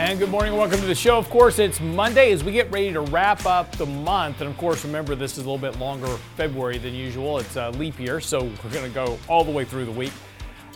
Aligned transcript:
And 0.00 0.18
good 0.18 0.30
morning 0.30 0.56
welcome 0.56 0.80
to 0.80 0.86
the 0.86 0.94
show. 0.94 1.18
Of 1.18 1.28
course, 1.28 1.58
it's 1.58 1.78
Monday 1.78 2.32
as 2.32 2.42
we 2.42 2.52
get 2.52 2.72
ready 2.72 2.90
to 2.90 3.02
wrap 3.02 3.44
up 3.44 3.70
the 3.72 3.84
month. 3.84 4.40
And 4.40 4.48
of 4.48 4.56
course, 4.56 4.82
remember, 4.82 5.14
this 5.14 5.32
is 5.32 5.44
a 5.44 5.50
little 5.50 5.58
bit 5.58 5.78
longer 5.78 6.06
February 6.36 6.78
than 6.78 6.94
usual. 6.94 7.38
It's 7.38 7.56
a 7.56 7.68
leap 7.72 8.00
year, 8.00 8.18
so 8.18 8.44
we're 8.44 8.70
going 8.70 8.86
to 8.86 8.94
go 8.94 9.18
all 9.28 9.44
the 9.44 9.50
way 9.50 9.66
through 9.66 9.84
the 9.84 9.92
week. 9.92 10.12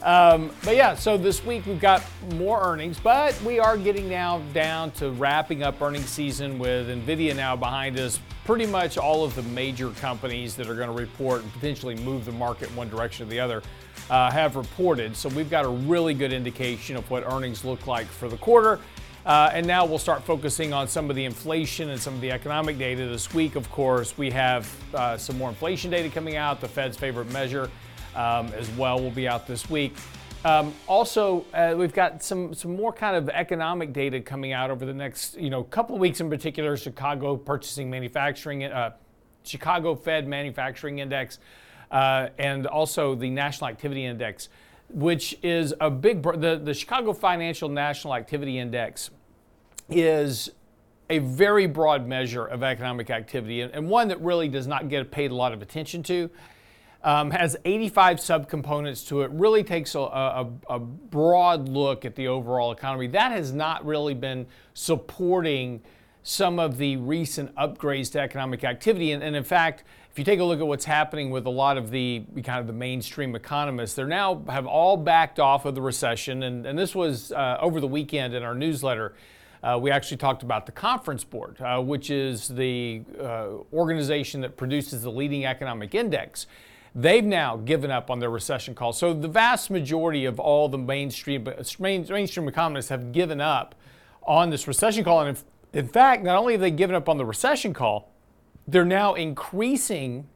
Um, 0.02 0.50
but 0.62 0.76
yeah, 0.76 0.94
so 0.94 1.16
this 1.16 1.42
week 1.42 1.64
we've 1.64 1.80
got 1.80 2.04
more 2.34 2.60
earnings, 2.62 3.00
but 3.00 3.40
we 3.40 3.58
are 3.58 3.78
getting 3.78 4.10
now 4.10 4.40
down 4.52 4.90
to 4.92 5.10
wrapping 5.12 5.62
up 5.62 5.80
earnings 5.80 6.10
season 6.10 6.58
with 6.58 6.90
NVIDIA 6.90 7.34
now 7.34 7.56
behind 7.56 7.98
us. 7.98 8.20
Pretty 8.44 8.66
much 8.66 8.98
all 8.98 9.24
of 9.24 9.34
the 9.34 9.42
major 9.44 9.88
companies 9.92 10.54
that 10.56 10.68
are 10.68 10.74
going 10.74 10.94
to 10.94 10.94
report 10.94 11.42
and 11.42 11.50
potentially 11.54 11.94
move 11.94 12.26
the 12.26 12.32
market 12.32 12.70
one 12.76 12.90
direction 12.90 13.26
or 13.26 13.30
the 13.30 13.40
other 13.40 13.62
uh, 14.10 14.30
have 14.30 14.56
reported. 14.56 15.16
So 15.16 15.30
we've 15.30 15.48
got 15.48 15.64
a 15.64 15.68
really 15.68 16.12
good 16.12 16.32
indication 16.32 16.96
of 16.96 17.10
what 17.10 17.24
earnings 17.24 17.64
look 17.64 17.86
like 17.86 18.06
for 18.06 18.28
the 18.28 18.36
quarter. 18.36 18.80
Uh, 19.26 19.50
and 19.54 19.66
now 19.66 19.86
we'll 19.86 19.98
start 19.98 20.22
focusing 20.22 20.74
on 20.74 20.86
some 20.86 21.08
of 21.08 21.16
the 21.16 21.24
inflation 21.24 21.88
and 21.90 22.00
some 22.00 22.14
of 22.14 22.20
the 22.20 22.30
economic 22.30 22.76
data 22.76 23.06
this 23.06 23.32
week. 23.32 23.56
Of 23.56 23.70
course, 23.70 24.18
we 24.18 24.30
have 24.30 24.70
uh, 24.94 25.16
some 25.16 25.38
more 25.38 25.48
inflation 25.48 25.90
data 25.90 26.10
coming 26.10 26.36
out. 26.36 26.60
The 26.60 26.68
Fed's 26.68 26.96
favorite 26.96 27.32
measure 27.32 27.70
um, 28.14 28.48
as 28.48 28.68
well 28.72 29.00
will 29.00 29.10
be 29.10 29.26
out 29.26 29.46
this 29.46 29.70
week. 29.70 29.96
Um, 30.44 30.74
also, 30.86 31.46
uh, 31.54 31.74
we've 31.74 31.94
got 31.94 32.22
some 32.22 32.52
some 32.52 32.76
more 32.76 32.92
kind 32.92 33.16
of 33.16 33.30
economic 33.30 33.94
data 33.94 34.20
coming 34.20 34.52
out 34.52 34.70
over 34.70 34.84
the 34.84 34.92
next 34.92 35.38
you 35.38 35.48
know 35.48 35.64
couple 35.64 35.94
of 35.94 36.02
weeks 36.02 36.20
in 36.20 36.28
particular. 36.28 36.76
Chicago 36.76 37.34
Purchasing 37.34 37.88
Manufacturing, 37.88 38.64
uh, 38.64 38.92
Chicago 39.42 39.94
Fed 39.94 40.28
Manufacturing 40.28 40.98
Index, 40.98 41.38
uh, 41.90 42.28
and 42.38 42.66
also 42.66 43.14
the 43.14 43.30
National 43.30 43.70
Activity 43.70 44.04
Index 44.04 44.50
which 44.88 45.36
is 45.42 45.74
a 45.80 45.90
big, 45.90 46.22
the, 46.22 46.60
the 46.62 46.74
Chicago 46.74 47.12
Financial 47.12 47.68
National 47.68 48.14
Activity 48.14 48.58
Index 48.58 49.10
is 49.88 50.50
a 51.10 51.18
very 51.18 51.66
broad 51.66 52.06
measure 52.06 52.44
of 52.44 52.62
economic 52.62 53.10
activity 53.10 53.60
and, 53.60 53.72
and 53.74 53.88
one 53.88 54.08
that 54.08 54.20
really 54.20 54.48
does 54.48 54.66
not 54.66 54.88
get 54.88 55.10
paid 55.10 55.30
a 55.30 55.34
lot 55.34 55.52
of 55.52 55.62
attention 55.62 56.02
to. 56.04 56.30
Um, 57.02 57.30
has 57.32 57.54
85 57.66 58.16
subcomponents 58.16 59.06
to 59.08 59.20
it, 59.22 59.30
really 59.30 59.62
takes 59.62 59.94
a, 59.94 59.98
a, 59.98 60.50
a, 60.70 60.78
broad 60.78 61.68
look 61.68 62.06
at 62.06 62.14
the 62.14 62.28
overall 62.28 62.72
economy. 62.72 63.08
That 63.08 63.30
has 63.32 63.52
not 63.52 63.84
really 63.84 64.14
been 64.14 64.46
supporting 64.72 65.82
some 66.24 66.58
of 66.58 66.78
the 66.78 66.96
recent 66.96 67.54
upgrades 67.54 68.10
to 68.12 68.18
economic 68.18 68.64
activity. 68.64 69.12
And, 69.12 69.22
and 69.22 69.36
in 69.36 69.44
fact, 69.44 69.84
if 70.10 70.18
you 70.18 70.24
take 70.24 70.40
a 70.40 70.44
look 70.44 70.58
at 70.58 70.66
what's 70.66 70.86
happening 70.86 71.30
with 71.30 71.44
a 71.46 71.50
lot 71.50 71.76
of 71.76 71.90
the 71.90 72.24
kind 72.42 72.60
of 72.60 72.66
the 72.66 72.72
mainstream 72.72 73.36
economists, 73.36 73.94
they're 73.94 74.06
now 74.06 74.42
have 74.48 74.66
all 74.66 74.96
backed 74.96 75.38
off 75.38 75.66
of 75.66 75.74
the 75.74 75.82
recession. 75.82 76.42
And, 76.44 76.64
and 76.66 76.78
this 76.78 76.94
was 76.94 77.30
uh, 77.32 77.58
over 77.60 77.78
the 77.78 77.86
weekend 77.86 78.34
in 78.34 78.42
our 78.42 78.54
newsletter. 78.54 79.14
Uh, 79.62 79.78
we 79.80 79.90
actually 79.90 80.16
talked 80.16 80.42
about 80.42 80.66
the 80.66 80.72
Conference 80.72 81.24
Board, 81.24 81.60
uh, 81.60 81.80
which 81.80 82.10
is 82.10 82.48
the 82.48 83.02
uh, 83.20 83.48
organization 83.72 84.40
that 84.40 84.56
produces 84.56 85.02
the 85.02 85.10
leading 85.10 85.44
economic 85.44 85.94
index. 85.94 86.46
They've 86.94 87.24
now 87.24 87.56
given 87.56 87.90
up 87.90 88.10
on 88.10 88.20
their 88.20 88.30
recession 88.30 88.74
call. 88.74 88.92
So 88.92 89.12
the 89.12 89.28
vast 89.28 89.70
majority 89.70 90.24
of 90.24 90.38
all 90.38 90.68
the 90.68 90.78
mainstream 90.78 91.46
mainstream 91.78 92.48
economists 92.48 92.88
have 92.88 93.12
given 93.12 93.40
up 93.40 93.74
on 94.22 94.50
this 94.50 94.68
recession 94.68 95.04
call. 95.04 95.20
And 95.20 95.36
in, 95.36 95.44
in 95.74 95.88
fact, 95.88 96.22
not 96.22 96.36
only 96.36 96.54
have 96.54 96.60
they 96.60 96.70
given 96.70 96.94
up 96.94 97.08
on 97.08 97.18
the 97.18 97.24
recession 97.24 97.74
call, 97.74 98.12
they're 98.66 98.84
now 98.84 99.14
increasing 99.14 100.26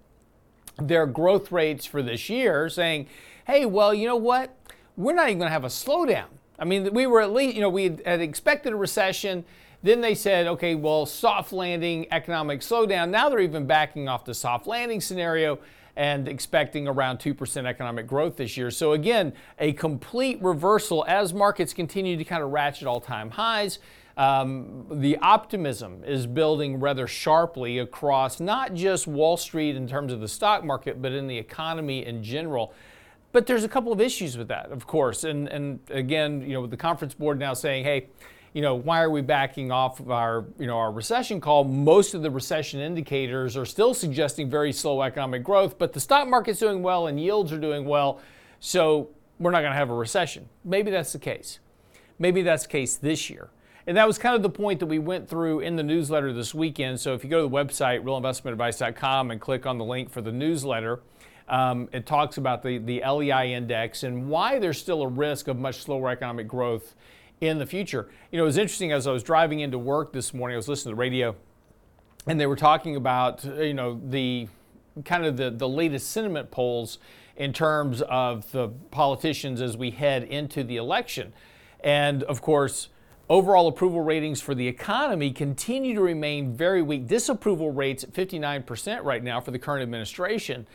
their 0.76 1.06
growth 1.06 1.50
rates 1.50 1.86
for 1.86 2.02
this 2.02 2.28
year, 2.28 2.68
saying, 2.68 3.06
hey, 3.46 3.64
well, 3.64 3.94
you 3.94 4.06
know 4.06 4.16
what? 4.16 4.54
We're 4.96 5.14
not 5.14 5.28
even 5.28 5.38
going 5.38 5.48
to 5.48 5.52
have 5.52 5.64
a 5.64 5.68
slowdown. 5.68 6.26
I 6.58 6.64
mean, 6.64 6.92
we 6.92 7.06
were 7.06 7.20
at 7.20 7.32
least, 7.32 7.54
you 7.54 7.62
know, 7.62 7.70
we 7.70 7.84
had 7.84 8.20
expected 8.20 8.72
a 8.72 8.76
recession. 8.76 9.44
Then 9.82 10.00
they 10.00 10.16
said, 10.16 10.48
okay, 10.48 10.74
well, 10.74 11.06
soft 11.06 11.52
landing, 11.52 12.06
economic 12.10 12.60
slowdown. 12.60 13.10
Now 13.10 13.28
they're 13.28 13.38
even 13.38 13.66
backing 13.66 14.08
off 14.08 14.24
the 14.24 14.34
soft 14.34 14.66
landing 14.66 15.00
scenario 15.00 15.60
and 15.94 16.28
expecting 16.28 16.88
around 16.88 17.18
2% 17.18 17.64
economic 17.64 18.06
growth 18.06 18.36
this 18.36 18.56
year. 18.56 18.70
So, 18.70 18.92
again, 18.92 19.32
a 19.58 19.72
complete 19.72 20.42
reversal 20.42 21.04
as 21.08 21.32
markets 21.32 21.72
continue 21.72 22.16
to 22.16 22.24
kind 22.24 22.42
of 22.42 22.50
ratchet 22.50 22.86
all 22.88 23.00
time 23.00 23.30
highs. 23.30 23.78
Um, 24.18 24.84
the 24.90 25.16
optimism 25.18 26.02
is 26.04 26.26
building 26.26 26.80
rather 26.80 27.06
sharply 27.06 27.78
across 27.78 28.40
not 28.40 28.74
just 28.74 29.06
Wall 29.06 29.36
Street 29.36 29.76
in 29.76 29.86
terms 29.86 30.12
of 30.12 30.20
the 30.20 30.26
stock 30.26 30.64
market, 30.64 31.00
but 31.00 31.12
in 31.12 31.28
the 31.28 31.38
economy 31.38 32.04
in 32.04 32.24
general. 32.24 32.74
But 33.30 33.46
there's 33.46 33.62
a 33.62 33.68
couple 33.68 33.92
of 33.92 34.00
issues 34.00 34.36
with 34.36 34.48
that, 34.48 34.72
of 34.72 34.88
course. 34.88 35.22
And, 35.22 35.46
and 35.48 35.78
again, 35.88 36.42
you 36.42 36.52
know, 36.52 36.62
with 36.62 36.72
the 36.72 36.76
conference 36.76 37.14
board 37.14 37.38
now 37.38 37.54
saying, 37.54 37.84
hey, 37.84 38.08
you 38.54 38.60
know, 38.60 38.74
why 38.74 39.02
are 39.02 39.10
we 39.10 39.20
backing 39.20 39.70
off 39.70 40.00
of 40.00 40.10
our, 40.10 40.46
you 40.58 40.66
know, 40.66 40.78
our 40.78 40.90
recession 40.90 41.40
call? 41.40 41.62
Most 41.62 42.14
of 42.14 42.22
the 42.22 42.30
recession 42.30 42.80
indicators 42.80 43.56
are 43.56 43.66
still 43.66 43.94
suggesting 43.94 44.50
very 44.50 44.72
slow 44.72 45.00
economic 45.02 45.44
growth, 45.44 45.78
but 45.78 45.92
the 45.92 46.00
stock 46.00 46.26
market's 46.26 46.58
doing 46.58 46.82
well 46.82 47.06
and 47.06 47.20
yields 47.20 47.52
are 47.52 47.60
doing 47.60 47.84
well. 47.84 48.20
So 48.58 49.10
we're 49.38 49.52
not 49.52 49.60
going 49.60 49.72
to 49.72 49.78
have 49.78 49.90
a 49.90 49.94
recession. 49.94 50.48
Maybe 50.64 50.90
that's 50.90 51.12
the 51.12 51.20
case. 51.20 51.60
Maybe 52.18 52.42
that's 52.42 52.64
the 52.64 52.70
case 52.70 52.96
this 52.96 53.30
year. 53.30 53.50
And 53.88 53.96
that 53.96 54.06
was 54.06 54.18
kind 54.18 54.36
of 54.36 54.42
the 54.42 54.50
point 54.50 54.80
that 54.80 54.86
we 54.86 54.98
went 54.98 55.30
through 55.30 55.60
in 55.60 55.76
the 55.76 55.82
newsletter 55.82 56.30
this 56.30 56.52
weekend. 56.52 57.00
So 57.00 57.14
if 57.14 57.24
you 57.24 57.30
go 57.30 57.38
to 57.42 57.48
the 57.48 57.56
website, 57.56 58.04
realinvestmentadvice.com, 58.04 59.30
and 59.30 59.40
click 59.40 59.64
on 59.64 59.78
the 59.78 59.84
link 59.84 60.10
for 60.10 60.20
the 60.20 60.30
newsletter, 60.30 61.00
um, 61.48 61.88
it 61.90 62.04
talks 62.04 62.36
about 62.36 62.62
the, 62.62 62.76
the 62.76 63.02
LEI 63.02 63.54
index 63.54 64.02
and 64.02 64.28
why 64.28 64.58
there's 64.58 64.78
still 64.78 65.00
a 65.00 65.08
risk 65.08 65.48
of 65.48 65.56
much 65.56 65.76
slower 65.76 66.10
economic 66.10 66.46
growth 66.46 66.94
in 67.40 67.56
the 67.56 67.64
future. 67.64 68.10
You 68.30 68.36
know, 68.36 68.42
it 68.42 68.48
was 68.48 68.58
interesting 68.58 68.92
as 68.92 69.06
I 69.06 69.10
was 69.10 69.22
driving 69.22 69.60
into 69.60 69.78
work 69.78 70.12
this 70.12 70.34
morning, 70.34 70.56
I 70.56 70.58
was 70.58 70.68
listening 70.68 70.92
to 70.92 70.96
the 70.96 71.00
radio, 71.00 71.34
and 72.26 72.38
they 72.38 72.46
were 72.46 72.56
talking 72.56 72.94
about, 72.94 73.42
you 73.42 73.72
know, 73.72 73.98
the 74.06 74.48
kind 75.06 75.24
of 75.24 75.38
the, 75.38 75.50
the 75.50 75.68
latest 75.68 76.10
sentiment 76.10 76.50
polls 76.50 76.98
in 77.36 77.54
terms 77.54 78.02
of 78.02 78.52
the 78.52 78.68
politicians 78.90 79.62
as 79.62 79.78
we 79.78 79.92
head 79.92 80.24
into 80.24 80.62
the 80.62 80.76
election. 80.76 81.32
And 81.80 82.22
of 82.24 82.42
course, 82.42 82.90
Overall 83.28 83.68
approval 83.68 84.00
ratings 84.00 84.40
for 84.40 84.54
the 84.54 84.66
economy 84.66 85.32
continue 85.32 85.94
to 85.94 86.00
remain 86.00 86.54
very 86.54 86.80
weak. 86.80 87.06
Disapproval 87.06 87.70
rates 87.70 88.02
at 88.02 88.12
59% 88.12 89.04
right 89.04 89.22
now 89.22 89.38
for 89.40 89.50
the 89.50 89.58
current 89.58 89.82
administration. 89.82 90.66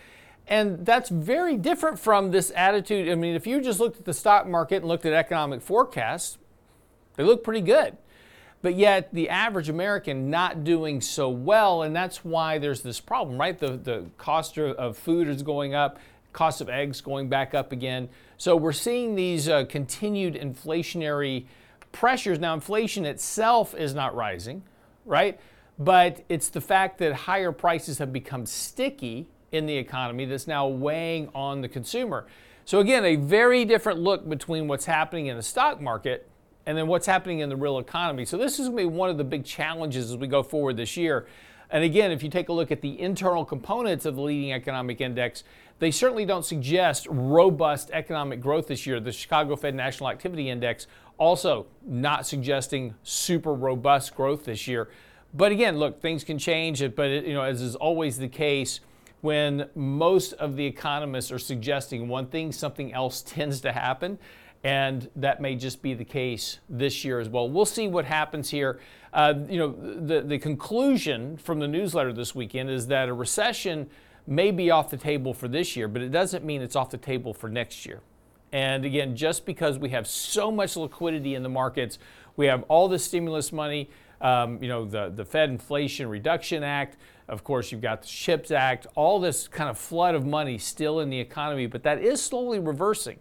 And 0.48 0.86
that's 0.86 1.10
very 1.10 1.58
different 1.58 1.98
from 1.98 2.30
this 2.30 2.52
attitude. 2.56 3.10
I 3.10 3.16
mean, 3.16 3.34
if 3.34 3.48
you 3.48 3.60
just 3.60 3.80
looked 3.80 3.98
at 3.98 4.06
the 4.06 4.14
stock 4.14 4.46
market 4.46 4.78
and 4.78 4.86
looked 4.86 5.06
at 5.06 5.14
economic 5.14 5.62
forecasts, 5.62 6.38
they 7.16 7.24
look 7.24 7.44
pretty 7.44 7.62
good. 7.62 7.98
But 8.62 8.76
yet, 8.76 9.14
the 9.14 9.30
average 9.30 9.68
American 9.68 10.30
not 10.30 10.64
doing 10.64 11.02
so 11.02 11.30
well, 11.30 11.82
and 11.82 11.96
that's 11.96 12.24
why 12.24 12.60
there's 12.60 12.82
this 12.82 13.00
problem, 13.00 13.38
right? 13.38 13.58
The, 13.58 13.78
the 13.78 14.06
cost 14.18 14.58
of 14.58 14.98
food 14.98 15.28
is 15.28 15.42
going 15.44 15.74
up, 15.74 15.98
cost 16.34 16.62
of 16.62 16.70
eggs 16.70 17.02
going 17.02 17.30
back 17.30 17.54
up 17.54 17.72
again. 17.72 18.10
So 18.38 18.56
we're 18.56 18.72
seeing 18.74 19.16
these 19.16 19.50
uh, 19.50 19.66
continued 19.66 20.36
inflationary 20.36 21.46
pressures. 21.94 22.40
Now, 22.40 22.54
inflation 22.54 23.06
itself 23.06 23.74
is 23.74 23.94
not 23.94 24.14
rising, 24.14 24.64
right? 25.06 25.40
But 25.80 26.26
it's 26.28 26.50
the 26.50 26.60
fact 26.60 26.98
that 26.98 27.14
higher 27.14 27.54
prices 27.54 28.00
have 28.00 28.12
become 28.12 28.46
sticky 28.46 29.28
in 29.54 29.66
the 29.66 29.78
economy 29.78 30.26
that's 30.26 30.48
now 30.48 30.68
weighing 30.68 31.30
on 31.34 31.62
the 31.62 31.70
consumer. 31.70 32.28
So, 32.66 32.80
again, 32.80 33.06
a 33.06 33.16
very 33.16 33.64
different 33.64 34.00
look 34.00 34.28
between 34.28 34.68
what's 34.68 34.86
happening 34.86 35.28
in 35.28 35.38
the 35.38 35.44
stock 35.44 35.80
market 35.80 36.30
and 36.66 36.78
then 36.78 36.88
what's 36.88 37.06
happening 37.06 37.40
in 37.40 37.50
the 37.50 37.56
real 37.56 37.80
economy. 37.80 38.26
So, 38.26 38.38
this 38.38 38.60
is 38.60 38.68
going 38.68 38.78
to 38.78 38.84
be 38.84 38.86
one 38.86 39.10
of 39.10 39.18
the 39.18 39.24
big 39.24 39.46
challenges 39.46 40.12
as 40.12 40.18
we 40.18 40.28
go 40.28 40.44
forward 40.44 40.76
this 40.76 40.98
year. 40.98 41.28
And 41.70 41.84
again, 41.84 42.12
if 42.12 42.22
you 42.22 42.30
take 42.30 42.50
a 42.50 42.54
look 42.54 42.72
at 42.72 42.82
the 42.82 43.00
internal 43.02 43.44
components 43.44 44.06
of 44.06 44.16
the 44.16 44.22
leading 44.22 44.54
economic 44.54 45.02
index, 45.02 45.44
they 45.80 45.90
certainly 45.90 46.24
don't 46.24 46.46
suggest 46.46 47.08
robust 47.10 47.90
economic 47.92 48.40
growth 48.40 48.68
this 48.68 48.86
year. 48.86 49.00
The 49.00 49.12
Chicago 49.12 49.56
Fed 49.56 49.74
National 49.74 50.10
Activity 50.10 50.50
Index 50.50 50.86
also 51.18 51.68
not 51.86 52.26
suggesting 52.26 52.96
super 53.04 53.54
robust 53.54 54.16
growth 54.16 54.46
this 54.46 54.68
year. 54.68 54.90
But 55.34 55.52
again, 55.52 55.78
look, 55.78 56.02
things 56.02 56.24
can 56.24 56.38
change. 56.38 56.84
But 56.96 57.10
it, 57.10 57.26
you 57.26 57.34
know, 57.34 57.44
as 57.44 57.62
is 57.62 57.76
always 57.76 58.18
the 58.18 58.28
case, 58.28 58.80
when 59.22 59.70
most 59.74 60.34
of 60.34 60.56
the 60.56 60.66
economists 60.66 61.32
are 61.32 61.40
suggesting 61.40 62.08
one 62.08 62.28
thing, 62.28 62.52
something 62.52 62.94
else 62.94 63.22
tends 63.26 63.62
to 63.62 63.72
happen. 63.72 64.20
And 64.66 65.10
that 65.18 65.42
may 65.42 65.56
just 65.56 65.82
be 65.82 65.94
the 65.94 66.06
case 66.06 66.60
this 66.70 67.04
year 67.04 67.20
as 67.20 67.28
well. 67.28 67.50
We'll 67.50 67.66
see 67.66 67.90
what 67.90 68.06
happens 68.06 68.50
here. 68.50 68.80
Uh, 69.12 69.34
you 69.50 69.60
know, 69.60 69.76
the, 70.06 70.22
the 70.22 70.40
conclusion 70.40 71.36
from 71.36 71.60
the 71.60 71.68
newsletter 71.68 72.14
this 72.14 72.34
weekend 72.34 72.70
is 72.70 72.88
that 72.88 73.10
a 73.10 73.14
recession 73.14 73.90
may 74.26 74.52
be 74.52 74.72
off 74.72 74.90
the 74.90 74.98
table 74.98 75.34
for 75.34 75.50
this 75.50 75.76
year, 75.76 75.90
but 75.90 76.02
it 76.02 76.12
doesn't 76.12 76.46
mean 76.46 76.62
it's 76.62 76.78
off 76.78 76.90
the 76.90 76.98
table 76.98 77.34
for 77.34 77.50
next 77.50 77.86
year. 77.86 78.02
And 78.54 78.86
again, 78.86 79.16
just 79.16 79.46
because 79.48 79.80
we 79.80 79.90
have 79.90 80.08
so 80.08 80.52
much 80.52 80.78
liquidity 80.78 81.34
in 81.34 81.42
the 81.42 81.50
markets, 81.50 81.98
we 82.38 82.46
have 82.46 82.64
all 82.70 82.88
the 82.88 83.00
stimulus 83.00 83.52
money, 83.52 83.90
um, 84.22 84.62
you 84.62 84.70
know, 84.70 84.86
the, 84.86 85.12
the 85.14 85.26
Fed 85.26 85.50
Inflation 85.50 86.08
Reduction 86.08 86.64
Act, 86.64 86.98
of 87.28 87.44
course, 87.44 87.72
you've 87.72 87.82
got 87.82 88.04
the 88.04 88.08
CHIPS 88.08 88.52
Act, 88.52 88.86
all 88.96 89.20
this 89.20 89.48
kind 89.48 89.70
of 89.70 89.78
flood 89.78 90.14
of 90.14 90.26
money 90.26 90.60
still 90.60 91.00
in 91.00 91.10
the 91.10 91.20
economy, 91.20 91.66
but 91.66 91.82
that 91.84 92.02
is 92.02 92.22
slowly 92.22 92.60
reversing. 92.60 93.18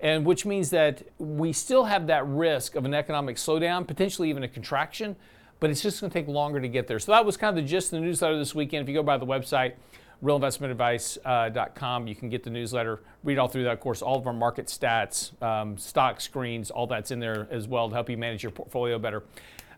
And 0.00 0.24
which 0.24 0.46
means 0.46 0.70
that 0.70 1.02
we 1.18 1.52
still 1.52 1.84
have 1.84 2.06
that 2.06 2.26
risk 2.26 2.74
of 2.74 2.86
an 2.86 2.94
economic 2.94 3.36
slowdown, 3.36 3.86
potentially 3.86 4.30
even 4.30 4.44
a 4.44 4.48
contraction, 4.48 5.14
but 5.58 5.68
it's 5.68 5.82
just 5.82 6.00
going 6.00 6.10
to 6.10 6.18
take 6.18 6.26
longer 6.26 6.58
to 6.58 6.68
get 6.68 6.86
there. 6.86 6.98
So 6.98 7.12
that 7.12 7.26
was 7.26 7.36
kind 7.36 7.56
of 7.56 7.62
the 7.62 7.68
gist 7.68 7.92
of 7.92 8.00
the 8.00 8.06
newsletter 8.06 8.38
this 8.38 8.54
weekend. 8.54 8.82
If 8.82 8.88
you 8.88 8.94
go 8.94 9.02
by 9.02 9.18
the 9.18 9.26
website, 9.26 9.74
realinvestmentadvice.com. 10.22 12.06
You 12.06 12.14
can 12.14 12.28
get 12.28 12.42
the 12.42 12.50
newsletter, 12.50 13.00
read 13.24 13.38
all 13.38 13.48
through 13.48 13.64
that. 13.64 13.72
Of 13.72 13.80
course, 13.80 14.02
all 14.02 14.18
of 14.18 14.26
our 14.26 14.32
market 14.32 14.66
stats, 14.66 15.40
um, 15.42 15.78
stock 15.78 16.20
screens, 16.20 16.70
all 16.70 16.86
that's 16.86 17.10
in 17.10 17.20
there 17.20 17.48
as 17.50 17.66
well 17.66 17.88
to 17.88 17.94
help 17.94 18.10
you 18.10 18.16
manage 18.16 18.42
your 18.42 18.52
portfolio 18.52 18.98
better. 18.98 19.22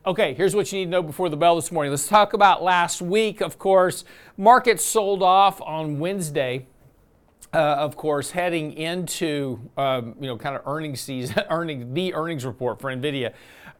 Okay, 0.04 0.34
here's 0.34 0.56
what 0.56 0.72
you 0.72 0.80
need 0.80 0.86
to 0.86 0.90
know 0.90 1.02
before 1.02 1.28
the 1.28 1.36
bell 1.36 1.54
this 1.54 1.70
morning. 1.70 1.92
Let's 1.92 2.08
talk 2.08 2.32
about 2.32 2.60
last 2.60 3.00
week, 3.00 3.40
of 3.40 3.56
course. 3.56 4.04
Markets 4.36 4.84
sold 4.84 5.22
off 5.22 5.60
on 5.60 6.00
Wednesday. 6.00 6.66
Uh, 7.54 7.58
of 7.58 7.96
course, 7.96 8.30
heading 8.30 8.72
into 8.72 9.60
um, 9.76 10.16
you 10.18 10.26
know 10.26 10.36
kind 10.36 10.56
of 10.56 10.66
earnings 10.66 11.00
season, 11.00 11.44
earning 11.50 11.94
the 11.94 12.14
earnings 12.14 12.44
report 12.44 12.80
for 12.80 12.90
Nvidia. 12.90 13.32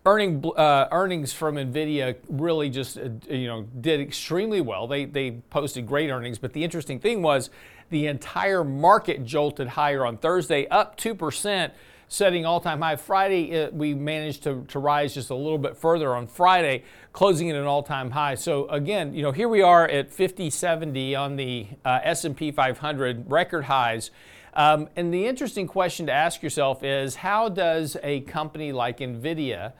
Earning, 0.04 0.44
uh, 0.56 0.88
earnings 0.90 1.32
from 1.32 1.54
Nvidia 1.54 2.16
really 2.28 2.70
just 2.70 2.98
uh, 2.98 3.08
you 3.30 3.46
know 3.46 3.62
did 3.80 4.00
extremely 4.00 4.60
well. 4.60 4.88
They 4.88 5.04
they 5.04 5.30
posted 5.50 5.86
great 5.86 6.10
earnings, 6.10 6.38
but 6.38 6.52
the 6.54 6.64
interesting 6.64 6.98
thing 6.98 7.22
was 7.22 7.50
the 7.90 8.08
entire 8.08 8.64
market 8.64 9.24
jolted 9.24 9.68
higher 9.68 10.04
on 10.04 10.16
Thursday, 10.16 10.66
up 10.66 10.96
two 10.96 11.14
percent, 11.14 11.72
setting 12.08 12.44
all-time 12.44 12.80
high. 12.80 12.96
Friday 12.96 13.52
it, 13.52 13.72
we 13.72 13.94
managed 13.94 14.42
to, 14.42 14.64
to 14.70 14.80
rise 14.80 15.14
just 15.14 15.30
a 15.30 15.36
little 15.36 15.56
bit 15.56 15.76
further 15.76 16.16
on 16.16 16.26
Friday, 16.26 16.82
closing 17.12 17.48
at 17.48 17.54
an 17.54 17.66
all-time 17.66 18.10
high. 18.10 18.34
So 18.34 18.66
again, 18.70 19.14
you 19.14 19.22
know 19.22 19.30
here 19.30 19.48
we 19.48 19.62
are 19.62 19.86
at 19.86 20.10
5070 20.10 21.14
on 21.14 21.36
the 21.36 21.68
uh, 21.84 22.00
S&P 22.02 22.50
500 22.50 23.30
record 23.30 23.66
highs. 23.66 24.10
Um, 24.54 24.88
and 24.96 25.14
the 25.14 25.26
interesting 25.26 25.68
question 25.68 26.06
to 26.06 26.12
ask 26.12 26.42
yourself 26.42 26.82
is 26.82 27.14
how 27.14 27.48
does 27.48 27.96
a 28.02 28.20
company 28.22 28.72
like 28.72 28.98
Nvidia 28.98 29.74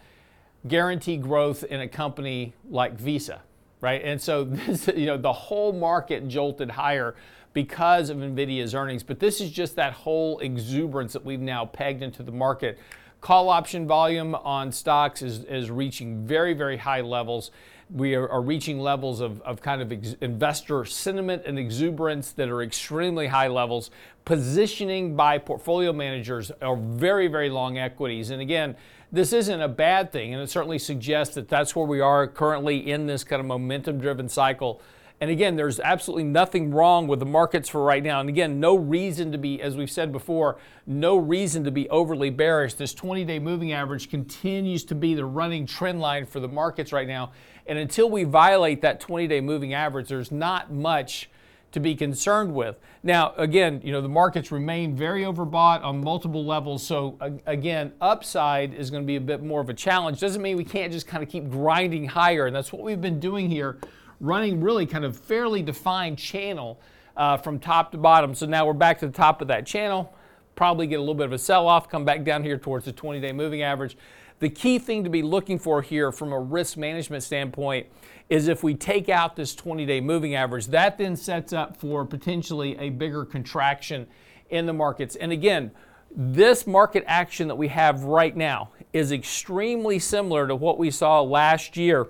guarantee 0.67 1.17
growth 1.17 1.65
in 1.65 1.81
a 1.81 1.89
company 1.89 2.53
like 2.71 2.95
Visa, 2.95 3.43
right? 3.81 4.03
And 4.03 4.21
so 4.21 4.45
this, 4.45 4.89
you 4.89 5.07
know, 5.07 5.17
the 5.17 5.33
whole 5.33 5.73
market 5.73 6.29
jolted 6.29 6.71
higher 6.71 7.15
because 7.53 8.09
of 8.09 8.19
Nvidia's 8.19 8.75
earnings, 8.75 9.03
but 9.03 9.21
this 9.21 9.41
is 9.41 9.51
just 9.51 9.77
that 9.77 9.93
whole 9.93 10.39
exuberance 10.39 11.13
that 11.13 11.25
we've 11.25 11.41
now 11.41 11.67
pegged 11.67 12.03
into 12.03 12.23
the 12.23 12.33
market. 12.33 12.79
Call 13.21 13.51
option 13.51 13.87
volume 13.87 14.35
on 14.35 14.73
stocks 14.73 15.23
is, 15.23 15.45
is 15.45 15.71
reaching 15.71 16.27
very, 16.27 16.55
very 16.55 16.77
high 16.77 17.03
levels. 17.03 17.51
We 17.89 18.15
are, 18.15 18.29
are 18.29 18.41
reaching 18.41 18.81
levels 18.81 19.21
of, 19.21 19.41
of 19.43 19.61
kind 19.61 19.83
of 19.83 19.93
ex- 19.93 20.17
investor 20.23 20.85
sentiment 20.87 21.43
and 21.45 21.59
exuberance 21.59 22.33
that 22.33 22.49
are 22.49 22.63
extremely 22.63 23.27
high 23.27 23.49
levels. 23.49 23.91
Positioning 24.25 25.15
by 25.15 25.39
portfolio 25.39 25.93
managers 25.93 26.51
are 26.63 26.77
very, 26.77 27.29
very 27.29 27.51
long 27.51 27.79
equities. 27.79 28.31
And 28.31 28.41
again, 28.41 28.77
this 29.13 29.35
isn't 29.35 29.61
a 29.61 29.69
bad 29.69 30.11
thing, 30.11 30.33
and 30.33 30.43
it 30.43 30.49
certainly 30.49 30.79
suggests 30.79 31.35
that 31.35 31.49
that's 31.49 31.77
where 31.77 31.87
we 31.87 32.01
are 32.01 32.27
currently 32.27 32.91
in 32.91 33.07
this 33.07 33.25
kind 33.25 33.41
of 33.41 33.47
momentum 33.47 33.99
driven 33.99 34.27
cycle. 34.27 34.81
And 35.21 35.31
again, 35.31 35.55
there's 35.55 35.79
absolutely 35.79 36.25
nothing 36.25 36.73
wrong 36.73 37.07
with 37.07 37.21
the 37.21 37.27
markets 37.27 37.69
for 37.69 37.85
right 37.85 38.03
now. 38.03 38.19
And 38.19 38.29
again, 38.29 38.59
no 38.59 38.75
reason 38.75 39.31
to 39.31 39.39
be, 39.39 39.63
as 39.63 39.77
we've 39.77 39.91
said 39.91 40.11
before, 40.11 40.59
no 40.85 41.17
reason 41.17 41.63
to 41.63 41.71
be 41.71 41.89
overly 41.91 42.31
bearish. 42.31 42.75
This 42.75 42.93
20 42.93 43.25
day 43.25 43.39
moving 43.39 43.73
average 43.73 44.11
continues 44.11 44.83
to 44.87 44.97
be 44.97 45.15
the 45.15 45.25
running 45.25 45.65
trend 45.65 46.01
line 46.01 46.27
for 46.27 46.41
the 46.41 46.49
markets 46.49 46.93
right 46.93 47.07
now. 47.07 47.31
And 47.67 47.79
until 47.79 48.11
we 48.11 48.25
violate 48.25 48.81
that 48.81 48.99
20 48.99 49.29
day 49.29 49.41
moving 49.41 49.75
average, 49.75 50.09
there's 50.09 50.33
not 50.33 50.73
much 50.73 51.31
to 51.73 51.81
be 51.81 51.95
concerned 51.95 52.55
with. 52.55 52.79
Now, 53.03 53.33
again, 53.37 53.81
you 53.83 53.93
know, 53.93 54.01
the 54.01 54.09
markets 54.09 54.53
remain 54.53 54.95
very 54.95 55.23
overbought 55.23 55.83
on 55.83 56.03
multiple 56.03 56.45
levels. 56.45 56.87
So, 56.87 57.19
again, 57.47 57.93
upside 58.01 58.75
is 58.75 58.91
going 58.91 59.03
to 59.03 59.07
be 59.07 59.17
a 59.17 59.21
bit 59.21 59.43
more 59.43 59.61
of 59.61 59.69
a 59.69 59.75
challenge. 59.75 60.21
Doesn't 60.21 60.43
mean 60.43 60.57
we 60.57 60.65
can't 60.65 60.93
just 60.93 61.07
kind 61.07 61.23
of 61.23 61.29
keep 61.29 61.51
grinding 61.51 62.07
higher. 62.07 62.47
And 62.47 62.55
that's 62.55 62.73
what 62.73 62.83
we've 62.83 63.01
been 63.01 63.21
doing 63.21 63.51
here, 63.51 63.79
running 64.21 64.61
really 64.61 64.87
kind 64.87 65.05
of 65.05 65.17
fairly 65.17 65.63
defined 65.63 66.19
channel 66.19 66.81
uh, 67.17 67.37
from 67.39 67.59
top 67.59 67.93
to 67.93 67.99
bottom. 67.99 68.35
So 68.35 68.47
now 68.47 68.67
we're 68.67 68.73
back 68.75 68.99
to 69.01 69.07
the 69.07 69.13
top 69.13 69.43
of 69.43 69.49
that 69.49 69.67
channel. 69.67 70.15
Probably 70.55 70.87
get 70.87 70.97
a 70.97 71.01
little 71.01 71.15
bit 71.15 71.27
of 71.27 71.33
a 71.33 71.39
sell 71.39 71.67
off, 71.67 71.89
come 71.89 72.05
back 72.05 72.25
down 72.25 72.45
here 72.45 72.59
towards 72.59 72.85
the 72.85 72.93
20 72.93 73.21
day 73.21 73.33
moving 73.33 73.63
average. 73.63 73.97
The 74.39 74.51
key 74.51 74.79
thing 74.79 75.05
to 75.05 75.11
be 75.11 75.23
looking 75.23 75.59
for 75.59 75.83
here 75.83 76.11
from 76.11 76.33
a 76.33 76.39
risk 76.39 76.77
management 76.77 77.23
standpoint 77.23 77.87
is 78.33 78.49
if 78.49 78.63
we 78.63 78.75
take 78.75 79.11
out 79.11 79.37
this 79.37 79.55
20 79.55 79.85
day 79.85 80.01
moving 80.01 80.35
average, 80.35 80.69
that 80.69 80.97
then 80.97 81.15
sets 81.15 81.53
up 81.53 81.77
for 81.77 82.03
potentially 82.07 82.75
a 82.79 82.89
bigger 82.89 83.27
contraction 83.27 84.07
in 84.49 84.65
the 84.65 84.73
markets. 84.73 85.17
And 85.17 85.33
again, 85.33 85.71
this 86.11 86.67
market 86.67 87.05
action 87.07 87.47
that 87.49 87.57
we 87.57 87.69
have 87.69 88.05
right 88.05 88.35
now 88.35 88.71
is 88.95 89.13
extremely 89.13 89.99
similar 89.99 90.49
to 90.49 90.57
what 90.57 90.79
we 90.79 90.91
saw 90.91 91.21
last 91.21 91.77
year 91.77 92.09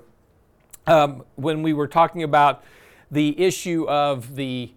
um, 0.86 1.24
when 1.34 1.60
we 1.60 1.72
were 1.72 1.88
talking 1.88 2.22
about 2.22 2.62
the 3.10 3.36
issue 3.40 3.84
of 3.88 4.36
the, 4.36 4.72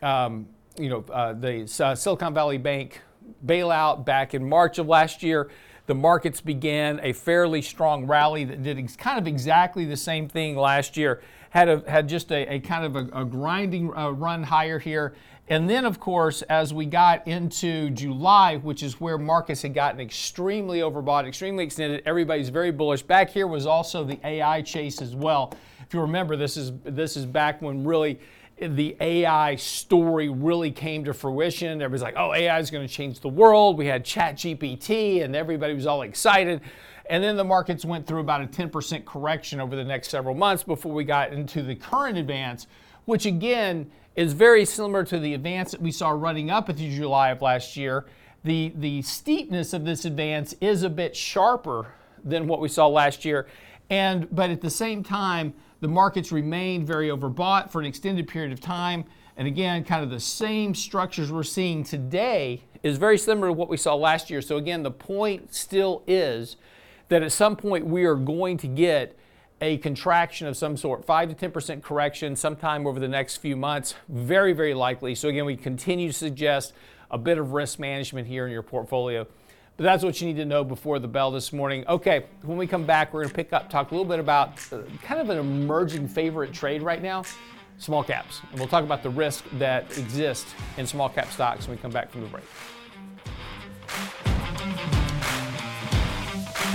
um, 0.00 0.46
you 0.78 0.90
know, 0.90 1.04
uh, 1.12 1.32
the 1.32 1.68
uh, 1.80 1.96
Silicon 1.96 2.32
Valley 2.32 2.58
Bank 2.58 3.00
bailout 3.44 4.04
back 4.04 4.32
in 4.32 4.48
March 4.48 4.78
of 4.78 4.86
last 4.86 5.24
year 5.24 5.50
the 5.86 5.94
markets 5.94 6.40
began 6.40 7.00
a 7.02 7.12
fairly 7.12 7.60
strong 7.60 8.06
rally 8.06 8.44
that 8.44 8.62
did 8.62 8.78
ex- 8.78 8.96
kind 8.96 9.18
of 9.18 9.26
exactly 9.26 9.84
the 9.84 9.96
same 9.96 10.28
thing 10.28 10.56
last 10.56 10.96
year. 10.96 11.22
Had, 11.50 11.68
a, 11.68 11.88
had 11.88 12.08
just 12.08 12.32
a, 12.32 12.54
a 12.54 12.60
kind 12.60 12.84
of 12.84 12.96
a, 12.96 13.20
a 13.20 13.24
grinding 13.24 13.94
uh, 13.96 14.10
run 14.10 14.42
higher 14.42 14.78
here. 14.78 15.14
And 15.46 15.68
then, 15.68 15.84
of 15.84 16.00
course, 16.00 16.40
as 16.42 16.72
we 16.72 16.86
got 16.86 17.26
into 17.28 17.90
July, 17.90 18.56
which 18.56 18.82
is 18.82 18.98
where 18.98 19.18
markets 19.18 19.60
had 19.60 19.74
gotten 19.74 20.00
extremely 20.00 20.80
overbought, 20.80 21.28
extremely 21.28 21.64
extended, 21.64 22.02
everybody's 22.06 22.48
very 22.48 22.70
bullish. 22.70 23.02
Back 23.02 23.28
here 23.28 23.46
was 23.46 23.66
also 23.66 24.04
the 24.04 24.18
AI 24.26 24.62
chase 24.62 25.02
as 25.02 25.14
well. 25.14 25.52
If 25.86 25.92
you 25.92 26.00
remember, 26.00 26.34
this 26.34 26.56
is 26.56 26.72
this 26.82 27.16
is 27.16 27.26
back 27.26 27.60
when 27.60 27.84
really 27.84 28.18
the 28.60 28.96
AI 29.00 29.56
story 29.56 30.28
really 30.28 30.70
came 30.70 31.04
to 31.04 31.14
fruition. 31.14 31.82
Everybody's 31.82 32.02
like, 32.02 32.14
oh, 32.16 32.32
AI 32.32 32.58
is 32.58 32.70
going 32.70 32.86
to 32.86 32.92
change 32.92 33.20
the 33.20 33.28
world. 33.28 33.76
We 33.76 33.86
had 33.86 34.04
ChatGPT, 34.04 35.24
and 35.24 35.34
everybody 35.34 35.74
was 35.74 35.86
all 35.86 36.02
excited. 36.02 36.60
And 37.10 37.22
then 37.22 37.36
the 37.36 37.44
markets 37.44 37.84
went 37.84 38.06
through 38.06 38.20
about 38.20 38.42
a 38.42 38.46
10% 38.46 39.04
correction 39.04 39.60
over 39.60 39.76
the 39.76 39.84
next 39.84 40.08
several 40.08 40.34
months 40.34 40.62
before 40.62 40.92
we 40.92 41.04
got 41.04 41.32
into 41.32 41.62
the 41.62 41.74
current 41.74 42.16
advance, 42.16 42.66
which 43.04 43.26
again 43.26 43.90
is 44.16 44.32
very 44.32 44.64
similar 44.64 45.04
to 45.04 45.18
the 45.18 45.34
advance 45.34 45.72
that 45.72 45.82
we 45.82 45.90
saw 45.90 46.10
running 46.10 46.50
up 46.50 46.70
into 46.70 46.88
July 46.88 47.30
of 47.30 47.42
last 47.42 47.76
year. 47.76 48.06
The, 48.44 48.72
the 48.76 49.02
steepness 49.02 49.72
of 49.72 49.84
this 49.84 50.04
advance 50.04 50.54
is 50.60 50.82
a 50.82 50.90
bit 50.90 51.16
sharper 51.16 51.88
than 52.22 52.46
what 52.46 52.60
we 52.60 52.68
saw 52.68 52.86
last 52.86 53.24
year. 53.24 53.46
And 53.90 54.34
but 54.34 54.50
at 54.50 54.60
the 54.60 54.70
same 54.70 55.02
time, 55.02 55.54
the 55.80 55.88
markets 55.88 56.32
remained 56.32 56.86
very 56.86 57.08
overbought 57.08 57.70
for 57.70 57.80
an 57.80 57.86
extended 57.86 58.26
period 58.26 58.52
of 58.52 58.60
time. 58.60 59.04
And 59.36 59.46
again, 59.46 59.84
kind 59.84 60.02
of 60.02 60.10
the 60.10 60.20
same 60.20 60.74
structures 60.74 61.30
we're 61.30 61.42
seeing 61.42 61.84
today 61.84 62.62
is 62.82 62.98
very 62.98 63.18
similar 63.18 63.48
to 63.48 63.52
what 63.52 63.68
we 63.68 63.76
saw 63.76 63.94
last 63.94 64.30
year. 64.30 64.40
So 64.40 64.56
again, 64.56 64.82
the 64.82 64.90
point 64.90 65.54
still 65.54 66.02
is 66.06 66.56
that 67.08 67.22
at 67.22 67.32
some 67.32 67.56
point 67.56 67.86
we 67.86 68.04
are 68.04 68.14
going 68.14 68.56
to 68.58 68.66
get 68.66 69.18
a 69.60 69.78
contraction 69.78 70.46
of 70.46 70.56
some 70.56 70.76
sort, 70.76 71.04
5 71.04 71.36
to 71.36 71.50
10% 71.50 71.82
correction 71.82 72.36
sometime 72.36 72.86
over 72.86 73.00
the 73.00 73.08
next 73.08 73.38
few 73.38 73.56
months, 73.56 73.94
very, 74.08 74.52
very 74.52 74.74
likely. 74.74 75.14
So 75.14 75.28
again, 75.28 75.44
we 75.44 75.56
continue 75.56 76.08
to 76.08 76.12
suggest 76.12 76.72
a 77.10 77.18
bit 77.18 77.38
of 77.38 77.52
risk 77.52 77.78
management 77.78 78.26
here 78.26 78.46
in 78.46 78.52
your 78.52 78.62
portfolio. 78.62 79.26
But 79.76 79.84
that's 79.84 80.04
what 80.04 80.20
you 80.20 80.28
need 80.28 80.36
to 80.36 80.44
know 80.44 80.62
before 80.62 80.98
the 80.98 81.08
bell 81.08 81.30
this 81.30 81.52
morning. 81.52 81.84
Okay, 81.88 82.26
when 82.42 82.56
we 82.56 82.66
come 82.66 82.84
back, 82.84 83.12
we're 83.12 83.22
going 83.22 83.30
to 83.30 83.34
pick 83.34 83.52
up, 83.52 83.68
talk 83.68 83.90
a 83.90 83.94
little 83.94 84.08
bit 84.08 84.20
about 84.20 84.60
uh, 84.72 84.82
kind 85.02 85.20
of 85.20 85.30
an 85.30 85.38
emerging 85.38 86.06
favorite 86.06 86.52
trade 86.52 86.82
right 86.82 87.02
now 87.02 87.24
small 87.78 88.04
caps. 88.04 88.40
And 88.50 88.60
we'll 88.60 88.68
talk 88.68 88.84
about 88.84 89.02
the 89.02 89.10
risk 89.10 89.44
that 89.54 89.98
exists 89.98 90.54
in 90.76 90.86
small 90.86 91.08
cap 91.08 91.32
stocks 91.32 91.66
when 91.66 91.76
we 91.76 91.82
come 91.82 91.90
back 91.90 92.10
from 92.10 92.20
the 92.22 92.28
break. 92.28 92.44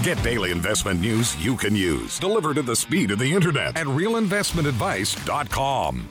Get 0.03 0.21
daily 0.23 0.51
investment 0.51 0.99
news 1.01 1.35
you 1.43 1.57
can 1.57 1.75
use, 1.75 2.19
delivered 2.19 2.57
at 2.57 2.65
the 2.65 2.75
speed 2.75 3.11
of 3.11 3.19
the 3.19 3.33
internet 3.33 3.77
at 3.77 3.87
realinvestmentadvice.com. 3.87 6.09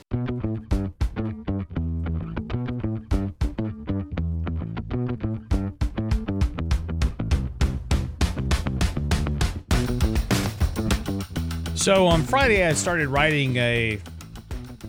So 11.88 12.06
on 12.06 12.22
Friday, 12.22 12.66
I 12.66 12.74
started 12.74 13.08
writing 13.08 13.56
a 13.56 13.98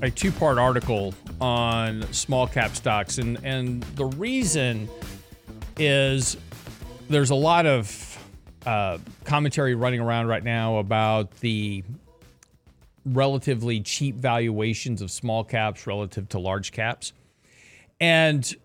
a 0.01 0.11
two 0.11 0.33
part 0.33 0.57
article 0.57 1.13
on 1.39 2.03
small 2.11 2.45
cap 2.45 2.75
stocks, 2.75 3.19
and 3.19 3.39
and 3.41 3.83
the 3.95 4.03
reason 4.03 4.89
is 5.77 6.35
there's 7.07 7.29
a 7.29 7.35
lot 7.35 7.65
of 7.65 8.27
uh, 8.65 8.97
commentary 9.23 9.75
running 9.75 10.01
around 10.01 10.27
right 10.27 10.43
now 10.43 10.79
about 10.79 11.33
the 11.37 11.85
relatively 13.05 13.79
cheap 13.79 14.15
valuations 14.15 15.01
of 15.01 15.09
small 15.09 15.45
caps 15.45 15.87
relative 15.87 16.27
to 16.27 16.37
large 16.37 16.73
caps, 16.73 17.13
and 18.01 18.57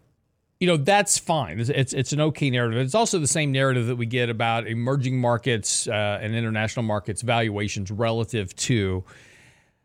you 0.64 0.70
know 0.70 0.78
that's 0.78 1.18
fine. 1.18 1.60
It's, 1.60 1.68
it's, 1.68 1.92
it's 1.92 2.14
an 2.14 2.22
okay 2.22 2.48
narrative. 2.48 2.80
It's 2.80 2.94
also 2.94 3.18
the 3.18 3.26
same 3.26 3.52
narrative 3.52 3.86
that 3.88 3.96
we 3.96 4.06
get 4.06 4.30
about 4.30 4.66
emerging 4.66 5.20
markets 5.20 5.86
uh, 5.86 6.18
and 6.22 6.34
international 6.34 6.84
markets 6.84 7.20
valuations 7.20 7.90
relative 7.90 8.56
to 8.56 9.04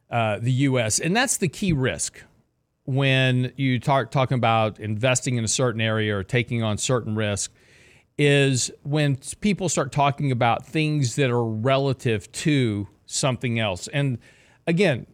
uh, 0.09 0.39
the 0.39 0.53
U.S. 0.53 1.00
And 1.00 1.13
that's 1.13 1.36
the 1.36 1.50
key 1.50 1.74
risk 1.74 2.24
when 2.86 3.51
you 3.57 3.81
talk 3.81 4.09
talking 4.09 4.36
about 4.36 4.79
investing 4.79 5.36
in 5.36 5.43
a 5.43 5.50
certain 5.50 5.81
area 5.81 6.15
or 6.15 6.24
taking 6.24 6.63
on 6.63 6.77
certain 6.77 7.13
risk 7.13 7.51
is 8.17 8.71
when 8.83 9.17
people 9.41 9.67
start 9.67 9.91
talking 9.91 10.31
about 10.31 10.65
things 10.65 11.17
that 11.17 11.29
are 11.29 11.43
relative 11.43 12.31
to 12.31 12.88
something 13.05 13.59
else. 13.59 13.89
And 13.89 14.17
again, 14.65 15.07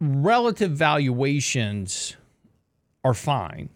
relative 0.00 0.70
valuations 0.70 2.16
are 3.08 3.14
fine 3.14 3.68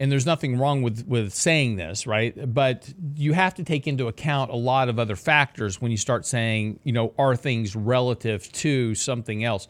and 0.00 0.10
there's 0.10 0.24
nothing 0.24 0.58
wrong 0.58 0.80
with 0.80 1.06
with 1.06 1.32
saying 1.34 1.76
this, 1.76 2.06
right? 2.06 2.34
But 2.54 2.92
you 3.16 3.34
have 3.34 3.54
to 3.56 3.64
take 3.64 3.86
into 3.86 4.08
account 4.08 4.50
a 4.50 4.56
lot 4.56 4.88
of 4.88 4.98
other 4.98 5.14
factors 5.14 5.78
when 5.78 5.90
you 5.90 5.98
start 5.98 6.24
saying, 6.24 6.80
you 6.84 6.92
know, 6.92 7.12
are 7.18 7.36
things 7.36 7.76
relative 7.76 8.50
to 8.52 8.94
something 8.94 9.44
else? 9.44 9.68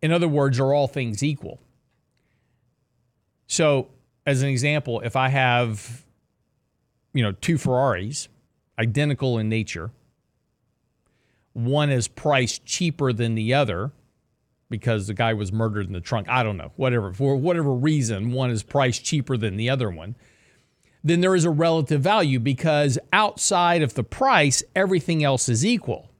In 0.00 0.10
other 0.10 0.26
words, 0.26 0.58
are 0.58 0.72
all 0.72 0.88
things 0.88 1.22
equal? 1.22 1.60
So, 3.46 3.88
as 4.24 4.42
an 4.42 4.48
example, 4.48 5.00
if 5.00 5.16
I 5.16 5.28
have 5.28 6.04
you 7.12 7.22
know, 7.22 7.32
two 7.32 7.58
Ferraris, 7.58 8.28
identical 8.78 9.38
in 9.38 9.48
nature, 9.48 9.90
one 11.52 11.90
is 11.90 12.08
priced 12.08 12.64
cheaper 12.64 13.12
than 13.12 13.34
the 13.34 13.52
other, 13.52 13.90
because 14.70 15.06
the 15.06 15.14
guy 15.14 15.34
was 15.34 15.52
murdered 15.52 15.86
in 15.86 15.92
the 15.92 16.00
trunk. 16.00 16.28
I 16.28 16.42
don't 16.42 16.56
know, 16.56 16.72
whatever, 16.76 17.12
for 17.12 17.36
whatever 17.36 17.72
reason, 17.72 18.32
one 18.32 18.50
is 18.50 18.62
priced 18.62 19.04
cheaper 19.04 19.36
than 19.36 19.56
the 19.56 19.70
other 19.70 19.90
one. 19.90 20.16
Then 21.02 21.20
there 21.20 21.34
is 21.34 21.44
a 21.44 21.50
relative 21.50 22.02
value 22.02 22.40
because 22.40 22.98
outside 23.12 23.82
of 23.82 23.94
the 23.94 24.04
price, 24.04 24.62
everything 24.74 25.24
else 25.24 25.48
is 25.48 25.64
equal. 25.64 26.10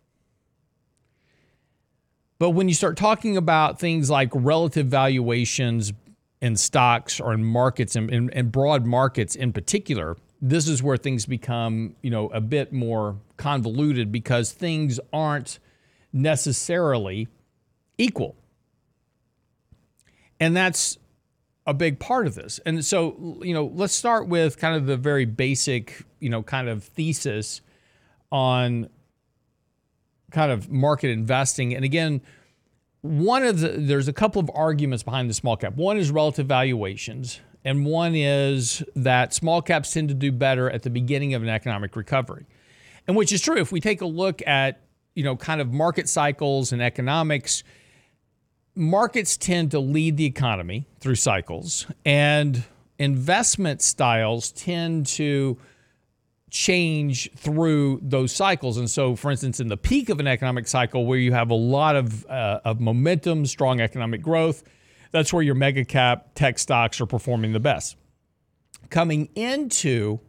But 2.38 2.50
when 2.50 2.68
you 2.68 2.74
start 2.74 2.96
talking 2.96 3.36
about 3.36 3.80
things 3.80 4.08
like 4.08 4.30
relative 4.32 4.86
valuations 4.86 5.92
in 6.40 6.56
stocks 6.56 7.18
or 7.18 7.34
in 7.34 7.44
markets 7.44 7.96
and 7.96 8.10
in, 8.10 8.50
broad 8.50 8.86
markets 8.86 9.34
in 9.34 9.52
particular, 9.52 10.16
this 10.40 10.68
is 10.68 10.80
where 10.80 10.96
things 10.96 11.26
become, 11.26 11.96
you 12.00 12.10
know, 12.10 12.28
a 12.28 12.40
bit 12.40 12.72
more 12.72 13.16
convoluted 13.36 14.12
because 14.12 14.52
things 14.52 15.00
aren't 15.12 15.58
necessarily 16.12 17.26
equal. 17.98 18.36
And 20.40 20.56
that's 20.56 20.98
a 21.66 21.74
big 21.74 21.98
part 21.98 22.26
of 22.26 22.34
this. 22.34 22.60
And 22.64 22.84
so, 22.84 23.38
you 23.42 23.52
know, 23.52 23.70
let's 23.74 23.92
start 23.92 24.28
with 24.28 24.56
kind 24.56 24.74
of 24.74 24.86
the 24.86 24.96
very 24.96 25.26
basic, 25.26 26.04
you 26.18 26.30
know, 26.30 26.42
kind 26.42 26.68
of 26.68 26.82
thesis 26.82 27.60
on 28.32 28.88
kind 30.30 30.50
of 30.50 30.70
market 30.70 31.10
investing. 31.10 31.74
And 31.74 31.84
again, 31.84 32.22
one 33.02 33.44
of 33.44 33.60
the 33.60 33.68
there's 33.68 34.08
a 34.08 34.12
couple 34.12 34.40
of 34.40 34.50
arguments 34.54 35.02
behind 35.02 35.28
the 35.28 35.34
small 35.34 35.56
cap. 35.56 35.74
One 35.76 35.98
is 35.98 36.10
relative 36.10 36.46
valuations, 36.46 37.40
and 37.64 37.84
one 37.84 38.14
is 38.14 38.82
that 38.96 39.34
small 39.34 39.62
caps 39.62 39.92
tend 39.92 40.08
to 40.08 40.14
do 40.14 40.32
better 40.32 40.70
at 40.70 40.82
the 40.82 40.90
beginning 40.90 41.34
of 41.34 41.42
an 41.42 41.48
economic 41.48 41.96
recovery. 41.96 42.46
And 43.06 43.16
which 43.16 43.32
is 43.32 43.40
true 43.40 43.56
if 43.56 43.72
we 43.72 43.80
take 43.80 44.00
a 44.00 44.06
look 44.06 44.42
at, 44.46 44.80
you 45.14 45.22
know, 45.22 45.36
kind 45.36 45.60
of 45.60 45.72
market 45.72 46.08
cycles 46.08 46.72
and 46.72 46.82
economics, 46.82 47.62
markets 48.78 49.36
tend 49.36 49.72
to 49.72 49.80
lead 49.80 50.16
the 50.16 50.24
economy 50.24 50.86
through 51.00 51.16
cycles, 51.16 51.86
and 52.04 52.64
investment 52.98 53.82
styles 53.82 54.52
tend 54.52 55.06
to 55.06 55.58
change 56.50 57.30
through 57.36 58.00
those 58.02 58.32
cycles. 58.32 58.78
And 58.78 58.90
so, 58.90 59.14
for 59.14 59.30
instance, 59.30 59.60
in 59.60 59.68
the 59.68 59.76
peak 59.76 60.08
of 60.08 60.20
an 60.20 60.26
economic 60.26 60.66
cycle 60.66 61.04
where 61.04 61.18
you 61.18 61.32
have 61.32 61.50
a 61.50 61.54
lot 61.54 61.96
of, 61.96 62.24
uh, 62.26 62.60
of 62.64 62.80
momentum, 62.80 63.44
strong 63.44 63.80
economic 63.80 64.22
growth, 64.22 64.62
that's 65.10 65.32
where 65.32 65.42
your 65.42 65.54
mega 65.54 65.84
cap 65.84 66.28
tech 66.34 66.58
stocks 66.58 67.00
are 67.00 67.06
performing 67.06 67.52
the 67.52 67.60
best. 67.60 67.96
Coming 68.88 69.28
into 69.34 70.20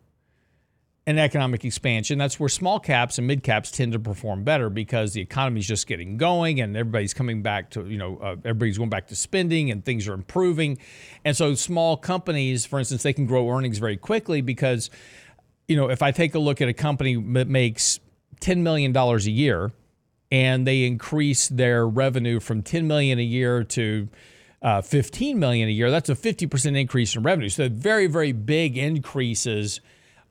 and 1.10 1.20
economic 1.20 1.66
expansion. 1.66 2.20
That's 2.20 2.40
where 2.40 2.50
small 2.50 2.80
caps 2.80 3.18
and 3.18 3.26
mid 3.26 3.42
caps 3.42 3.72
tend 3.72 3.94
to 3.94 4.00
perform 4.00 4.44
better 4.44 4.70
because 4.70 5.14
the 5.14 5.22
economy 5.22 5.60
is 5.60 5.68
just 5.68 5.88
getting 5.88 6.18
going 6.18 6.62
and 6.62 6.78
everybody's 6.78 7.16
coming 7.16 7.42
back 7.42 7.72
to, 7.72 7.84
you 7.88 7.98
know, 7.98 8.18
uh, 8.18 8.36
everybody's 8.46 8.78
going 8.78 8.92
back 8.92 9.08
to 9.08 9.16
spending 9.16 9.72
and 9.72 9.84
things 9.84 10.08
are 10.08 10.14
improving. 10.14 10.78
And 11.26 11.36
so 11.36 11.56
small 11.56 11.98
companies, 11.98 12.68
for 12.68 12.78
instance, 12.78 13.02
they 13.02 13.14
can 13.14 13.26
grow 13.26 13.50
earnings 13.50 13.80
very 13.80 13.98
quickly 13.98 14.42
because, 14.42 14.92
you 15.68 15.76
know, 15.76 15.90
if 15.90 16.04
I 16.04 16.12
take 16.12 16.36
a 16.36 16.40
look 16.40 16.62
at 16.62 16.70
a 16.70 16.74
company 16.74 17.16
that 17.34 17.48
makes 17.48 18.00
$10 18.42 18.60
million 18.60 18.96
a 18.96 19.18
year 19.18 19.72
and 20.32 20.68
they 20.68 20.84
increase 20.84 21.48
their 21.48 21.88
revenue 21.88 22.40
from 22.40 22.62
10 22.62 22.88
million 22.88 23.18
a 23.18 23.24
year 23.24 23.64
to 23.64 24.10
uh, 24.62 24.84
15 24.84 25.40
million 25.40 25.70
a 25.70 25.72
year, 25.72 25.90
that's 25.90 26.10
a 26.10 26.16
50% 26.16 26.80
increase 26.80 27.16
in 27.16 27.24
revenue. 27.24 27.50
So 27.50 27.68
very, 27.68 28.06
very 28.06 28.32
big 28.32 28.78
increases 28.78 29.82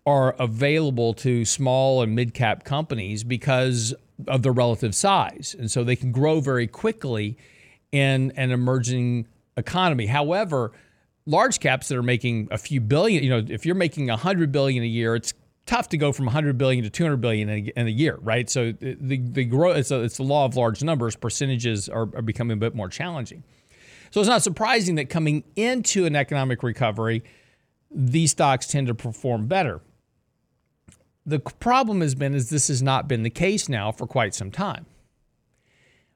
are 0.09 0.35
available 0.39 1.13
to 1.13 1.45
small 1.45 2.01
and 2.01 2.15
mid 2.15 2.33
cap 2.33 2.65
companies 2.65 3.23
because 3.23 3.95
of 4.27 4.43
their 4.43 4.53
relative 4.53 4.95
size. 4.95 5.55
And 5.59 5.71
so 5.71 5.85
they 5.85 5.97
can 5.97 6.13
grow 6.13 6.41
very 6.41 6.67
quickly 6.67 7.37
in 7.93 8.33
an 8.35 8.51
emerging 8.51 9.29
economy. 9.59 10.07
However, 10.07 10.73
large 11.27 11.61
caps 11.61 11.89
that 11.89 11.99
are 11.99 12.03
making 12.03 12.49
a 12.51 12.57
few 12.57 12.81
billion, 12.81 13.23
you 13.23 13.29
know, 13.29 13.45
if 13.47 13.67
you're 13.67 13.75
making 13.75 14.07
100 14.07 14.51
billion 14.51 14.83
a 14.83 14.87
year, 14.87 15.15
it's 15.15 15.35
tough 15.67 15.91
to 15.91 15.99
go 15.99 16.11
from 16.11 16.25
100 16.25 16.57
billion 16.57 16.85
to 16.85 16.91
200 16.91 17.19
billion 17.19 17.51
in 17.51 17.87
a, 17.87 17.91
year, 17.91 18.19
right? 18.23 18.49
So 18.49 18.73
the 18.73 19.19
the 19.19 19.45
growth 19.45 19.77
it's, 19.77 19.91
a, 19.91 20.01
it's 20.01 20.17
the 20.17 20.23
law 20.23 20.47
of 20.47 20.57
large 20.57 20.83
numbers. 20.83 21.17
Percentages 21.17 21.87
are, 21.91 22.09
are 22.15 22.23
becoming 22.23 22.57
a 22.57 22.61
bit 22.61 22.75
more 22.75 22.89
challenging. 22.89 23.45
So 24.11 24.21
it's 24.21 24.29
not 24.29 24.43
surprising 24.43 24.95
that 24.95 25.11
coming 25.11 25.45
into 25.55 26.07
an 26.07 26.17
economic 26.17 26.63
recovery, 26.63 27.23
these 27.91 28.31
stocks 28.31 28.67
tend 28.67 28.87
to 28.87 28.95
perform 28.95 29.49
better. 29.49 29.83
The 31.29 31.41
problem 31.41 32.01
has 32.01 32.15
been 32.15 32.35
is 32.35 32.49
this 32.49 32.69
has 32.69 32.83
not 32.83 33.07
been 33.07 33.23
the 33.23 33.29
case 33.29 33.69
now 33.69 33.93
for 33.93 34.07
quite 34.07 34.35
some 34.35 34.51
time. 34.51 34.87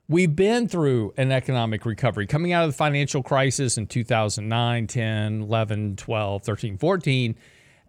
We've 0.08 0.34
been 0.34 0.68
through 0.68 1.12
an 1.18 1.30
economic 1.30 1.84
recovery 1.84 2.26
coming 2.26 2.54
out 2.54 2.64
of 2.64 2.70
the 2.70 2.76
financial 2.76 3.22
crisis 3.22 3.76
in 3.76 3.88
2009, 3.88 4.86
10, 4.86 5.42
11, 5.42 5.96
12, 5.96 6.42
13, 6.42 6.78
14, 6.78 7.36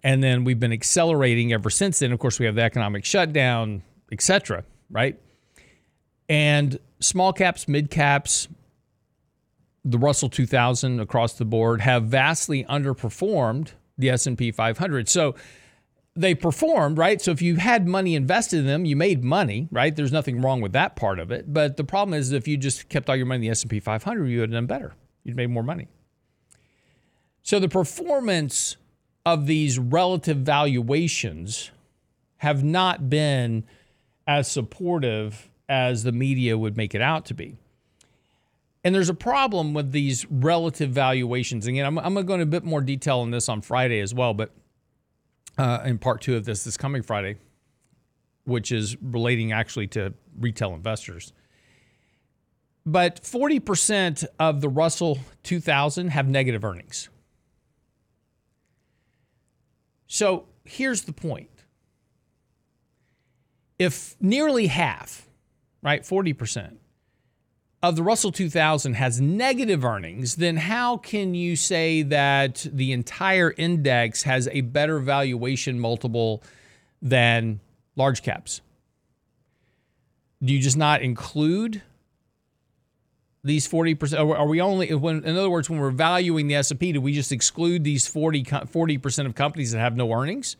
and 0.03 0.21
then 0.21 0.43
we've 0.43 0.59
been 0.59 0.73
accelerating 0.73 1.53
ever 1.53 1.69
since 1.69 1.99
then. 1.99 2.11
Of 2.11 2.19
course, 2.19 2.39
we 2.39 2.45
have 2.45 2.55
the 2.55 2.61
economic 2.61 3.05
shutdown, 3.05 3.83
etc., 4.11 4.65
right? 4.91 5.17
And 6.27 6.77
small 6.99 7.31
caps, 7.31 7.69
mid 7.69 7.89
caps, 7.89 8.49
the 9.85 9.97
Russell 9.97 10.27
2000 10.27 10.99
across 10.99 11.33
the 11.35 11.45
board 11.45 11.79
have 11.79 12.03
vastly 12.03 12.65
underperformed 12.65 13.71
the 13.97 14.09
S&P 14.09 14.51
500. 14.51 15.07
So 15.07 15.35
they 16.15 16.35
performed, 16.35 16.97
right? 16.97 17.21
So 17.21 17.31
if 17.31 17.41
you 17.41 17.55
had 17.55 17.87
money 17.87 18.15
invested 18.15 18.59
in 18.59 18.65
them, 18.67 18.85
you 18.85 18.95
made 18.95 19.23
money, 19.23 19.67
right? 19.71 19.95
There's 19.95 20.11
nothing 20.11 20.41
wrong 20.41 20.61
with 20.61 20.73
that 20.73 20.95
part 20.95 21.19
of 21.19 21.31
it. 21.31 21.51
But 21.51 21.77
the 21.77 21.83
problem 21.83 22.13
is 22.13 22.31
if 22.31 22.47
you 22.47 22.55
just 22.55 22.87
kept 22.89 23.09
all 23.09 23.15
your 23.15 23.25
money 23.25 23.37
in 23.37 23.41
the 23.41 23.49
S&P 23.49 23.79
500, 23.79 24.25
you 24.27 24.39
would 24.39 24.49
have 24.49 24.55
done 24.55 24.67
better. 24.67 24.93
You'd 25.23 25.35
made 25.35 25.49
more 25.49 25.63
money. 25.63 25.87
So 27.41 27.59
the 27.59 27.69
performance 27.69 28.77
of 29.25 29.47
these 29.47 29.79
relative 29.79 30.37
valuations 30.37 31.71
have 32.37 32.63
not 32.63 33.09
been 33.09 33.63
as 34.27 34.49
supportive 34.49 35.49
as 35.67 36.03
the 36.03 36.11
media 36.11 36.57
would 36.57 36.77
make 36.77 36.93
it 36.93 37.01
out 37.01 37.25
to 37.25 37.33
be. 37.33 37.57
And 38.83 38.93
there's 38.93 39.09
a 39.09 39.13
problem 39.13 39.73
with 39.73 39.91
these 39.93 40.29
relative 40.29 40.91
valuations. 40.91 41.65
Again, 41.65 41.85
I'm, 41.85 41.97
I'm 41.97 42.13
going 42.13 42.25
to 42.25 42.27
go 42.27 42.33
into 42.33 42.43
a 42.43 42.47
bit 42.47 42.65
more 42.65 42.81
detail 42.81 43.19
on 43.19 43.31
this 43.31 43.47
on 43.47 43.61
Friday 43.61 43.99
as 44.01 44.13
well, 44.13 44.33
but 44.33 44.51
uh, 45.57 45.81
in 45.85 45.97
part 45.97 46.21
two 46.21 46.35
of 46.35 46.45
this 46.45 46.63
this 46.63 46.77
coming 46.77 47.03
Friday, 47.03 47.37
which 48.45 48.71
is 48.71 48.97
relating 49.01 49.51
actually 49.51 49.87
to 49.87 50.13
retail 50.39 50.73
investors. 50.73 51.33
But 52.85 53.21
40% 53.23 54.25
of 54.39 54.59
the 54.59 54.67
Russell 54.67 55.19
2000 55.43 56.09
have 56.09 56.27
negative 56.27 56.65
earnings. 56.65 57.07
So 60.07 60.47
here's 60.65 61.03
the 61.03 61.13
point 61.13 61.49
if 63.79 64.15
nearly 64.21 64.67
half, 64.67 65.27
right, 65.81 66.03
40% 66.03 66.77
of 67.83 67.97
the 67.97 68.01
Russell 68.01 68.31
2000 68.31 68.93
has 68.93 69.19
negative 69.19 69.83
earnings, 69.83 70.37
then 70.37 70.55
how 70.55 70.95
can 70.95 71.35
you 71.35 71.57
say 71.57 72.01
that 72.01 72.65
the 72.71 72.93
entire 72.93 73.53
index 73.57 74.23
has 74.23 74.47
a 74.53 74.61
better 74.61 74.99
valuation 74.99 75.77
multiple 75.77 76.41
than 77.01 77.59
large 77.97 78.23
caps? 78.23 78.61
Do 80.41 80.53
you 80.53 80.61
just 80.61 80.77
not 80.77 81.01
include 81.01 81.81
these 83.43 83.67
40% 83.67 84.17
are 84.17 84.47
we 84.47 84.61
only 84.61 84.93
when 84.95 85.25
in 85.25 85.35
other 85.35 85.49
words 85.49 85.69
when 85.69 85.77
we're 85.77 85.91
valuing 85.91 86.47
the 86.47 86.55
S&P 86.55 86.93
do 86.93 87.01
we 87.01 87.11
just 87.11 87.33
exclude 87.33 87.83
these 87.83 88.07
40 88.07 88.45
40% 88.45 89.25
of 89.25 89.35
companies 89.35 89.73
that 89.73 89.79
have 89.79 89.97
no 89.97 90.09
earnings? 90.13 90.55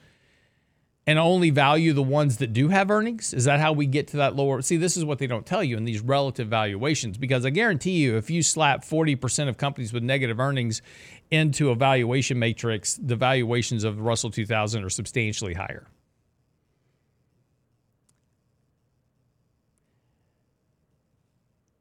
And 1.05 1.19
only 1.19 1.49
value 1.49 1.91
the 1.91 2.03
ones 2.03 2.37
that 2.37 2.53
do 2.53 2.69
have 2.69 2.89
earnings? 2.89 3.33
Is 3.33 3.45
that 3.45 3.59
how 3.59 3.73
we 3.73 3.85
get 3.85 4.07
to 4.09 4.17
that 4.17 4.35
lower? 4.35 4.61
See, 4.61 4.77
this 4.77 4.95
is 4.95 5.03
what 5.03 5.19
they 5.19 5.27
don't 5.27 5.45
tell 5.45 5.63
you 5.63 5.75
in 5.75 5.85
these 5.85 6.01
relative 6.01 6.47
valuations 6.47 7.17
because 7.17 7.45
I 7.45 7.49
guarantee 7.49 7.97
you, 7.97 8.15
if 8.15 8.29
you 8.29 8.41
slap 8.41 8.85
40% 8.85 9.49
of 9.49 9.57
companies 9.57 9.91
with 9.91 10.03
negative 10.03 10.39
earnings 10.39 10.81
into 11.29 11.71
a 11.71 11.75
valuation 11.75 12.39
matrix, 12.39 12.95
the 12.95 13.15
valuations 13.15 13.83
of 13.83 13.99
Russell 13.99 14.31
2000 14.31 14.83
are 14.83 14.89
substantially 14.89 15.53
higher. 15.53 15.87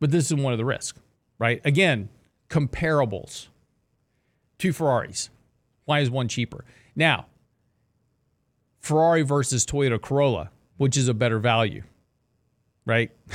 But 0.01 0.11
this 0.11 0.33
is 0.33 0.35
one 0.35 0.53
of 0.53 0.59
the 0.59 0.65
risks, 0.65 0.99
right? 1.39 1.61
Again, 1.65 2.09
comparables. 2.49 3.47
Two 4.59 4.73
Ferraris. 4.73 5.31
Why 5.85 6.01
is 6.01 6.11
one 6.11 6.27
cheaper? 6.27 6.65
Now, 6.97 7.27
Ferrari 8.83 9.23
versus 9.23 9.65
Toyota 9.65 9.99
Corolla, 10.01 10.51
which 10.77 10.97
is 10.97 11.09
a 11.09 11.15
better 11.15 11.39
value, 11.39 11.85
right? 12.85 13.13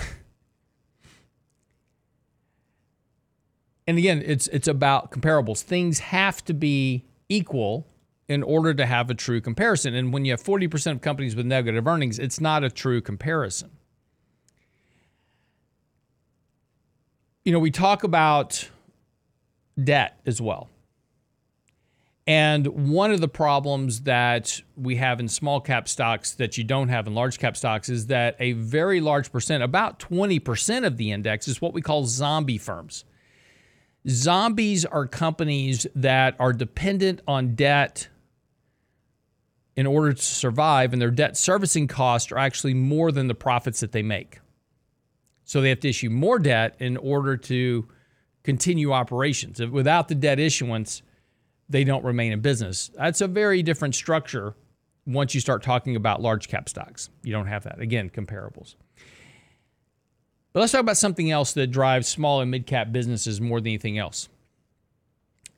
and 3.87 3.97
again, 3.97 4.21
it's 4.25 4.47
it's 4.49 4.67
about 4.67 5.09
comparables. 5.11 5.61
Things 5.63 5.99
have 5.99 6.43
to 6.45 6.53
be 6.53 7.05
equal 7.29 7.87
in 8.27 8.43
order 8.43 8.73
to 8.73 8.85
have 8.85 9.09
a 9.09 9.13
true 9.13 9.39
comparison. 9.39 9.95
And 9.95 10.11
when 10.11 10.25
you 10.25 10.33
have 10.33 10.43
40% 10.43 10.91
of 10.91 11.01
companies 11.01 11.33
with 11.33 11.45
negative 11.45 11.87
earnings, 11.87 12.19
it's 12.19 12.41
not 12.41 12.65
a 12.65 12.69
true 12.69 12.99
comparison. 12.99 13.71
You 17.45 17.53
know, 17.53 17.59
we 17.59 17.71
talk 17.71 18.03
about 18.03 18.69
debt 19.81 20.19
as 20.25 20.41
well. 20.41 20.69
And 22.27 22.67
one 22.91 23.11
of 23.11 23.21
the 23.21 23.29
problems 23.29 24.01
that 24.01 24.61
we 24.75 24.97
have 24.97 25.21
in 25.21 25.29
small 25.29 25.61
cap 25.61 25.87
stocks 25.87 26.33
that 26.33 26.57
you 26.57 26.65
don't 26.65 26.89
have 26.89 27.07
in 27.07 27.15
large 27.15 27.39
cap 27.39 27.55
stocks 27.55 27.87
is 27.87 28.07
that 28.07 28.35
a 28.39 28.51
very 28.51 28.99
large 28.99 29.31
percent, 29.31 29.63
about 29.63 29.97
20% 29.97 30.85
of 30.85 30.97
the 30.97 31.13
index, 31.13 31.47
is 31.47 31.61
what 31.61 31.73
we 31.73 31.81
call 31.81 32.05
zombie 32.05 32.57
firms. 32.57 33.05
Zombies 34.09 34.83
are 34.83 35.07
companies 35.07 35.87
that 35.95 36.35
are 36.37 36.51
dependent 36.51 37.21
on 37.29 37.55
debt 37.55 38.09
in 39.77 39.85
order 39.85 40.11
to 40.11 40.21
survive, 40.21 40.91
and 40.91 41.01
their 41.01 41.11
debt 41.11 41.37
servicing 41.37 41.87
costs 41.87 42.29
are 42.33 42.37
actually 42.37 42.73
more 42.73 43.11
than 43.11 43.27
the 43.27 43.35
profits 43.35 43.79
that 43.79 43.93
they 43.93 44.03
make. 44.03 44.39
So 45.45 45.61
they 45.61 45.69
have 45.69 45.79
to 45.81 45.89
issue 45.89 46.09
more 46.09 46.39
debt 46.39 46.75
in 46.79 46.97
order 46.97 47.37
to 47.37 47.87
continue 48.43 48.91
operations. 48.91 49.61
Without 49.61 50.09
the 50.09 50.15
debt 50.15 50.39
issuance, 50.39 51.03
they 51.69 51.83
don't 51.83 52.03
remain 52.03 52.31
in 52.31 52.41
business. 52.41 52.89
That's 52.95 53.21
a 53.21 53.27
very 53.27 53.61
different 53.63 53.95
structure 53.95 54.55
once 55.05 55.33
you 55.33 55.41
start 55.41 55.63
talking 55.63 55.95
about 55.95 56.21
large 56.21 56.47
cap 56.47 56.69
stocks. 56.69 57.09
You 57.23 57.31
don't 57.31 57.47
have 57.47 57.63
that. 57.63 57.79
Again, 57.79 58.09
comparables. 58.09 58.75
But 60.53 60.61
let's 60.61 60.71
talk 60.71 60.81
about 60.81 60.97
something 60.97 61.29
else 61.29 61.53
that 61.53 61.67
drives 61.67 62.07
small 62.07 62.41
and 62.41 62.49
mid 62.49 62.65
cap 62.65 62.91
businesses 62.91 63.39
more 63.39 63.59
than 63.59 63.67
anything 63.67 63.97
else. 63.97 64.29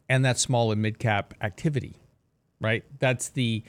And 0.08 0.26
that's 0.26 0.42
small 0.42 0.72
and 0.72 0.82
mid 0.82 1.00
cap 1.00 1.34
activity, 1.42 1.96
right? 2.60 2.84
That's 3.00 3.30
the 3.30 3.64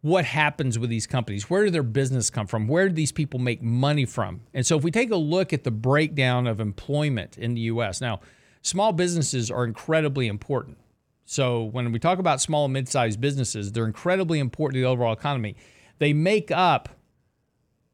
what 0.00 0.26
happens 0.26 0.78
with 0.78 0.90
these 0.90 1.06
companies. 1.06 1.48
Where 1.48 1.64
do 1.64 1.70
their 1.70 1.82
business 1.82 2.28
come 2.28 2.46
from? 2.46 2.68
Where 2.68 2.88
do 2.88 2.94
these 2.94 3.12
people 3.12 3.40
make 3.40 3.62
money 3.62 4.04
from? 4.04 4.42
And 4.52 4.66
so 4.66 4.76
if 4.76 4.84
we 4.84 4.90
take 4.90 5.10
a 5.10 5.16
look 5.16 5.52
at 5.54 5.64
the 5.64 5.70
breakdown 5.70 6.46
of 6.46 6.60
employment 6.60 7.38
in 7.38 7.54
the 7.54 7.62
US, 7.62 8.00
now 8.02 8.20
small 8.60 8.92
businesses 8.92 9.50
are 9.50 9.64
incredibly 9.64 10.26
important. 10.26 10.76
So 11.24 11.64
when 11.64 11.90
we 11.92 11.98
talk 11.98 12.18
about 12.18 12.40
small 12.40 12.64
and 12.64 12.72
mid-sized 12.72 13.20
businesses, 13.20 13.72
they're 13.72 13.86
incredibly 13.86 14.38
important 14.38 14.76
to 14.76 14.80
the 14.82 14.86
overall 14.86 15.12
economy. 15.12 15.56
They 15.98 16.12
make 16.12 16.50
up 16.50 16.88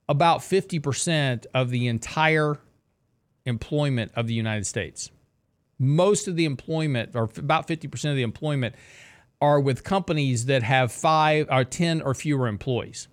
about 0.08 0.40
50% 0.40 1.46
of 1.54 1.70
the 1.70 1.86
entire 1.86 2.58
employment 3.46 4.12
of 4.16 4.26
the 4.26 4.34
United 4.34 4.66
States. 4.66 5.10
Most 5.78 6.28
of 6.28 6.36
the 6.36 6.44
employment, 6.44 7.12
or 7.14 7.30
about 7.36 7.68
50% 7.68 8.10
of 8.10 8.16
the 8.16 8.22
employment, 8.22 8.74
are 9.40 9.60
with 9.60 9.84
companies 9.84 10.46
that 10.46 10.62
have 10.62 10.92
five 10.92 11.46
or 11.50 11.64
10 11.64 12.02
or 12.02 12.14
fewer 12.14 12.48
employees. 12.48 13.08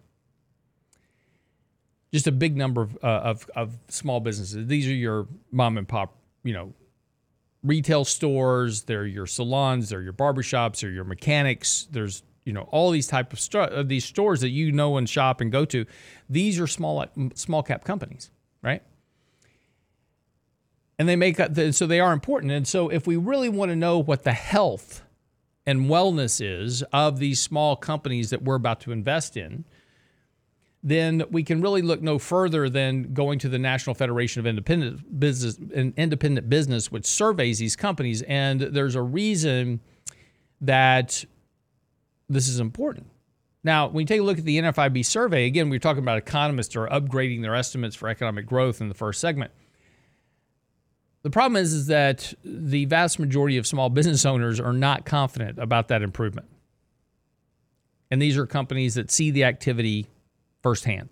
Just 2.11 2.27
a 2.27 2.31
big 2.31 2.57
number 2.57 2.81
of, 2.81 2.97
uh, 3.03 3.07
of, 3.07 3.49
of 3.55 3.77
small 3.89 4.19
businesses. 4.19 4.67
These 4.67 4.87
are 4.87 4.93
your 4.93 5.27
mom 5.51 5.77
and 5.77 5.87
pop, 5.87 6.17
you 6.43 6.53
know, 6.53 6.73
retail 7.63 8.05
stores, 8.05 8.83
they're 8.83 9.05
your 9.05 9.25
salons, 9.25 9.89
they're 9.89 10.01
your 10.01 10.13
barbershops, 10.13 10.81
they're 10.81 10.91
your 10.91 11.03
mechanics. 11.03 11.87
There's 11.91 12.23
you 12.45 12.53
know 12.53 12.61
all 12.71 12.91
these 12.91 13.07
type 13.07 13.33
of 13.33 13.39
st- 13.39 13.71
uh, 13.71 13.83
these 13.83 14.05
stores 14.05 14.41
that 14.41 14.49
you 14.49 14.71
know 14.71 14.97
and 14.97 15.09
shop 15.09 15.41
and 15.41 15.51
go 15.51 15.65
to. 15.65 15.85
These 16.29 16.59
are 16.59 16.67
small 16.67 17.05
small 17.35 17.63
cap 17.63 17.83
companies, 17.83 18.31
right? 18.61 18.81
And 20.99 21.07
they 21.07 21.15
make 21.15 21.39
uh, 21.39 21.43
up, 21.43 21.73
so 21.73 21.85
they 21.85 21.99
are 21.99 22.13
important. 22.13 22.51
And 22.51 22.67
so 22.67 22.89
if 22.89 23.05
we 23.05 23.17
really 23.17 23.49
want 23.49 23.69
to 23.69 23.75
know 23.75 23.99
what 23.99 24.23
the 24.23 24.33
health 24.33 25.03
and 25.65 25.81
wellness 25.81 26.41
is 26.41 26.81
of 26.93 27.19
these 27.19 27.41
small 27.41 27.75
companies 27.75 28.29
that 28.29 28.41
we're 28.41 28.55
about 28.55 28.79
to 28.81 28.91
invest 28.91 29.37
in, 29.37 29.65
then 30.83 31.23
we 31.31 31.43
can 31.43 31.61
really 31.61 31.81
look 31.81 32.01
no 32.01 32.19
further 32.19 32.69
than 32.69 33.13
going 33.13 33.39
to 33.39 33.49
the 33.49 33.59
National 33.59 33.93
Federation 33.93 34.39
of 34.39 34.45
Independent 34.45 35.19
Business 35.19 35.57
an 35.57 35.93
Independent 35.97 36.49
Business, 36.49 36.91
which 36.91 37.05
surveys 37.05 37.59
these 37.59 37.75
companies. 37.75 38.21
And 38.23 38.61
there's 38.61 38.95
a 38.95 39.01
reason 39.01 39.81
that 40.61 41.25
this 42.29 42.47
is 42.47 42.59
important. 42.59 43.07
Now, 43.63 43.87
when 43.87 44.03
you 44.03 44.05
take 44.05 44.21
a 44.21 44.23
look 44.23 44.37
at 44.37 44.45
the 44.45 44.59
NFIB 44.59 45.05
survey, 45.05 45.45
again, 45.45 45.69
we're 45.69 45.79
talking 45.79 46.03
about 46.03 46.17
economists 46.17 46.75
are 46.75 46.87
upgrading 46.87 47.41
their 47.41 47.55
estimates 47.55 47.95
for 47.95 48.07
economic 48.07 48.45
growth 48.45 48.79
in 48.79 48.87
the 48.87 48.95
first 48.95 49.19
segment. 49.19 49.51
The 51.23 51.29
problem 51.31 51.61
is, 51.61 51.73
is 51.73 51.87
that 51.87 52.33
the 52.45 52.85
vast 52.85 53.19
majority 53.19 53.57
of 53.57 53.67
small 53.67 53.89
business 53.89 54.25
owners 54.25 54.59
are 54.61 54.71
not 54.71 55.05
confident 55.05 55.59
about 55.59 55.89
that 55.89 56.01
improvement. 56.01 56.47
And 58.09 58.21
these 58.21 58.37
are 58.37 58.45
companies 58.45 58.95
that 58.95 59.11
see 59.11 59.31
the 59.31 59.43
activity 59.43 60.07
firsthand. 60.67 61.07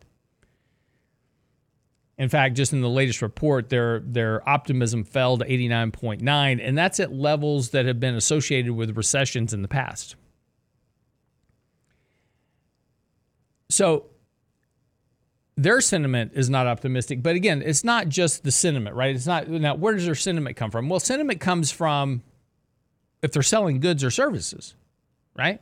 In 2.18 2.28
fact, 2.28 2.56
just 2.56 2.74
in 2.74 2.82
the 2.82 2.90
latest 2.90 3.22
report, 3.22 3.70
their 3.70 4.02
their 4.02 4.48
optimism 4.48 5.06
fell 5.06 5.38
to 5.38 5.46
89.9, 5.46 6.60
and 6.62 6.78
that's 6.78 7.00
at 7.00 7.14
levels 7.14 7.70
that 7.70 7.86
have 7.86 7.98
been 7.98 8.16
associated 8.16 8.74
with 8.74 8.98
recessions 8.98 9.54
in 9.54 9.62
the 9.62 9.70
past. 9.70 10.18
So 13.70 14.08
their 15.56 15.80
sentiment 15.80 16.34
is 16.36 16.50
not 16.50 16.68
optimistic, 16.68 17.24
but 17.24 17.38
again, 17.38 17.62
it's 17.62 17.86
not 17.86 18.10
just 18.10 18.44
the 18.44 18.52
sentiment, 18.52 18.98
right? 18.98 19.16
It's 19.16 19.26
not 19.26 19.48
now 19.48 19.76
where 19.76 19.94
does 19.94 20.06
their 20.06 20.16
sentiment 20.16 20.58
come 20.58 20.70
from? 20.70 20.90
Well, 20.90 21.00
sentiment 21.00 21.40
comes 21.40 21.72
from 21.72 22.24
if 23.22 23.32
they're 23.32 23.42
selling 23.42 23.80
goods 23.80 24.04
or 24.04 24.12
services, 24.12 24.76
right? 25.34 25.62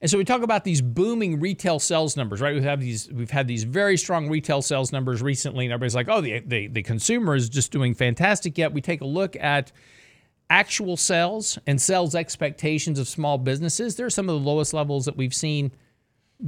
And 0.00 0.10
so 0.10 0.16
we 0.16 0.24
talk 0.24 0.42
about 0.42 0.64
these 0.64 0.80
booming 0.80 1.40
retail 1.40 1.78
sales 1.78 2.16
numbers, 2.16 2.40
right? 2.40 2.54
We 2.54 2.62
have 2.62 2.80
these, 2.80 3.10
we've 3.12 3.30
had 3.30 3.46
these 3.46 3.64
very 3.64 3.98
strong 3.98 4.30
retail 4.30 4.62
sales 4.62 4.92
numbers 4.92 5.20
recently, 5.20 5.66
and 5.66 5.72
everybody's 5.72 5.94
like, 5.94 6.08
"Oh, 6.08 6.20
the 6.20 6.40
the, 6.40 6.68
the 6.68 6.82
consumer 6.82 7.34
is 7.34 7.48
just 7.48 7.70
doing 7.70 7.94
fantastic." 7.94 8.56
Yet 8.56 8.72
we 8.72 8.80
take 8.80 9.02
a 9.02 9.06
look 9.06 9.36
at 9.36 9.72
actual 10.48 10.96
sales 10.96 11.58
and 11.66 11.80
sales 11.80 12.14
expectations 12.14 12.98
of 12.98 13.08
small 13.08 13.36
businesses. 13.38 13.96
They're 13.96 14.10
some 14.10 14.28
of 14.28 14.42
the 14.42 14.48
lowest 14.48 14.72
levels 14.72 15.04
that 15.04 15.16
we've 15.16 15.34
seen 15.34 15.72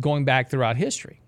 going 0.00 0.24
back 0.24 0.50
throughout 0.50 0.76
history. 0.76 1.20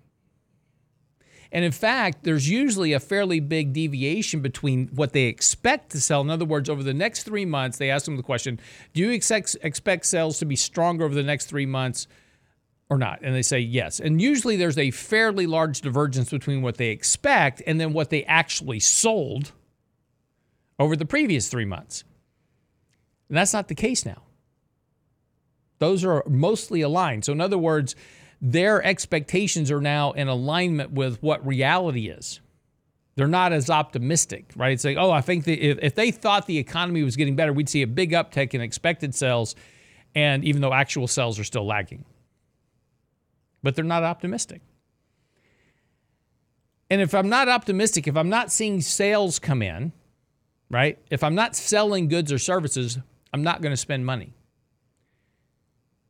And 1.55 1.63
in 1.63 1.71
fact, 1.71 2.25
there's 2.25 2.49
usually 2.49 2.91
a 2.91 2.99
fairly 2.99 3.39
big 3.39 3.71
deviation 3.71 4.41
between 4.41 4.89
what 4.89 5.13
they 5.13 5.27
expect 5.27 5.91
to 5.91 6.01
sell. 6.01 6.19
In 6.19 6.29
other 6.29 6.43
words, 6.43 6.69
over 6.69 6.83
the 6.83 6.93
next 6.93 7.23
three 7.23 7.45
months, 7.45 7.77
they 7.77 7.89
ask 7.89 8.03
them 8.03 8.17
the 8.17 8.23
question 8.23 8.59
Do 8.93 9.01
you 9.01 9.11
expect, 9.11 9.55
expect 9.63 10.05
sales 10.05 10.37
to 10.39 10.45
be 10.45 10.57
stronger 10.57 11.05
over 11.05 11.15
the 11.15 11.23
next 11.23 11.45
three 11.45 11.65
months 11.65 12.09
or 12.89 12.97
not? 12.97 13.19
And 13.21 13.33
they 13.33 13.41
say 13.41 13.59
yes. 13.59 14.01
And 14.01 14.21
usually 14.21 14.57
there's 14.57 14.77
a 14.77 14.91
fairly 14.91 15.47
large 15.47 15.79
divergence 15.79 16.29
between 16.29 16.61
what 16.61 16.75
they 16.75 16.89
expect 16.89 17.61
and 17.65 17.79
then 17.79 17.93
what 17.93 18.09
they 18.09 18.25
actually 18.25 18.81
sold 18.81 19.53
over 20.77 20.97
the 20.97 21.05
previous 21.05 21.47
three 21.47 21.63
months. 21.63 22.03
And 23.29 23.37
that's 23.37 23.53
not 23.53 23.69
the 23.69 23.75
case 23.75 24.05
now. 24.05 24.23
Those 25.79 26.03
are 26.03 26.21
mostly 26.27 26.81
aligned. 26.81 27.23
So, 27.23 27.31
in 27.31 27.39
other 27.39 27.57
words, 27.57 27.95
their 28.41 28.83
expectations 28.83 29.71
are 29.71 29.81
now 29.81 30.11
in 30.11 30.27
alignment 30.27 30.91
with 30.91 31.21
what 31.21 31.45
reality 31.45 32.09
is. 32.09 32.41
They're 33.15 33.27
not 33.27 33.53
as 33.53 33.69
optimistic, 33.69 34.51
right? 34.55 34.73
It's 34.73 34.83
like, 34.83 34.97
oh, 34.97 35.09
I 35.09 35.21
think 35.21 35.45
that 35.45 35.65
if, 35.65 35.79
if 35.81 35.95
they 35.95 36.11
thought 36.11 36.47
the 36.47 36.57
economy 36.57 37.01
was 37.01 37.15
getting 37.15 37.35
better, 37.35 37.53
we'd 37.53 37.69
see 37.69 37.81
a 37.81 37.87
big 37.87 38.11
uptick 38.11 38.53
in 38.53 38.59
expected 38.59 39.15
sales, 39.15 39.55
and 40.13 40.43
even 40.43 40.61
though 40.61 40.73
actual 40.73 41.07
sales 41.07 41.39
are 41.39 41.45
still 41.45 41.65
lagging. 41.65 42.03
But 43.63 43.75
they're 43.75 43.85
not 43.85 44.03
optimistic. 44.03 44.61
And 46.89 47.01
if 47.01 47.15
I'm 47.15 47.29
not 47.29 47.47
optimistic, 47.47 48.07
if 48.07 48.17
I'm 48.17 48.29
not 48.29 48.51
seeing 48.51 48.81
sales 48.81 49.39
come 49.39 49.61
in, 49.61 49.93
right? 50.69 50.99
If 51.09 51.23
I'm 51.23 51.35
not 51.35 51.55
selling 51.55 52.09
goods 52.09 52.31
or 52.31 52.37
services, 52.37 52.99
I'm 53.33 53.43
not 53.43 53.61
going 53.61 53.71
to 53.71 53.77
spend 53.77 54.05
money. 54.05 54.34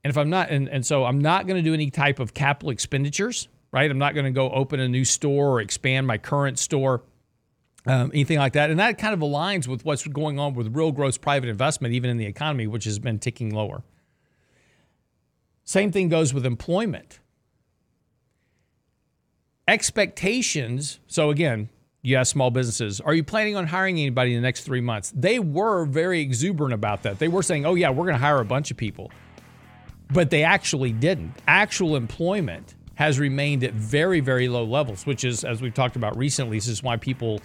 And 0.06 0.12
if 0.12 0.20
I'm 0.20 0.30
not, 0.30 0.52
and, 0.52 0.70
and 0.70 0.86
so 0.86 1.04
I'm 1.04 1.18
not 1.18 1.48
going 1.48 1.58
to 1.58 1.68
do 1.68 1.74
any 1.74 1.90
type 1.90 2.20
of 2.20 2.36
capital 2.36 2.70
expenditures, 2.70 3.48
right? 3.72 3.90
I'm 3.90 3.98
not 3.98 4.14
going 4.14 4.26
to 4.26 4.32
go 4.32 4.52
open 4.52 4.80
a 4.80 4.88
new 4.88 5.04
store 5.04 5.54
or 5.54 5.62
expand 5.62 6.06
my 6.06 6.20
current 6.20 6.60
store, 6.60 7.02
um, 7.88 8.12
anything 8.14 8.38
like 8.38 8.54
that. 8.54 8.70
And 8.70 8.80
that 8.80 9.00
kind 9.00 9.16
of 9.16 9.22
aligns 9.22 9.68
with 9.68 9.84
what's 9.84 10.06
going 10.06 10.38
on 10.38 10.54
with 10.54 10.76
real 10.76 10.92
gross 10.92 11.18
private 11.18 11.50
investment, 11.50 11.96
even 11.96 12.12
in 12.12 12.18
the 12.18 12.28
economy, 12.28 12.68
which 12.68 12.84
has 12.84 13.00
been 13.00 13.18
ticking 13.18 13.50
lower. 13.50 13.82
Same 15.64 15.92
thing 15.92 16.08
goes 16.08 16.36
with 16.36 16.46
employment. 16.46 17.20
Expectations. 19.68 21.00
So, 21.08 21.32
again, 21.32 21.70
you 22.04 22.16
ask 22.18 22.32
small 22.32 22.52
businesses, 22.52 23.02
are 23.02 23.16
you 23.16 23.24
planning 23.24 23.56
on 23.56 23.66
hiring 23.66 23.98
anybody 23.98 24.36
in 24.36 24.38
the 24.44 24.46
next 24.46 24.66
three 24.66 24.82
months? 24.82 25.12
They 25.16 25.40
were 25.40 25.86
very 25.86 26.22
exuberant 26.22 26.76
about 26.76 27.02
that. 27.02 27.18
They 27.18 27.28
were 27.28 27.42
saying, 27.42 27.66
oh, 27.66 27.74
yeah, 27.74 27.90
we're 27.90 28.06
going 28.06 28.18
to 28.18 28.22
hire 28.22 28.40
a 28.40 28.46
bunch 28.46 28.70
of 28.70 28.78
people 28.78 29.10
but 30.12 30.30
they 30.30 30.44
actually 30.44 30.92
didn't. 30.92 31.34
Actual 31.48 31.96
employment 31.96 32.76
has 32.96 33.20
remained 33.20 33.64
at 33.64 33.74
very, 33.74 34.20
very 34.20 34.48
low 34.48 34.64
levels, 34.64 35.06
which 35.06 35.24
is, 35.24 35.44
as 35.44 35.62
we've 35.62 35.74
talked 35.74 35.96
about 35.96 36.18
recently, 36.18 36.58
this 36.58 36.68
is 36.68 36.82
why 36.82 36.98
people, 36.98 37.42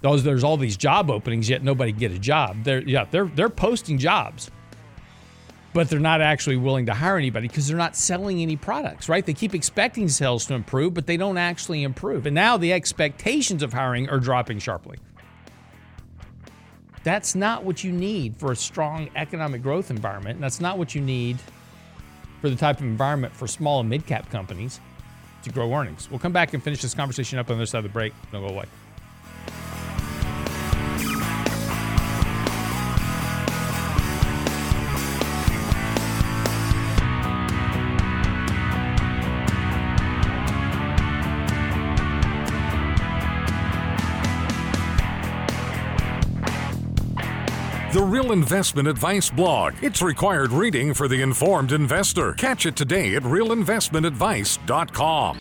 those 0.00 0.22
there's 0.22 0.44
all 0.44 0.56
these 0.56 0.76
job 0.76 1.10
openings, 1.10 1.48
yet 1.48 1.62
nobody 1.62 1.92
get 1.92 2.12
a 2.12 2.18
job. 2.18 2.64
They're 2.64 2.82
yeah, 2.82 3.04
they're 3.10 3.26
they're 3.26 3.50
posting 3.50 3.98
jobs, 3.98 4.50
but 5.74 5.90
they're 5.90 5.98
not 5.98 6.20
actually 6.20 6.56
willing 6.56 6.86
to 6.86 6.94
hire 6.94 7.18
anybody 7.18 7.48
because 7.48 7.68
they're 7.68 7.76
not 7.76 7.96
selling 7.96 8.40
any 8.40 8.56
products, 8.56 9.08
right? 9.08 9.26
They 9.26 9.34
keep 9.34 9.54
expecting 9.54 10.08
sales 10.08 10.46
to 10.46 10.54
improve, 10.54 10.94
but 10.94 11.06
they 11.06 11.16
don't 11.16 11.38
actually 11.38 11.82
improve. 11.82 12.26
And 12.26 12.34
now 12.34 12.56
the 12.56 12.72
expectations 12.72 13.62
of 13.62 13.72
hiring 13.72 14.08
are 14.08 14.20
dropping 14.20 14.60
sharply. 14.60 14.98
That's 17.02 17.34
not 17.34 17.64
what 17.64 17.84
you 17.84 17.92
need 17.92 18.36
for 18.38 18.52
a 18.52 18.56
strong 18.56 19.10
economic 19.14 19.62
growth 19.62 19.90
environment. 19.90 20.36
And 20.36 20.42
that's 20.42 20.60
not 20.60 20.78
what 20.78 20.94
you 20.94 21.02
need 21.02 21.36
for 22.44 22.50
the 22.50 22.56
type 22.56 22.76
of 22.76 22.84
environment 22.84 23.32
for 23.32 23.46
small 23.46 23.80
and 23.80 23.88
mid 23.88 24.04
cap 24.04 24.28
companies 24.28 24.78
to 25.44 25.48
grow 25.48 25.72
earnings. 25.72 26.10
We'll 26.10 26.18
come 26.18 26.34
back 26.34 26.52
and 26.52 26.62
finish 26.62 26.82
this 26.82 26.92
conversation 26.92 27.38
up 27.38 27.48
on 27.48 27.56
the 27.56 27.62
other 27.62 27.66
side 27.66 27.78
of 27.78 27.84
the 27.84 27.88
break. 27.88 28.12
Don't 28.32 28.46
go 28.46 28.52
away. 28.52 28.66
The 47.94 48.02
Real 48.02 48.32
Investment 48.32 48.88
Advice 48.88 49.30
blog. 49.30 49.74
It's 49.80 50.02
required 50.02 50.50
reading 50.50 50.94
for 50.94 51.06
the 51.06 51.22
informed 51.22 51.70
investor. 51.70 52.32
Catch 52.32 52.66
it 52.66 52.74
today 52.74 53.14
at 53.14 53.22
realinvestmentadvice.com. 53.22 55.38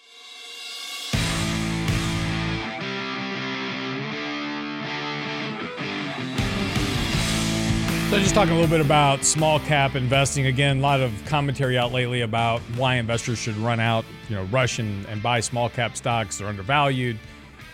So, 8.11 8.19
just 8.19 8.35
talking 8.35 8.51
a 8.51 8.55
little 8.55 8.69
bit 8.69 8.81
about 8.81 9.25
small 9.25 9.59
cap 9.61 9.95
investing. 9.95 10.45
Again, 10.45 10.77
a 10.77 10.81
lot 10.81 11.01
of 11.01 11.11
commentary 11.25 11.79
out 11.79 11.91
lately 11.91 12.21
about 12.21 12.61
why 12.75 12.97
investors 12.97 13.39
should 13.39 13.57
run 13.57 13.79
out, 13.79 14.05
you 14.29 14.35
know, 14.35 14.43
rush 14.43 14.77
and, 14.77 15.07
and 15.07 15.23
buy 15.23 15.39
small 15.39 15.69
cap 15.69 15.97
stocks. 15.97 16.37
They're 16.37 16.47
undervalued. 16.47 17.17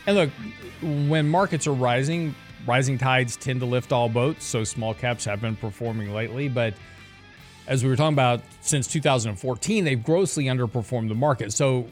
And 0.07 0.15
look, 0.15 0.29
when 1.09 1.27
markets 1.27 1.67
are 1.67 1.73
rising, 1.73 2.33
rising 2.65 2.97
tides 2.97 3.37
tend 3.37 3.59
to 3.61 3.65
lift 3.65 3.91
all 3.91 4.09
boats. 4.09 4.45
So, 4.45 4.63
small 4.63 4.93
caps 4.93 5.25
have 5.25 5.41
been 5.41 5.55
performing 5.55 6.13
lately. 6.13 6.49
But 6.49 6.73
as 7.67 7.83
we 7.83 7.89
were 7.89 7.95
talking 7.95 8.13
about, 8.13 8.41
since 8.61 8.87
2014, 8.87 9.83
they've 9.83 10.03
grossly 10.03 10.45
underperformed 10.45 11.09
the 11.09 11.15
market. 11.15 11.53
So, 11.53 11.87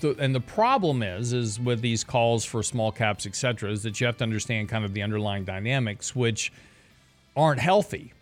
the, 0.00 0.16
and 0.18 0.34
the 0.34 0.40
problem 0.40 1.02
is, 1.02 1.32
is 1.32 1.60
with 1.60 1.80
these 1.80 2.02
calls 2.02 2.44
for 2.44 2.62
small 2.62 2.90
caps, 2.90 3.26
et 3.26 3.36
cetera, 3.36 3.70
is 3.70 3.82
that 3.84 4.00
you 4.00 4.06
have 4.06 4.16
to 4.18 4.24
understand 4.24 4.68
kind 4.68 4.84
of 4.84 4.94
the 4.94 5.02
underlying 5.02 5.44
dynamics, 5.44 6.14
which 6.14 6.52
aren't 7.36 7.60
healthy. 7.60 8.12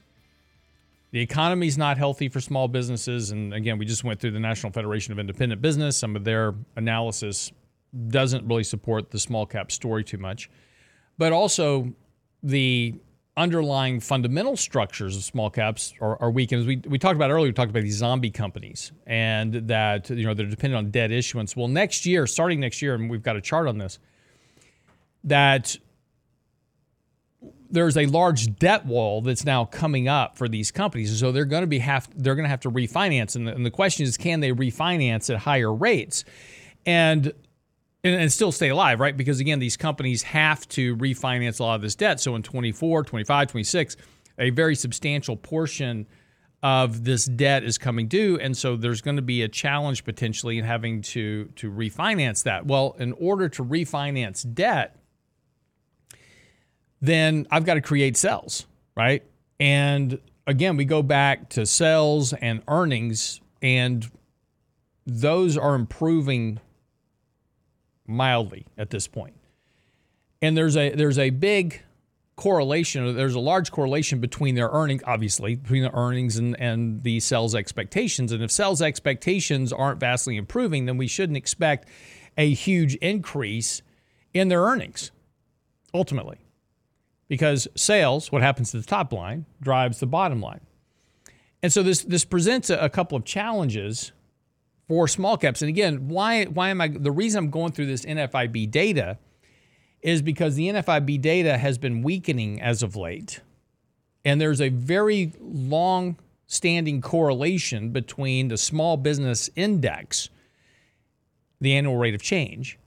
The 1.10 1.20
economy 1.20 1.66
is 1.66 1.78
not 1.78 1.96
healthy 1.96 2.28
for 2.28 2.40
small 2.40 2.68
businesses. 2.68 3.30
And 3.30 3.54
again, 3.54 3.78
we 3.78 3.86
just 3.86 4.04
went 4.04 4.20
through 4.20 4.32
the 4.32 4.40
National 4.40 4.72
Federation 4.72 5.12
of 5.12 5.18
Independent 5.18 5.62
Business. 5.62 5.96
Some 5.96 6.16
of 6.16 6.24
their 6.24 6.54
analysis 6.76 7.50
doesn't 8.08 8.46
really 8.46 8.64
support 8.64 9.10
the 9.10 9.18
small 9.18 9.46
cap 9.46 9.72
story 9.72 10.04
too 10.04 10.18
much. 10.18 10.50
But 11.18 11.32
also, 11.32 11.92
the 12.42 12.94
underlying 13.36 14.00
fundamental 14.00 14.56
structures 14.56 15.16
of 15.16 15.22
small 15.22 15.48
caps 15.48 15.94
are, 16.00 16.20
are 16.20 16.30
weak. 16.30 16.50
And 16.50 16.60
as 16.60 16.66
we, 16.66 16.76
we 16.88 16.98
talked 16.98 17.14
about 17.14 17.30
earlier, 17.30 17.48
we 17.48 17.52
talked 17.52 17.70
about 17.70 17.84
these 17.84 17.96
zombie 17.96 18.32
companies 18.32 18.90
and 19.06 19.54
that 19.68 20.10
you 20.10 20.24
know 20.26 20.34
they're 20.34 20.46
dependent 20.46 20.78
on 20.78 20.90
debt 20.90 21.12
issuance. 21.12 21.56
Well, 21.56 21.68
next 21.68 22.04
year, 22.04 22.26
starting 22.26 22.60
next 22.60 22.82
year, 22.82 22.94
and 22.94 23.08
we've 23.08 23.22
got 23.22 23.36
a 23.36 23.40
chart 23.40 23.68
on 23.68 23.78
this, 23.78 23.98
that 25.24 25.76
there's 27.70 27.96
a 27.96 28.06
large 28.06 28.56
debt 28.56 28.86
wall 28.86 29.20
that's 29.20 29.44
now 29.44 29.64
coming 29.64 30.08
up 30.08 30.36
for 30.36 30.48
these 30.48 30.70
companies. 30.70 31.16
So 31.18 31.30
they're 31.30 31.44
going 31.44 31.62
to 31.62 31.68
be 31.68 31.78
have 31.78 32.08
they're 32.16 32.34
going 32.34 32.44
to 32.44 32.50
have 32.50 32.60
to 32.60 32.70
refinance, 32.70 33.36
and 33.36 33.46
the, 33.46 33.54
and 33.54 33.64
the 33.64 33.70
question 33.70 34.04
is, 34.04 34.16
can 34.16 34.40
they 34.40 34.52
refinance 34.52 35.32
at 35.32 35.40
higher 35.40 35.72
rates, 35.72 36.24
and, 36.86 37.32
and 38.04 38.14
and 38.14 38.32
still 38.32 38.52
stay 38.52 38.68
alive, 38.68 39.00
right? 39.00 39.16
Because 39.16 39.40
again, 39.40 39.58
these 39.58 39.76
companies 39.76 40.22
have 40.22 40.66
to 40.68 40.96
refinance 40.96 41.60
a 41.60 41.64
lot 41.64 41.76
of 41.76 41.82
this 41.82 41.94
debt. 41.94 42.20
So 42.20 42.34
in 42.36 42.42
24, 42.42 43.04
25, 43.04 43.48
26, 43.48 43.96
a 44.38 44.50
very 44.50 44.74
substantial 44.74 45.36
portion 45.36 46.06
of 46.62 47.04
this 47.04 47.24
debt 47.24 47.62
is 47.62 47.78
coming 47.78 48.08
due, 48.08 48.36
and 48.40 48.56
so 48.56 48.74
there's 48.76 49.00
going 49.00 49.16
to 49.16 49.22
be 49.22 49.42
a 49.42 49.48
challenge 49.48 50.04
potentially 50.04 50.58
in 50.58 50.64
having 50.64 51.02
to 51.02 51.46
to 51.56 51.70
refinance 51.70 52.42
that. 52.44 52.66
Well, 52.66 52.96
in 52.98 53.12
order 53.12 53.48
to 53.50 53.64
refinance 53.64 54.44
debt 54.54 54.98
then 57.00 57.46
I've 57.50 57.64
got 57.64 57.74
to 57.74 57.80
create 57.80 58.16
sales, 58.16 58.66
right? 58.96 59.22
And 59.60 60.18
again, 60.46 60.76
we 60.76 60.84
go 60.84 61.02
back 61.02 61.50
to 61.50 61.66
sales 61.66 62.32
and 62.32 62.62
earnings, 62.68 63.40
and 63.62 64.08
those 65.06 65.56
are 65.56 65.74
improving 65.74 66.60
mildly 68.08 68.66
at 68.76 68.90
this 68.90 69.06
point. 69.06 69.34
And 70.42 70.56
there's 70.56 70.76
a 70.76 70.90
there's 70.90 71.18
a 71.18 71.30
big 71.30 71.82
correlation, 72.36 73.04
or 73.04 73.12
there's 73.12 73.34
a 73.34 73.40
large 73.40 73.72
correlation 73.72 74.20
between 74.20 74.54
their 74.54 74.68
earnings, 74.68 75.02
obviously, 75.06 75.56
between 75.56 75.82
the 75.82 75.92
earnings 75.92 76.36
and, 76.36 76.58
and 76.60 77.02
the 77.02 77.18
sales 77.18 77.54
expectations. 77.54 78.30
And 78.30 78.42
if 78.42 78.52
sales 78.52 78.80
expectations 78.80 79.72
aren't 79.72 79.98
vastly 79.98 80.36
improving, 80.36 80.86
then 80.86 80.96
we 80.96 81.08
shouldn't 81.08 81.36
expect 81.36 81.88
a 82.36 82.54
huge 82.54 82.94
increase 82.96 83.82
in 84.32 84.48
their 84.48 84.62
earnings 84.62 85.10
ultimately 85.92 86.38
because 87.28 87.68
sales, 87.76 88.32
what 88.32 88.42
happens 88.42 88.70
to 88.70 88.78
the 88.78 88.86
top 88.86 89.12
line, 89.12 89.44
drives 89.60 90.00
the 90.00 90.06
bottom 90.06 90.40
line. 90.40 90.60
And 91.62 91.72
so 91.72 91.82
this 91.82 92.04
this 92.04 92.24
presents 92.24 92.70
a, 92.70 92.78
a, 92.78 92.88
couple 92.88 93.18
of 93.18 93.24
challenges 93.24 94.12
for 94.88 95.06
small 95.06 95.36
caps. 95.36 95.62
And 95.62 95.68
again, 95.68 96.08
why 96.08 96.44
why 96.46 96.70
am 96.70 96.80
I 96.80 96.88
the 96.88 97.12
reason 97.12 97.44
I'm 97.44 97.50
going 97.50 97.72
through 97.72 97.86
this 97.86 98.04
NFIB 98.04 98.70
data 98.70 99.18
is 100.00 100.22
because 100.22 100.54
the 100.54 100.68
NFIB 100.68 101.20
data 101.20 101.58
has 101.58 101.76
been 101.78 102.02
weakening 102.02 102.60
as 102.60 102.82
of 102.82 102.96
late. 102.96 103.40
And 104.24 104.40
there's 104.40 104.60
a 104.60 104.68
very 104.68 105.32
long 105.40 106.16
standing 106.46 107.00
correlation 107.00 107.90
between 107.90 108.48
the 108.48 108.56
small 108.56 108.96
business 108.96 109.50
index, 109.54 110.30
the 111.60 111.74
annual 111.74 111.96
rate 111.96 112.14
of 112.14 112.22
change, 112.22 112.78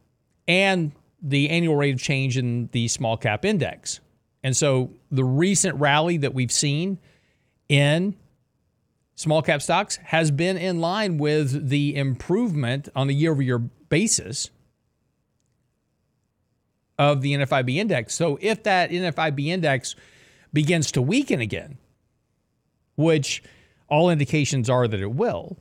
and 0.47 0.93
the 1.21 1.49
annual 1.49 1.75
rate 1.75 1.93
of 1.93 2.01
change 2.01 2.37
in 2.37 2.69
the 2.71 2.87
small 2.87 3.17
cap 3.17 3.45
index. 3.45 3.99
And 4.43 4.57
so 4.57 4.91
the 5.11 5.23
recent 5.23 5.79
rally 5.79 6.17
that 6.17 6.33
we've 6.33 6.51
seen 6.51 6.97
in 7.69 8.15
small 9.21 9.43
cap 9.43 9.61
stocks 9.61 9.97
has 10.05 10.31
been 10.31 10.57
in 10.57 10.81
line 10.81 11.19
with 11.19 11.69
the 11.69 11.95
improvement 11.95 12.89
on 12.95 13.07
a 13.07 13.13
year 13.13 13.31
over 13.31 13.41
year 13.43 13.59
basis 13.59 14.49
of 16.97 17.21
the 17.21 17.33
NFIB 17.33 17.75
index. 17.75 18.15
So 18.15 18.39
if 18.41 18.63
that 18.63 18.89
NFIB 18.89 19.45
index 19.45 19.95
begins 20.51 20.91
to 20.93 21.03
weaken 21.03 21.39
again, 21.39 21.77
which 22.95 23.43
all 23.87 24.09
indications 24.09 24.71
are 24.71 24.87
that 24.87 24.99
it 24.99 25.11
will, 25.11 25.57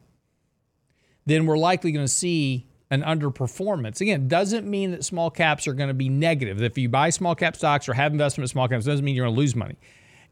then 1.26 1.44
we're 1.44 1.58
likely 1.58 1.92
going 1.92 2.06
to 2.06 2.12
see 2.12 2.66
an 2.90 3.02
underperformance. 3.02 4.00
Again, 4.00 4.26
doesn't 4.26 4.66
mean 4.66 4.92
that 4.92 5.04
small 5.04 5.30
caps 5.30 5.68
are 5.68 5.74
going 5.74 5.88
to 5.88 5.94
be 5.94 6.08
negative. 6.08 6.62
If 6.62 6.78
you 6.78 6.88
buy 6.88 7.10
small 7.10 7.34
cap 7.34 7.56
stocks 7.56 7.90
or 7.90 7.94
have 7.94 8.12
investment 8.12 8.44
in 8.44 8.48
small 8.48 8.68
caps, 8.68 8.86
doesn't 8.86 9.04
mean 9.04 9.14
you're 9.14 9.26
going 9.26 9.34
to 9.34 9.40
lose 9.40 9.54
money. 9.54 9.76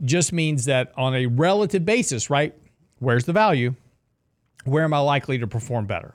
Just 0.02 0.32
means 0.32 0.64
that 0.64 0.92
on 0.96 1.14
a 1.14 1.26
relative 1.26 1.84
basis, 1.84 2.30
right? 2.30 2.54
Where's 2.98 3.24
the 3.24 3.32
value? 3.32 3.74
Where 4.64 4.84
am 4.84 4.92
I 4.92 4.98
likely 4.98 5.38
to 5.38 5.46
perform 5.46 5.86
better? 5.86 6.14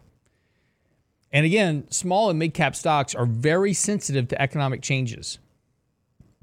And 1.31 1.45
again, 1.45 1.89
small 1.89 2.29
and 2.29 2.37
mid 2.37 2.53
cap 2.53 2.75
stocks 2.75 3.15
are 3.15 3.25
very 3.25 3.73
sensitive 3.73 4.27
to 4.29 4.41
economic 4.41 4.81
changes. 4.81 5.39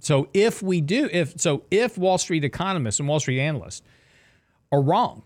So 0.00 0.28
if 0.32 0.62
we 0.62 0.80
do, 0.80 1.08
if 1.12 1.38
so, 1.40 1.62
if 1.70 1.96
Wall 1.96 2.18
Street 2.18 2.42
economists 2.42 2.98
and 2.98 3.08
Wall 3.08 3.20
Street 3.20 3.40
analysts 3.40 3.82
are 4.72 4.80
wrong, 4.80 5.22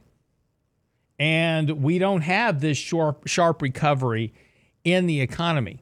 and 1.19 1.83
we 1.83 1.99
don't 1.99 2.23
have 2.23 2.61
this 2.61 2.77
sharp, 2.77 3.27
sharp 3.27 3.63
recovery 3.63 4.35
in 4.83 5.07
the 5.07 5.21
economy, 5.21 5.81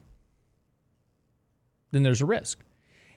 then 1.91 2.03
there's 2.03 2.21
a 2.21 2.25
risk. 2.25 2.59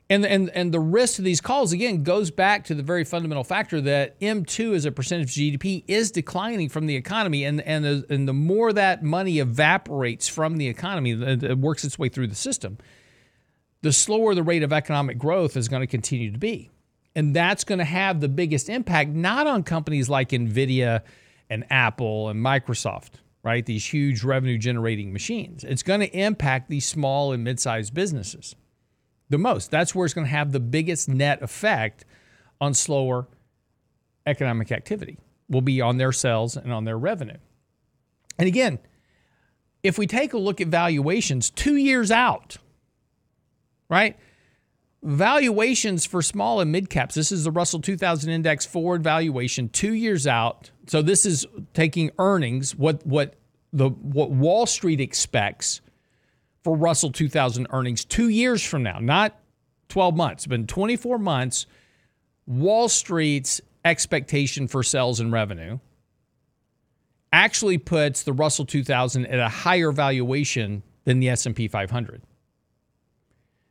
And, 0.09 0.25
and, 0.25 0.51
and 0.51 0.73
the 0.73 0.79
risk 0.79 1.19
of 1.19 1.25
these 1.25 1.41
calls, 1.41 1.73
again, 1.73 2.05
goes 2.05 2.31
back 2.31 2.65
to 2.67 2.75
the 2.75 2.83
very 2.83 3.03
fundamental 3.03 3.43
factor 3.43 3.81
that 3.81 4.21
M2 4.21 4.77
as 4.77 4.85
a 4.85 4.93
percentage 4.93 5.31
of 5.31 5.35
GDP 5.35 5.83
is 5.89 6.13
declining 6.13 6.69
from 6.69 6.87
the 6.87 6.95
economy. 6.95 7.45
And, 7.45 7.61
and, 7.63 7.85
the, 7.85 8.07
and 8.09 8.29
the 8.29 8.33
more 8.33 8.73
that 8.73 9.03
money 9.03 9.41
evaporates 9.41 10.29
from 10.29 10.59
the 10.59 10.69
economy, 10.69 11.11
it 11.11 11.59
works 11.59 11.85
its 11.85 11.99
way 11.99 12.09
through 12.09 12.29
the 12.29 12.37
system, 12.37 12.79
the 13.83 13.93
slower 13.93 14.37
the 14.37 14.45
rate 14.45 14.63
of 14.63 14.73
economic 14.73 15.19
growth 15.19 15.57
is 15.57 15.67
going 15.69 15.83
to 15.83 15.89
continue 15.89 16.31
to 16.31 16.39
be. 16.39 16.71
And 17.17 17.35
that's 17.35 17.65
going 17.65 17.79
to 17.79 17.85
have 17.85 18.21
the 18.21 18.29
biggest 18.29 18.69
impact, 18.69 19.11
not 19.11 19.49
on 19.49 19.65
companies 19.65 20.09
like 20.09 20.29
NVIDIA 20.29 21.03
and 21.51 21.65
Apple 21.71 22.29
and 22.29 22.45
Microsoft, 22.45 23.15
right? 23.43 23.67
These 23.67 23.87
huge 23.87 24.23
revenue 24.23 24.59
generating 24.59 25.13
machines. 25.13 25.65
It's 25.65 25.83
going 25.83 26.01
to 26.01 26.17
impact 26.17 26.69
these 26.69 26.87
small 26.87 27.33
and 27.33 27.43
mid 27.43 27.59
sized 27.59 27.93
businesses 27.93 28.55
the 29.29 29.39
most. 29.39 29.71
That's 29.71 29.95
where 29.95 30.05
it's 30.05 30.15
going 30.15 30.27
to 30.27 30.31
have 30.31 30.53
the 30.53 30.61
biggest 30.61 31.09
net 31.09 31.43
effect 31.43 32.05
on 32.61 32.75
slower 32.75 33.27
economic 34.27 34.73
activity, 34.73 35.19
will 35.49 35.61
be 35.61 35.81
on 35.81 35.99
their 35.99 36.13
sales 36.13 36.57
and 36.57 36.73
on 36.73 36.85
their 36.85 36.99
revenue. 36.99 37.37
And 38.39 38.49
again, 38.49 38.79
if 39.83 39.99
we 39.99 40.07
take 40.07 40.33
a 40.33 40.39
look 40.39 40.61
at 40.61 40.69
valuations 40.69 41.51
two 41.51 41.77
years 41.77 42.11
out, 42.11 42.57
right? 43.89 44.17
Valuations 45.03 46.05
for 46.05 46.23
small 46.23 46.61
and 46.61 46.73
mid 46.73 46.91
caps. 46.91 47.15
This 47.15 47.31
is 47.31 47.45
the 47.45 47.51
Russell 47.51 47.81
2000 47.81 48.31
Index 48.31 48.67
forward 48.67 49.05
valuation 49.05 49.69
two 49.69 49.95
years 49.95 50.27
out. 50.27 50.71
So 50.89 51.03
this 51.03 51.25
is 51.25 51.47
taking 51.75 52.11
earnings, 52.19 52.75
what 52.75 53.07
what 53.07 53.35
the 53.73 53.91
what 53.91 54.31
Wall 54.31 54.67
Street 54.67 55.01
expects 55.01 55.81
for 56.67 56.77
Russell 56.77 57.13
2000 57.13 57.69
earnings 57.71 58.05
two 58.05 58.29
years 58.29 58.61
from 58.61 58.83
now, 58.83 58.99
not 58.99 59.39
12 59.89 60.17
months, 60.17 60.49
but 60.49 60.57
in 60.57 60.67
24 60.67 61.17
months, 61.17 61.65
Wall 62.45 62.89
Street's 62.89 63.61
expectation 63.85 64.67
for 64.67 64.83
sales 64.83 65.21
and 65.21 65.31
revenue 65.31 65.79
actually 67.33 67.79
puts 67.79 68.25
the 68.25 68.33
Russell 68.33 68.67
2000 68.67 69.27
at 69.27 69.39
a 69.39 69.49
higher 69.49 69.93
valuation 69.93 70.83
than 71.05 71.21
the 71.21 71.29
S&P 71.29 71.69
500. 71.69 72.21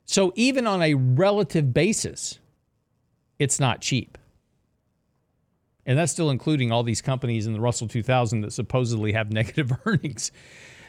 So 0.06 0.32
even 0.36 0.66
on 0.66 0.82
a 0.82 0.94
relative 0.94 1.74
basis, 1.74 2.40
it's 3.40 3.60
not 3.60 3.82
cheap. 3.82 4.18
And 5.86 6.00
that's 6.00 6.14
still 6.14 6.30
including 6.30 6.72
all 6.72 6.84
these 6.84 7.02
companies 7.02 7.46
in 7.46 7.52
the 7.52 7.60
Russell 7.60 7.90
2000 7.90 8.40
that 8.40 8.54
supposedly 8.54 9.12
have 9.12 9.32
negative 9.34 9.74
earnings. 9.86 10.32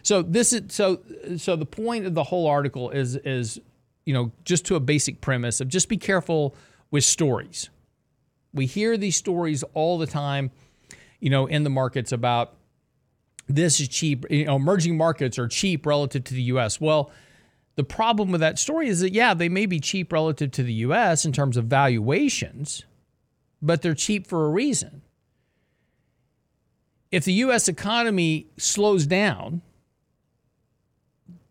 So 0.03 0.23
this 0.23 0.53
is 0.53 0.75
so 0.75 1.01
so 1.37 1.57
the 1.57 1.67
point 1.67 2.07
of 2.07 2.15
the 2.15 2.25
whole 2.25 2.47
article 2.47 2.91
is 2.91 3.17
is 3.17 3.61
you 4.05 4.15
know 4.15 4.33
just 4.45 4.65
to 4.67 4.77
a 4.77 4.81
basic 4.81 5.21
premise 5.21 5.61
of 5.61 5.69
just 5.69 5.89
be 5.89 5.97
careful 5.97 6.55
with 6.91 7.05
stories. 7.05 7.71
We 8.53 8.67
hear 8.67 8.97
these 8.97 9.17
stories 9.17 9.63
all 9.75 9.99
the 9.99 10.07
time, 10.07 10.51
you 11.21 11.31
know, 11.31 11.47
in 11.47 11.65
the 11.65 11.71
markets 11.71 12.13
about 12.13 12.55
this 13.49 13.81
is 13.81 13.89
cheap, 13.89 14.25
you 14.31 14.47
know, 14.47 14.57
emerging 14.57 14.97
markets 14.97 15.39
are 15.39 15.47
cheap 15.49 15.87
relative 15.87 16.25
to 16.25 16.35
the 16.35 16.43
US. 16.43 16.81
Well, 16.81 17.11
the 17.77 17.85
problem 17.85 18.33
with 18.33 18.41
that 18.41 18.59
story 18.59 18.89
is 18.89 19.01
that 19.01 19.13
yeah, 19.13 19.35
they 19.35 19.49
may 19.49 19.67
be 19.67 19.79
cheap 19.79 20.13
relative 20.13 20.51
to 20.53 20.63
the 20.63 20.73
US 20.75 21.25
in 21.25 21.33
terms 21.33 21.57
of 21.57 21.67
valuations, 21.67 22.85
but 23.61 23.83
they're 23.83 23.95
cheap 23.95 24.27
for 24.27 24.47
a 24.47 24.51
reason. 24.51 25.03
If 27.13 27.25
the 27.25 27.35
US 27.35 27.69
economy 27.69 28.49
slows 28.57 29.07
down, 29.07 29.63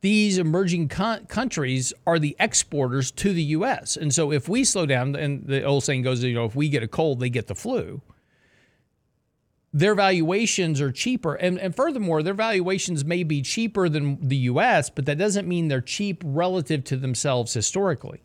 these 0.05 0.37
emerging 0.37 0.87
co- 0.87 1.17
countries 1.27 1.91
are 2.05 2.19
the 2.19 2.35
exporters 2.39 3.09
to 3.09 3.33
the 3.33 3.41
U.S. 3.41 3.97
And 3.97 4.13
so 4.13 4.31
if 4.31 4.47
we 4.47 4.63
slow 4.63 4.85
down, 4.85 5.15
and 5.15 5.47
the 5.47 5.63
old 5.63 5.83
saying 5.83 6.03
goes, 6.03 6.23
you 6.23 6.35
know, 6.35 6.45
if 6.45 6.55
we 6.55 6.69
get 6.69 6.83
a 6.83 6.87
cold, 6.87 7.19
they 7.19 7.31
get 7.31 7.47
the 7.47 7.55
flu. 7.55 8.03
Their 9.73 9.95
valuations 9.95 10.79
are 10.79 10.91
cheaper. 10.91 11.33
And, 11.33 11.59
and 11.59 11.75
furthermore, 11.75 12.21
their 12.21 12.35
valuations 12.35 13.03
may 13.03 13.23
be 13.23 13.41
cheaper 13.41 13.89
than 13.89 14.19
the 14.21 14.37
U.S., 14.53 14.91
but 14.91 15.07
that 15.07 15.17
doesn't 15.17 15.47
mean 15.47 15.69
they're 15.69 15.81
cheap 15.81 16.21
relative 16.23 16.83
to 16.83 16.97
themselves 16.97 17.55
historically. 17.55 18.21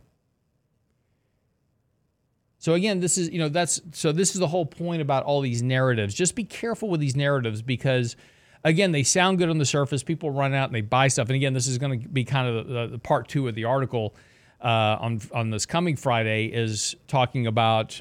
So 2.59 2.75
again, 2.75 3.01
this 3.01 3.17
is, 3.17 3.31
you 3.31 3.39
know, 3.39 3.49
that's 3.49 3.81
so 3.93 4.13
this 4.13 4.35
is 4.35 4.39
the 4.39 4.49
whole 4.49 4.67
point 4.67 5.01
about 5.01 5.25
all 5.25 5.41
these 5.41 5.63
narratives. 5.63 6.13
Just 6.13 6.35
be 6.35 6.45
careful 6.45 6.91
with 6.91 7.01
these 7.01 7.17
narratives 7.17 7.63
because– 7.63 8.17
again, 8.65 8.93
they 8.93 9.03
sound 9.03 9.39
good 9.39 9.49
on 9.49 9.59
the 9.59 9.65
surface. 9.65 10.03
People 10.03 10.31
run 10.31 10.55
out 10.55 10.69
and 10.69 10.75
they 10.75 10.81
buy 10.81 11.09
stuff. 11.09 11.29
And 11.29 11.37
again, 11.37 11.53
this 11.53 11.67
is 11.67 11.79
going 11.79 12.01
to 12.01 12.09
be 12.09 12.25
kind 12.25 12.49
of 12.49 12.69
the, 12.69 12.87
the, 12.89 12.99
part 12.99 13.29
two 13.29 13.49
of 13.49 13.55
the 13.55 13.65
article 13.65 14.15
uh, 14.61 14.99
on 15.01 15.21
on 15.33 15.51
this 15.51 15.67
coming 15.67 15.97
Friday 15.97 16.47
is 16.47 16.95
talking 17.09 17.47
about 17.47 18.01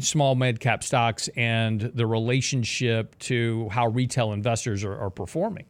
small 0.00 0.34
mid 0.34 0.58
cap 0.58 0.82
stocks 0.82 1.28
and 1.36 1.80
the 1.80 2.06
relationship 2.06 3.18
to 3.18 3.68
how 3.70 3.86
retail 3.88 4.32
investors 4.32 4.84
are, 4.84 4.98
are 4.98 5.10
performing. 5.10 5.66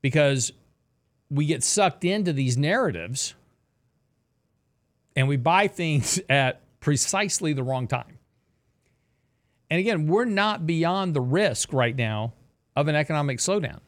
Because 0.00 0.52
we 1.30 1.46
get 1.46 1.62
sucked 1.62 2.04
into 2.04 2.32
these 2.32 2.56
narratives 2.56 3.34
and 5.16 5.28
we 5.28 5.36
buy 5.36 5.68
things 5.68 6.20
at 6.28 6.60
precisely 6.80 7.52
the 7.52 7.62
wrong 7.62 7.86
time. 7.86 8.18
And 9.70 9.80
again, 9.80 10.06
we're 10.06 10.26
not 10.26 10.66
beyond 10.66 11.14
the 11.14 11.20
risk 11.20 11.72
right 11.72 11.96
now 11.96 12.34
of 12.76 12.88
an 12.88 12.94
economic 12.94 13.38
slowdown. 13.38 13.80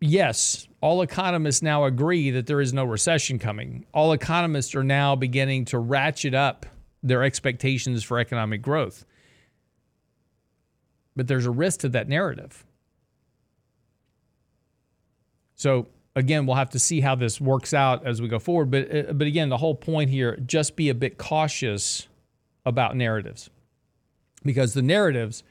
Yes, 0.00 0.66
all 0.80 1.00
economists 1.02 1.62
now 1.62 1.84
agree 1.84 2.32
that 2.32 2.46
there 2.46 2.60
is 2.60 2.72
no 2.72 2.84
recession 2.84 3.38
coming. 3.38 3.86
All 3.94 4.12
economists 4.12 4.74
are 4.74 4.82
now 4.82 5.14
beginning 5.14 5.66
to 5.66 5.78
ratchet 5.78 6.34
up 6.34 6.66
their 7.04 7.22
expectations 7.22 8.02
for 8.02 8.18
economic 8.18 8.62
growth. 8.62 9.04
But 11.14 11.28
there's 11.28 11.46
a 11.46 11.52
risk 11.52 11.80
to 11.80 11.88
that 11.90 12.08
narrative. 12.08 12.64
So, 15.54 15.86
again, 16.16 16.46
we'll 16.46 16.56
have 16.56 16.70
to 16.70 16.80
see 16.80 17.00
how 17.00 17.14
this 17.14 17.40
works 17.40 17.72
out 17.72 18.04
as 18.04 18.20
we 18.20 18.26
go 18.26 18.40
forward. 18.40 18.72
But, 18.72 18.94
uh, 18.94 19.12
but 19.12 19.28
again, 19.28 19.50
the 19.50 19.58
whole 19.58 19.76
point 19.76 20.10
here 20.10 20.36
just 20.44 20.74
be 20.74 20.88
a 20.88 20.94
bit 20.94 21.16
cautious 21.16 22.08
about 22.66 22.96
narratives 22.96 23.50
because 24.44 24.74
the 24.74 24.82
narratives 24.82 25.44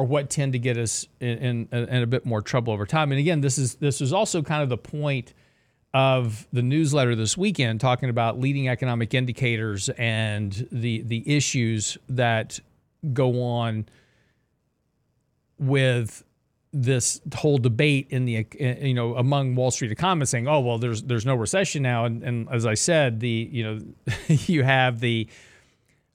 are 0.00 0.04
what 0.04 0.30
tend 0.30 0.54
to 0.54 0.58
get 0.58 0.78
us 0.78 1.06
in, 1.20 1.68
in, 1.72 1.88
in, 1.88 2.02
a 2.02 2.06
bit 2.06 2.24
more 2.24 2.40
trouble 2.40 2.72
over 2.72 2.86
time. 2.86 3.12
And 3.12 3.18
again, 3.18 3.42
this 3.42 3.58
is 3.58 3.74
this 3.76 4.00
is 4.00 4.12
also 4.12 4.40
kind 4.42 4.62
of 4.62 4.70
the 4.70 4.78
point 4.78 5.34
of 5.92 6.46
the 6.52 6.62
newsletter 6.62 7.14
this 7.14 7.36
weekend, 7.36 7.80
talking 7.80 8.08
about 8.08 8.38
leading 8.38 8.68
economic 8.68 9.12
indicators 9.12 9.90
and 9.90 10.66
the 10.72 11.02
the 11.02 11.22
issues 11.36 11.98
that 12.08 12.60
go 13.12 13.42
on 13.42 13.86
with 15.58 16.24
this 16.72 17.20
whole 17.34 17.58
debate 17.58 18.06
in 18.10 18.24
the 18.24 18.46
you 18.58 18.94
know 18.94 19.16
among 19.16 19.54
Wall 19.54 19.70
Street 19.70 19.92
economists 19.92 20.30
saying, 20.30 20.48
oh 20.48 20.60
well, 20.60 20.78
there's 20.78 21.02
there's 21.02 21.26
no 21.26 21.34
recession 21.34 21.82
now, 21.82 22.06
and, 22.06 22.22
and 22.22 22.48
as 22.50 22.64
I 22.64 22.74
said, 22.74 23.20
the 23.20 23.50
you 23.52 23.64
know 23.64 23.80
you 24.28 24.62
have 24.62 25.00
the 25.00 25.28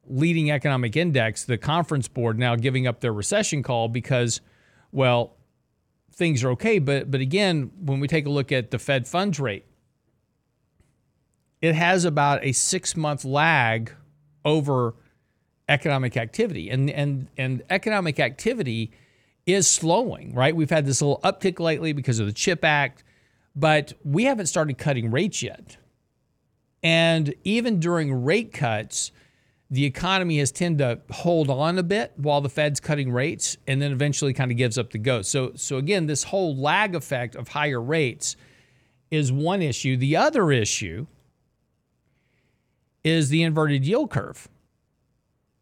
leading 0.08 0.52
economic 0.52 0.96
index, 0.96 1.44
the 1.44 1.58
conference 1.58 2.08
board 2.08 2.38
now 2.38 2.56
giving 2.56 2.88
up 2.88 3.02
their 3.02 3.13
recession 3.13 3.63
call 3.63 3.88
because, 3.88 4.41
well, 4.91 5.36
things 6.15 6.44
are 6.44 6.52
okay. 6.52 6.80
But 6.80 7.12
but 7.12 7.22
again, 7.22 7.72
when 7.80 8.00
we 8.00 8.08
take 8.08 8.26
a 8.26 8.30
look 8.30 8.52
at 8.52 8.72
the 8.72 8.80
Fed 8.80 9.08
funds 9.08 9.39
rate, 9.39 9.65
it 11.62 11.76
has 11.76 12.06
about 12.06 12.44
a 12.44 12.52
six 12.52 12.96
month 12.96 13.26
lag 13.26 13.91
over 14.44 14.96
economic 15.68 16.18
activity, 16.18 16.70
and 16.70 16.89
and 16.89 17.28
and 17.38 17.63
economic 17.70 18.20
activity 18.20 18.91
is 19.46 19.68
slowing. 19.68 20.34
Right, 20.34 20.56
we've 20.56 20.70
had 20.70 20.86
this 20.86 21.02
little 21.02 21.20
uptick 21.24 21.60
lately 21.60 21.94
because 21.94 22.20
of 22.20 22.26
the 22.26 22.34
Chip 22.34 22.63
Act, 22.63 23.04
but 23.56 23.94
we 24.04 24.24
haven't 24.24 24.48
started 24.48 24.78
cutting 24.78 25.12
rates 25.12 25.44
yet. 25.44 25.78
And 26.84 27.34
even 27.44 27.80
during 27.80 28.24
rate 28.24 28.54
cuts, 28.54 29.12
the 29.69 29.86
economy 29.86 30.38
has 30.38 30.51
tended 30.51 30.80
to 31.08 31.13
hold 31.13 31.49
on 31.49 31.78
a 31.78 31.84
bit 31.84 32.13
while 32.17 32.41
the 32.41 32.49
Fed's 32.49 32.80
cutting 32.80 33.12
rates 33.12 33.58
and 33.67 33.82
then 33.82 33.91
eventually 33.91 34.34
kind 34.34 34.51
of 34.51 34.58
gives 34.58 34.78
up 34.78 34.91
the 34.91 34.97
ghost. 34.97 35.32
So 35.32 35.54
so 35.56 35.78
again, 35.78 36.06
this 36.06 36.23
whole 36.23 36.56
lag 36.56 36.95
effect 36.95 37.36
of 37.36 37.49
higher 37.49 37.82
rates 37.82 38.36
is 39.10 39.32
one 39.32 39.62
issue. 39.62 39.97
The 39.97 40.15
other 40.15 40.51
issue 40.51 41.08
is 43.04 43.30
the 43.30 43.43
inverted 43.43 43.86
yield 43.86 44.12
curve, 44.12 44.47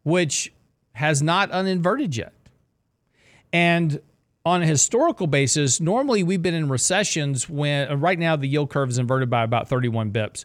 which 0.02 0.52
has 0.92 1.22
not 1.22 1.50
uninverted 1.50 2.16
yet. 2.16 2.32
And 3.52 4.00
on 4.46 4.62
a 4.62 4.66
historical 4.66 5.26
basis, 5.26 5.80
normally 5.80 6.22
we've 6.22 6.42
been 6.42 6.54
in 6.54 6.68
recessions 6.68 7.48
when 7.48 8.00
right 8.00 8.18
now 8.18 8.36
the 8.36 8.48
yield 8.48 8.70
curve 8.70 8.90
is 8.90 8.98
inverted 8.98 9.30
by 9.30 9.42
about 9.42 9.68
31 9.68 10.10
bips. 10.10 10.44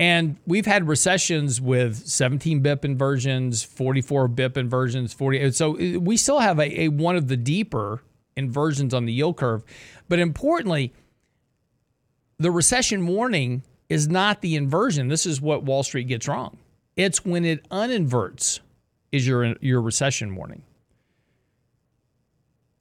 And 0.00 0.36
we've 0.46 0.66
had 0.66 0.86
recessions 0.86 1.60
with 1.60 2.06
17 2.06 2.60
bip 2.60 2.84
inversions, 2.84 3.64
44 3.64 4.28
bip 4.28 4.56
inversions, 4.56 5.12
40. 5.12 5.50
So 5.52 5.74
uh, 5.74 5.98
we 5.98 6.16
still 6.16 6.38
have 6.38 6.58
a, 6.60 6.82
a 6.82 6.88
one 6.88 7.16
of 7.16 7.26
the 7.26 7.36
deeper 7.36 8.02
inversions 8.36 8.94
on 8.94 9.06
the 9.06 9.12
yield 9.12 9.36
curve. 9.36 9.64
But 10.08 10.20
importantly, 10.20 10.92
the 12.38 12.52
recession 12.52 13.06
warning 13.06 13.64
is 13.88 14.06
not 14.06 14.40
the 14.40 14.54
inversion. 14.54 15.08
This 15.08 15.26
is 15.26 15.40
what 15.40 15.64
Wall 15.64 15.82
Street 15.82 16.06
gets 16.06 16.28
wrong. 16.28 16.58
It's 16.96 17.24
when 17.24 17.44
it 17.44 17.68
uninverts 17.68 18.60
is 19.10 19.26
your 19.26 19.56
your 19.60 19.80
recession 19.80 20.36
warning. 20.36 20.62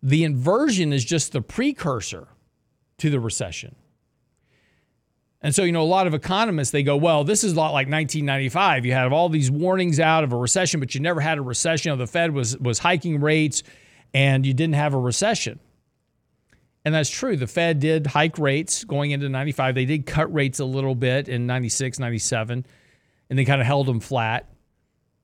The 0.03 0.23
inversion 0.23 0.93
is 0.93 1.03
just 1.03 1.31
the 1.31 1.41
precursor 1.41 2.27
to 2.99 3.09
the 3.09 3.19
recession. 3.19 3.75
And 5.41 5.53
so, 5.53 5.63
you 5.63 5.71
know, 5.71 5.83
a 5.83 5.83
lot 5.83 6.07
of 6.07 6.13
economists 6.13 6.71
they 6.71 6.81
go, 6.81 6.97
well, 6.97 7.23
this 7.23 7.43
is 7.43 7.53
a 7.53 7.55
lot 7.55 7.67
like 7.67 7.87
1995. 7.87 8.85
You 8.85 8.93
had 8.93 9.11
all 9.13 9.29
these 9.29 9.51
warnings 9.51 9.99
out 9.99 10.23
of 10.23 10.33
a 10.33 10.37
recession, 10.37 10.79
but 10.79 10.95
you 10.95 11.01
never 11.01 11.21
had 11.21 11.37
a 11.37 11.41
recession. 11.41 11.91
You 11.91 11.95
know, 11.95 12.05
the 12.05 12.11
Fed 12.11 12.33
was 12.33 12.57
was 12.57 12.79
hiking 12.79 13.21
rates, 13.21 13.61
and 14.13 14.45
you 14.45 14.53
didn't 14.53 14.75
have 14.75 14.93
a 14.93 14.99
recession. 14.99 15.59
And 16.83 16.95
that's 16.95 17.09
true. 17.09 17.35
The 17.35 17.47
Fed 17.47 17.79
did 17.79 18.07
hike 18.07 18.39
rates 18.39 18.83
going 18.83 19.11
into 19.11 19.27
95. 19.29 19.75
They 19.75 19.85
did 19.85 20.05
cut 20.05 20.33
rates 20.33 20.59
a 20.59 20.65
little 20.65 20.95
bit 20.95 21.27
in 21.27 21.45
96, 21.45 21.99
97, 21.99 22.65
and 23.29 23.37
they 23.37 23.45
kind 23.45 23.59
of 23.59 23.67
held 23.67 23.87
them 23.87 23.99
flat. 23.99 24.49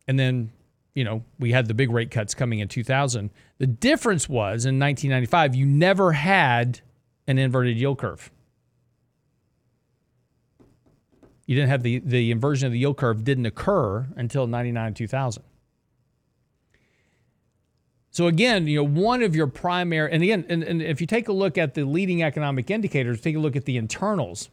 And 0.07 0.19
then, 0.19 0.51
you 0.93 1.05
know, 1.05 1.23
we 1.39 1.53
had 1.53 1.67
the 1.67 1.73
big 1.73 1.89
rate 1.89 2.11
cuts 2.11 2.33
coming 2.33 2.59
in 2.59 2.67
2000. 2.67 3.31
The 3.59 3.67
difference 3.67 4.27
was 4.27 4.65
in 4.65 4.77
1995, 4.77 5.55
you 5.55 5.65
never 5.65 6.11
had 6.11 6.81
an 7.27 7.37
inverted 7.37 7.77
yield 7.77 7.97
curve. 7.97 8.29
You 11.45 11.55
didn't 11.55 11.69
have 11.69 11.83
the, 11.83 11.99
the 11.99 12.31
inversion 12.31 12.67
of 12.67 12.71
the 12.71 12.79
yield 12.79 12.97
curve 12.97 13.23
didn't 13.23 13.45
occur 13.45 14.07
until 14.15 14.47
99, 14.47 14.93
2000. 14.93 15.43
So 18.11 18.27
again, 18.27 18.67
you 18.67 18.77
know, 18.77 18.83
one 18.83 19.23
of 19.23 19.35
your 19.35 19.47
primary, 19.47 20.11
and 20.11 20.21
again, 20.21 20.45
and, 20.47 20.63
and 20.63 20.81
if 20.81 21.01
you 21.01 21.07
take 21.07 21.27
a 21.27 21.33
look 21.33 21.57
at 21.57 21.73
the 21.73 21.83
leading 21.83 22.21
economic 22.21 22.69
indicators, 22.69 23.19
take 23.19 23.35
a 23.35 23.39
look 23.39 23.55
at 23.55 23.65
the 23.65 23.75
internals. 23.75 24.49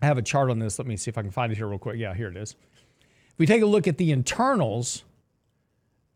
I 0.00 0.06
have 0.06 0.16
a 0.16 0.22
chart 0.22 0.50
on 0.50 0.58
this. 0.58 0.78
Let 0.78 0.88
me 0.88 0.96
see 0.96 1.10
if 1.10 1.18
I 1.18 1.22
can 1.22 1.30
find 1.30 1.52
it 1.52 1.56
here 1.56 1.66
real 1.66 1.78
quick. 1.78 1.98
Yeah, 1.98 2.14
here 2.14 2.28
it 2.28 2.36
is. 2.36 2.56
If 3.32 3.38
we 3.38 3.46
take 3.46 3.62
a 3.62 3.66
look 3.66 3.86
at 3.86 3.98
the 3.98 4.10
internals 4.10 5.04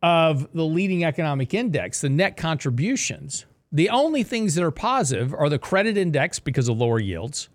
of 0.02 0.50
the 0.52 0.64
leading 0.64 1.04
economic 1.04 1.52
index, 1.52 2.00
the 2.00 2.08
net 2.08 2.36
contributions, 2.36 3.44
the 3.70 3.90
only 3.90 4.22
things 4.22 4.54
that 4.54 4.64
are 4.64 4.70
positive 4.70 5.34
are 5.34 5.48
the 5.48 5.58
credit 5.58 5.96
index 5.96 6.38
because 6.38 6.68
of 6.68 6.78
lower 6.78 6.98
yields. 6.98 7.48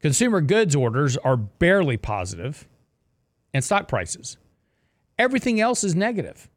Consumer 0.00 0.40
goods 0.40 0.74
orders 0.74 1.16
are 1.18 1.36
barely 1.36 1.96
positive, 1.96 2.66
and 3.52 3.64
stock 3.64 3.88
prices. 3.88 4.36
Everything 5.18 5.60
else 5.60 5.84
is 5.84 5.94
negative. 5.94 6.48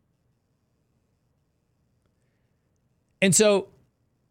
And 3.22 3.36
so 3.36 3.70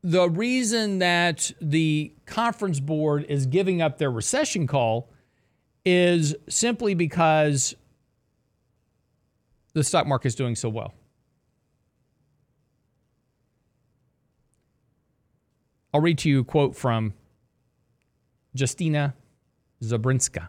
the 0.03 0.29
reason 0.29 0.99
that 1.01 1.53
the 1.61 2.13
conference 2.27 2.81
board 2.81 3.25
is 3.29 3.47
giving 3.47 3.83
up 3.83 3.99
their 3.99 4.11
recession 4.11 4.67
call 4.67 5.11
is 5.85 6.35
simply 6.49 6.95
because 6.95 7.75
the 9.75 9.85
stock 9.85 10.07
market 10.07 10.29
is 10.29 10.35
doing 10.35 10.55
so 10.55 10.69
well. 10.69 10.95
I'll 15.95 16.01
read 16.01 16.19
to 16.19 16.31
you 16.31 16.41
a 16.41 16.45
quote 16.45 16.75
from 16.75 17.13
Justyna 18.57 19.15
Zabinska 19.83 20.49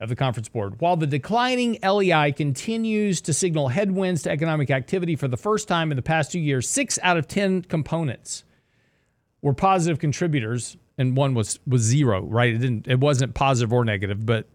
of 0.00 0.08
the 0.08 0.16
conference 0.16 0.48
board. 0.48 0.80
While 0.80 0.96
the 0.96 1.06
declining 1.06 1.78
LEI 1.82 2.32
continues 2.32 3.20
to 3.22 3.32
signal 3.32 3.68
headwinds 3.68 4.22
to 4.22 4.30
economic 4.30 4.70
activity 4.70 5.16
for 5.16 5.28
the 5.28 5.36
first 5.36 5.68
time 5.68 5.90
in 5.90 5.96
the 5.96 6.02
past 6.02 6.32
two 6.32 6.38
years, 6.38 6.68
six 6.68 6.98
out 7.02 7.16
of 7.16 7.26
10 7.26 7.62
components 7.62 8.44
were 9.40 9.54
positive 9.54 9.98
contributors, 9.98 10.76
and 10.98 11.16
one 11.16 11.34
was, 11.34 11.58
was 11.66 11.82
zero, 11.82 12.22
right? 12.22 12.54
It, 12.54 12.58
didn't, 12.58 12.88
it 12.88 13.00
wasn't 13.00 13.34
positive 13.34 13.72
or 13.72 13.84
negative, 13.84 14.26
but 14.26 14.48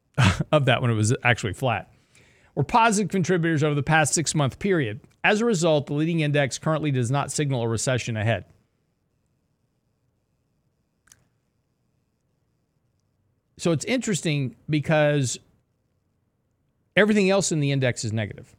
of 0.52 0.64
that 0.66 0.80
one, 0.80 0.90
it 0.90 0.94
was 0.94 1.14
actually 1.22 1.52
flat. 1.52 1.92
Were 2.54 2.64
positive 2.64 3.10
contributors 3.10 3.62
over 3.62 3.74
the 3.74 3.82
past 3.82 4.14
six 4.14 4.34
month 4.34 4.58
period. 4.58 5.00
As 5.22 5.40
a 5.40 5.44
result, 5.44 5.86
the 5.86 5.94
leading 5.94 6.20
index 6.20 6.58
currently 6.58 6.90
does 6.90 7.10
not 7.10 7.30
signal 7.30 7.62
a 7.62 7.68
recession 7.68 8.16
ahead. 8.16 8.46
So 13.58 13.72
it's 13.72 13.84
interesting 13.84 14.54
because 14.70 15.38
everything 16.96 17.28
else 17.28 17.50
in 17.50 17.58
the 17.58 17.72
index 17.72 18.04
is 18.04 18.12
negative. 18.12 18.54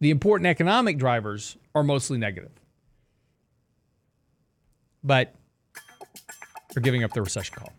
The 0.00 0.10
important 0.10 0.46
economic 0.46 0.98
drivers 0.98 1.56
are 1.74 1.82
mostly 1.82 2.18
negative. 2.18 2.52
But 5.02 5.34
they're 6.72 6.82
giving 6.82 7.02
up 7.02 7.12
the 7.12 7.22
recession 7.22 7.56
call. 7.56 7.72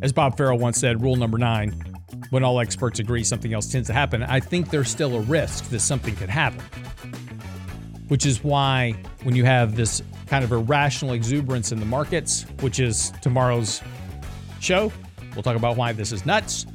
As 0.00 0.12
Bob 0.12 0.36
Farrell 0.38 0.58
once 0.58 0.78
said, 0.78 1.02
rule 1.02 1.16
number 1.16 1.38
nine 1.38 1.72
when 2.30 2.42
all 2.42 2.58
experts 2.58 2.98
agree 3.00 3.22
something 3.22 3.52
else 3.52 3.70
tends 3.70 3.88
to 3.88 3.92
happen, 3.92 4.22
I 4.22 4.40
think 4.40 4.70
there's 4.70 4.88
still 4.88 5.14
a 5.16 5.20
risk 5.20 5.68
that 5.70 5.80
something 5.80 6.16
could 6.16 6.30
happen. 6.30 6.60
Which 8.08 8.24
is 8.24 8.42
why 8.42 8.96
when 9.24 9.34
you 9.34 9.44
have 9.44 9.74
this 9.74 10.02
kind 10.26 10.44
of 10.44 10.52
irrational 10.52 11.14
exuberance 11.14 11.72
in 11.72 11.80
the 11.80 11.86
markets, 11.86 12.46
which 12.60 12.78
is 12.78 13.12
tomorrow's 13.22 13.82
show. 14.60 14.92
We'll 15.34 15.42
talk 15.42 15.56
about 15.56 15.76
why 15.76 15.92
this 15.92 16.12
is 16.12 16.24
nuts. 16.24 16.66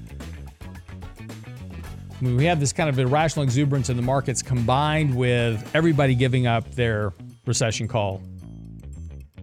When 2.19 2.35
we 2.35 2.45
have 2.45 2.59
this 2.59 2.73
kind 2.73 2.89
of 2.89 2.99
irrational 2.99 3.43
exuberance 3.43 3.89
in 3.89 3.95
the 3.95 4.03
markets 4.03 4.41
combined 4.41 5.15
with 5.15 5.69
everybody 5.73 6.15
giving 6.15 6.47
up 6.47 6.69
their 6.75 7.13
recession 7.45 7.87
call, 7.87 8.21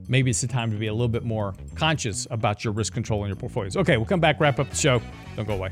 maybe 0.08 0.30
it's 0.30 0.42
the 0.42 0.46
time 0.46 0.70
to 0.70 0.76
be 0.76 0.88
a 0.88 0.92
little 0.92 1.08
bit 1.08 1.24
more 1.24 1.54
conscious 1.74 2.26
about 2.30 2.64
your 2.64 2.74
risk 2.74 2.92
control 2.92 3.24
in 3.24 3.28
your 3.28 3.36
portfolios. 3.36 3.76
Okay, 3.76 3.96
we'll 3.96 4.06
come 4.06 4.20
back, 4.20 4.38
wrap 4.40 4.58
up 4.58 4.68
the 4.68 4.76
show. 4.76 5.00
Don't 5.36 5.46
go 5.46 5.54
away. 5.54 5.70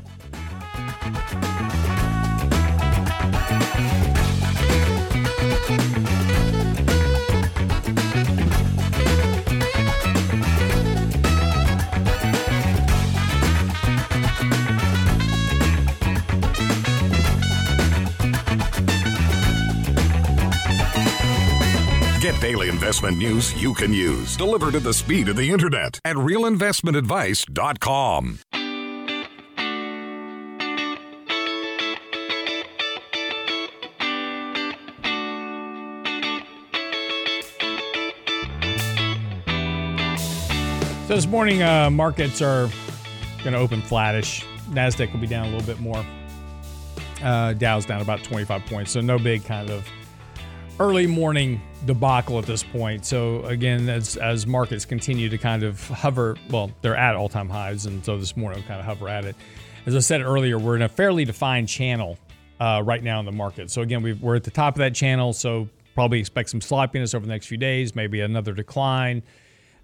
Daily 22.45 22.69
investment 22.69 23.17
news 23.17 23.59
you 23.59 23.73
can 23.73 23.91
use, 23.91 24.37
delivered 24.37 24.75
at 24.75 24.83
the 24.83 24.93
speed 24.93 25.27
of 25.29 25.35
the 25.35 25.49
internet 25.49 25.99
at 26.05 26.15
realinvestmentadvice.com. 26.15 28.39
So 41.07 41.15
this 41.15 41.25
morning, 41.25 41.63
uh, 41.63 41.89
markets 41.89 42.43
are 42.43 42.69
going 43.43 43.53
to 43.53 43.57
open 43.57 43.81
flattish. 43.81 44.45
Nasdaq 44.69 45.11
will 45.11 45.19
be 45.19 45.25
down 45.25 45.47
a 45.47 45.49
little 45.49 45.65
bit 45.65 45.79
more. 45.79 46.05
Uh, 47.23 47.53
Dow's 47.53 47.87
down 47.87 48.01
about 48.01 48.23
25 48.23 48.67
points, 48.67 48.91
so 48.91 49.01
no 49.01 49.17
big 49.17 49.43
kind 49.45 49.71
of 49.71 49.89
early 50.79 51.07
morning 51.07 51.61
debacle 51.85 52.37
at 52.37 52.45
this 52.45 52.63
point. 52.63 53.05
So 53.05 53.43
again, 53.45 53.87
as 53.89 54.17
as 54.17 54.45
markets 54.45 54.85
continue 54.85 55.29
to 55.29 55.37
kind 55.37 55.63
of 55.63 55.87
hover, 55.87 56.37
well, 56.49 56.71
they're 56.81 56.95
at 56.95 57.15
all 57.15 57.29
time 57.29 57.49
highs, 57.49 57.85
and 57.85 58.03
so 58.03 58.17
this 58.17 58.35
morning 58.35 58.63
kind 58.63 58.79
of 58.79 58.85
hover 58.85 59.07
at 59.07 59.25
it. 59.25 59.35
As 59.85 59.95
I 59.95 59.99
said 59.99 60.21
earlier, 60.21 60.57
we're 60.57 60.75
in 60.75 60.81
a 60.81 60.89
fairly 60.89 61.25
defined 61.25 61.69
channel 61.69 62.17
uh, 62.59 62.81
right 62.83 63.03
now 63.03 63.19
in 63.19 63.25
the 63.25 63.31
market. 63.31 63.69
So 63.69 63.81
again, 63.81 64.01
we 64.01 64.19
are 64.23 64.35
at 64.35 64.43
the 64.43 64.51
top 64.51 64.75
of 64.75 64.79
that 64.79 64.95
channel, 64.95 65.31
so 65.33 65.69
probably 65.93 66.19
expect 66.19 66.49
some 66.49 66.61
sloppiness 66.61 67.13
over 67.13 67.25
the 67.25 67.31
next 67.31 67.47
few 67.47 67.57
days, 67.57 67.95
maybe 67.95 68.21
another 68.21 68.53
decline. 68.53 69.23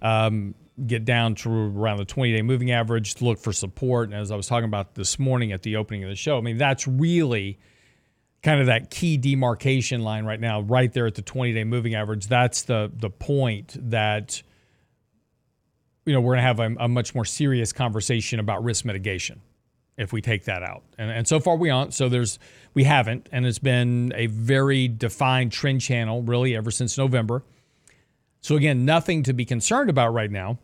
Um, 0.02 0.54
get 0.86 1.04
down 1.04 1.34
to 1.36 1.50
around 1.50 1.98
the 1.98 2.04
20 2.04 2.32
day 2.32 2.42
moving 2.42 2.70
average 2.70 3.14
to 3.14 3.24
look 3.24 3.38
for 3.38 3.52
support. 3.52 4.08
And 4.08 4.18
as 4.18 4.30
I 4.30 4.36
was 4.36 4.46
talking 4.46 4.64
about 4.64 4.94
this 4.94 5.18
morning 5.18 5.52
at 5.52 5.62
the 5.62 5.76
opening 5.76 6.02
of 6.02 6.10
the 6.10 6.16
show, 6.16 6.38
I 6.38 6.40
mean, 6.40 6.58
that's 6.58 6.88
really 6.88 7.58
kind 8.42 8.60
of 8.60 8.66
that 8.66 8.90
key 8.90 9.16
demarcation 9.16 10.02
line 10.02 10.24
right 10.24 10.40
now, 10.40 10.60
right 10.62 10.92
there 10.92 11.06
at 11.06 11.14
the 11.14 11.22
20 11.22 11.52
day 11.52 11.64
moving 11.64 11.94
average. 11.94 12.26
That's 12.26 12.62
the, 12.62 12.90
the 12.94 13.10
point 13.10 13.76
that, 13.90 14.42
you 16.04 16.12
know, 16.12 16.20
we're 16.20 16.34
going 16.34 16.38
to 16.38 16.42
have 16.42 16.60
a, 16.60 16.84
a, 16.84 16.88
much 16.88 17.14
more 17.14 17.24
serious 17.24 17.72
conversation 17.72 18.40
about 18.40 18.64
risk 18.64 18.84
mitigation 18.84 19.40
if 19.96 20.12
we 20.12 20.20
take 20.20 20.46
that 20.46 20.62
out. 20.62 20.82
And, 20.98 21.10
and 21.10 21.28
so 21.28 21.38
far 21.38 21.56
we 21.56 21.70
aren't. 21.70 21.94
So 21.94 22.08
there's, 22.08 22.40
we 22.74 22.82
haven't. 22.84 23.28
And 23.30 23.46
it's 23.46 23.60
been 23.60 24.12
a 24.16 24.26
very 24.26 24.88
defined 24.88 25.52
trend 25.52 25.80
channel 25.80 26.22
really 26.22 26.56
ever 26.56 26.72
since 26.72 26.98
November. 26.98 27.44
So 28.40 28.56
again, 28.56 28.84
nothing 28.84 29.22
to 29.24 29.32
be 29.32 29.44
concerned 29.44 29.88
about 29.88 30.12
right 30.12 30.30
now 30.30 30.58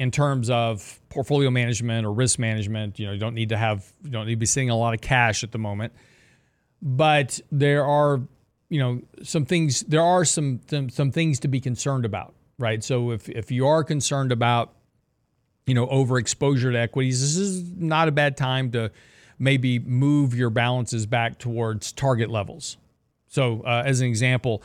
in 0.00 0.10
terms 0.10 0.50
of 0.50 0.98
portfolio 1.08 1.50
management 1.50 2.04
or 2.04 2.12
risk 2.12 2.40
management. 2.40 2.98
You 2.98 3.06
know, 3.06 3.12
you 3.12 3.20
don't 3.20 3.34
need 3.34 3.50
to 3.50 3.56
have, 3.56 3.92
you 4.02 4.10
don't 4.10 4.26
need 4.26 4.32
to 4.32 4.38
be 4.38 4.46
sitting 4.46 4.70
a 4.70 4.76
lot 4.76 4.94
of 4.94 5.00
cash 5.00 5.44
at 5.44 5.52
the 5.52 5.58
moment. 5.58 5.92
But 6.82 7.40
there 7.52 7.86
are, 7.86 8.20
you 8.68 8.80
know, 8.80 9.02
some 9.22 9.44
things, 9.44 9.82
there 9.82 10.02
are 10.02 10.24
some, 10.24 10.60
some, 10.68 10.90
some 10.90 11.12
things 11.12 11.38
to 11.40 11.48
be 11.48 11.60
concerned 11.60 12.04
about, 12.04 12.34
right? 12.58 12.82
So 12.82 13.12
if, 13.12 13.28
if 13.28 13.52
you 13.52 13.68
are 13.68 13.84
concerned 13.84 14.32
about, 14.32 14.74
you 15.64 15.74
know, 15.74 15.86
overexposure 15.86 16.72
to 16.72 16.78
equities, 16.78 17.20
this 17.20 17.36
is 17.36 17.70
not 17.76 18.08
a 18.08 18.10
bad 18.12 18.36
time 18.36 18.72
to 18.72 18.90
maybe 19.38 19.78
move 19.78 20.34
your 20.34 20.50
balances 20.50 21.06
back 21.06 21.38
towards 21.38 21.92
target 21.92 22.30
levels. 22.30 22.76
So, 23.28 23.62
uh, 23.64 23.84
as 23.86 24.00
an 24.00 24.08
example, 24.08 24.62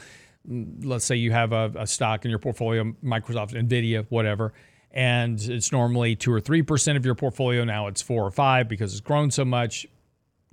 let's 0.48 1.06
say 1.06 1.16
you 1.16 1.32
have 1.32 1.52
a, 1.52 1.72
a 1.76 1.88
stock 1.88 2.26
in 2.26 2.30
your 2.30 2.40
portfolio, 2.40 2.96
Microsoft, 3.04 3.54
Nvidia, 3.54 4.06
whatever, 4.10 4.54
and 4.92 5.40
it's 5.40 5.72
normally 5.72 6.16
two 6.16 6.34
or 6.34 6.40
three 6.40 6.64
percent 6.64 6.98
of 6.98 7.06
your 7.06 7.16
portfolio. 7.16 7.64
Now 7.64 7.88
it's 7.88 8.02
four 8.02 8.26
or 8.26 8.32
five 8.32 8.68
because 8.68 8.92
it's 8.94 9.02
grown 9.02 9.30
so 9.30 9.46
much. 9.46 9.86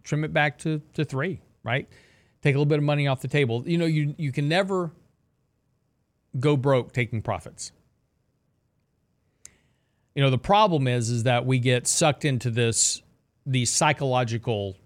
Trim 0.02 0.24
it 0.24 0.32
back 0.32 0.58
to, 0.58 0.82
to 0.92 1.04
three, 1.04 1.40
right? 1.64 1.88
Take 2.42 2.54
a 2.54 2.58
little 2.58 2.66
bit 2.66 2.78
of 2.78 2.84
money 2.84 3.08
off 3.08 3.20
the 3.20 3.28
table. 3.28 3.64
You 3.66 3.78
know, 3.78 3.86
you 3.86 4.14
you 4.18 4.30
can 4.30 4.48
never 4.48 4.92
go 6.38 6.56
broke 6.56 6.92
taking 6.92 7.22
profits. 7.22 7.72
You 10.14 10.22
know, 10.22 10.30
the 10.30 10.38
problem 10.38 10.86
is 10.86 11.10
is 11.10 11.24
that 11.24 11.46
we 11.46 11.58
get 11.58 11.86
sucked 11.88 12.24
into 12.24 12.50
this 12.50 13.02
these 13.46 13.70
psychological 13.72 14.76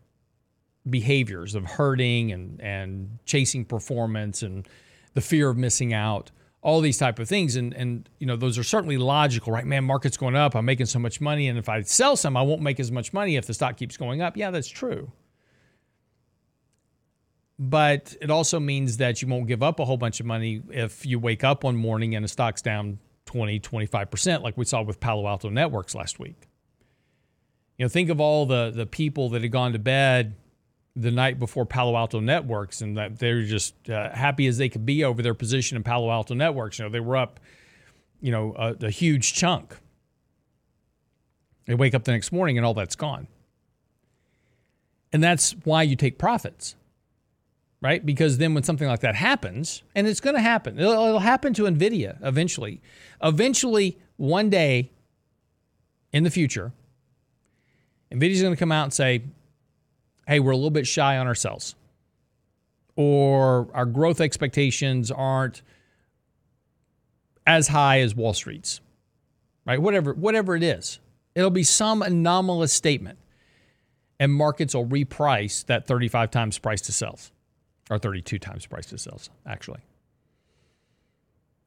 behaviors 0.89 1.55
of 1.55 1.65
hurting 1.65 2.33
and 2.33 2.61
and 2.61 3.19
chasing 3.27 3.65
performance 3.65 4.43
and 4.43 4.67
the 5.15 5.21
fear 5.21 5.51
of 5.51 5.57
missing 5.57 5.93
out, 5.93 6.31
all 6.63 6.81
these 6.81 6.99
type 6.99 7.19
of 7.19 7.29
things. 7.29 7.57
And 7.57 7.75
and 7.75 8.09
you 8.19 8.27
know, 8.27 8.37
those 8.37 8.57
are 8.57 8.63
certainly 8.63 8.97
logical, 8.97 9.53
right? 9.53 9.67
Man, 9.67 9.85
market's 9.85 10.17
going 10.17 10.37
up, 10.37 10.55
I'm 10.55 10.65
making 10.65 10.87
so 10.87 10.99
much 10.99 11.21
money, 11.21 11.49
and 11.49 11.59
if 11.59 11.69
I 11.69 11.83
sell 11.83 12.17
some, 12.17 12.37
I 12.37 12.43
won't 12.43 12.63
make 12.63 12.81
as 12.81 12.91
much 12.91 13.13
money 13.13 13.37
if 13.37 13.47
the 13.47 13.55
stock 13.55 13.77
keeps 13.77 13.97
going 13.97 14.23
up. 14.23 14.37
Yeah, 14.37 14.51
that's 14.51 14.69
true. 14.69 15.13
But 17.59 18.15
it 18.21 18.31
also 18.31 18.61
means 18.61 18.99
that 18.99 19.21
you 19.21 19.29
won't 19.29 19.49
give 19.49 19.63
up 19.63 19.81
a 19.81 19.85
whole 19.85 19.97
bunch 19.97 20.21
of 20.21 20.27
money 20.27 20.63
if 20.71 21.05
you 21.05 21.19
wake 21.19 21.43
up 21.43 21.65
one 21.65 21.77
morning 21.77 22.15
and 22.15 22.25
the 22.25 22.29
stock's 22.29 22.63
down 22.63 22.99
20, 23.27 23.59
25%, 23.59 24.43
like 24.43 24.57
we 24.57 24.65
saw 24.65 24.83
with 24.83 25.01
Palo 25.01 25.27
Alto 25.27 25.51
Networks 25.51 25.95
last 25.95 26.19
week. 26.21 26.49
You 27.77 27.85
know, 27.85 27.89
think 27.89 28.11
of 28.11 28.21
all 28.21 28.47
the 28.47 28.73
the 28.75 28.87
people 28.87 29.29
that 29.31 29.43
had 29.43 29.53
gone 29.53 29.73
to 29.73 29.79
bed 29.79 30.35
the 30.97 31.13
night 31.13 31.39
before 31.39 31.65
Palo 31.65 31.97
Alto 31.97 32.19
Networks, 32.19 32.81
and 32.81 32.97
that 32.97 33.19
they're 33.19 33.43
just 33.43 33.89
uh, 33.89 34.11
happy 34.11 34.49
as 34.49 34.59
they 34.59 34.69
could 34.69 34.85
be 34.85 35.05
over 35.05 35.23
their 35.23 35.35
position 35.35 35.77
in 35.77 35.85
Palo 35.85 36.11
Alto 36.11 36.35
Networks. 36.35 36.79
You 36.79 36.87
know, 36.87 36.91
they 36.91 37.01
were 37.01 37.17
up, 37.17 37.39
you 38.21 38.33
know, 38.33 38.55
a, 38.59 38.87
a 38.87 38.91
huge 38.91 39.35
chunk. 39.35 39.77
They 41.67 41.75
wake 41.75 41.95
up 41.95 42.05
the 42.05 42.13
next 42.13 42.33
morning 42.33 42.57
and 42.57 42.67
all 42.67 42.75
that's 42.75 42.97
gone. 42.97 43.29
And 45.13 45.23
that's 45.23 45.53
why 45.65 45.83
you 45.83 45.97
take 45.97 46.19
profits, 46.19 46.75
right? 47.81 48.05
Because 48.05 48.39
then 48.39 48.55
when 48.55 48.63
something 48.63 48.89
like 48.89 49.01
that 49.01 49.15
happens, 49.15 49.83
and 49.95 50.07
it's 50.07 50.21
going 50.21 50.35
to 50.35 50.43
happen, 50.43 50.79
it'll, 50.79 50.93
it'll 50.93 51.19
happen 51.21 51.55
to 51.55 51.63
NVIDIA 51.63 52.19
eventually. 52.23 52.81
Eventually, 53.23 53.99
one 54.17 54.51
day 54.51 54.91
in 56.13 56.25
the 56.25 56.31
future, 56.31 56.73
NVIDIA's 58.13 58.43
going 58.43 58.55
to 58.55 58.59
come 58.59 58.73
out 58.73 58.85
and 58.85 58.93
say, 58.93 59.23
hey, 60.27 60.41
we're 60.41 60.53
a 60.53 60.57
little 60.57 60.71
bit 60.71 60.87
shy 60.87 61.17
on 61.19 61.27
ourselves, 61.27 61.75
or 62.97 63.69
our 63.75 63.87
growth 63.87 64.21
expectations 64.21 65.11
aren't 65.11 65.63
as 67.47 67.69
high 67.69 68.01
as 68.01 68.15
Wall 68.15 68.35
Street's, 68.35 68.81
right? 69.65 69.81
Whatever, 69.81 70.13
whatever 70.15 70.57
it 70.57 70.63
is, 70.63 70.99
it'll 71.35 71.51
be 71.51 71.63
some 71.63 72.03
anomalous 72.03 72.73
statement, 72.73 73.19
and 74.19 74.33
markets 74.33 74.75
will 74.75 74.87
reprice 74.87 75.65
that 75.67 75.87
35 75.87 76.31
times 76.31 76.59
price 76.59 76.81
to 76.83 76.93
sales, 76.93 77.31
or 77.91 77.99
32 77.99 78.39
times 78.39 78.67
price 78.67 78.87
to 78.87 78.99
sales, 78.99 79.31
actually. 79.47 79.81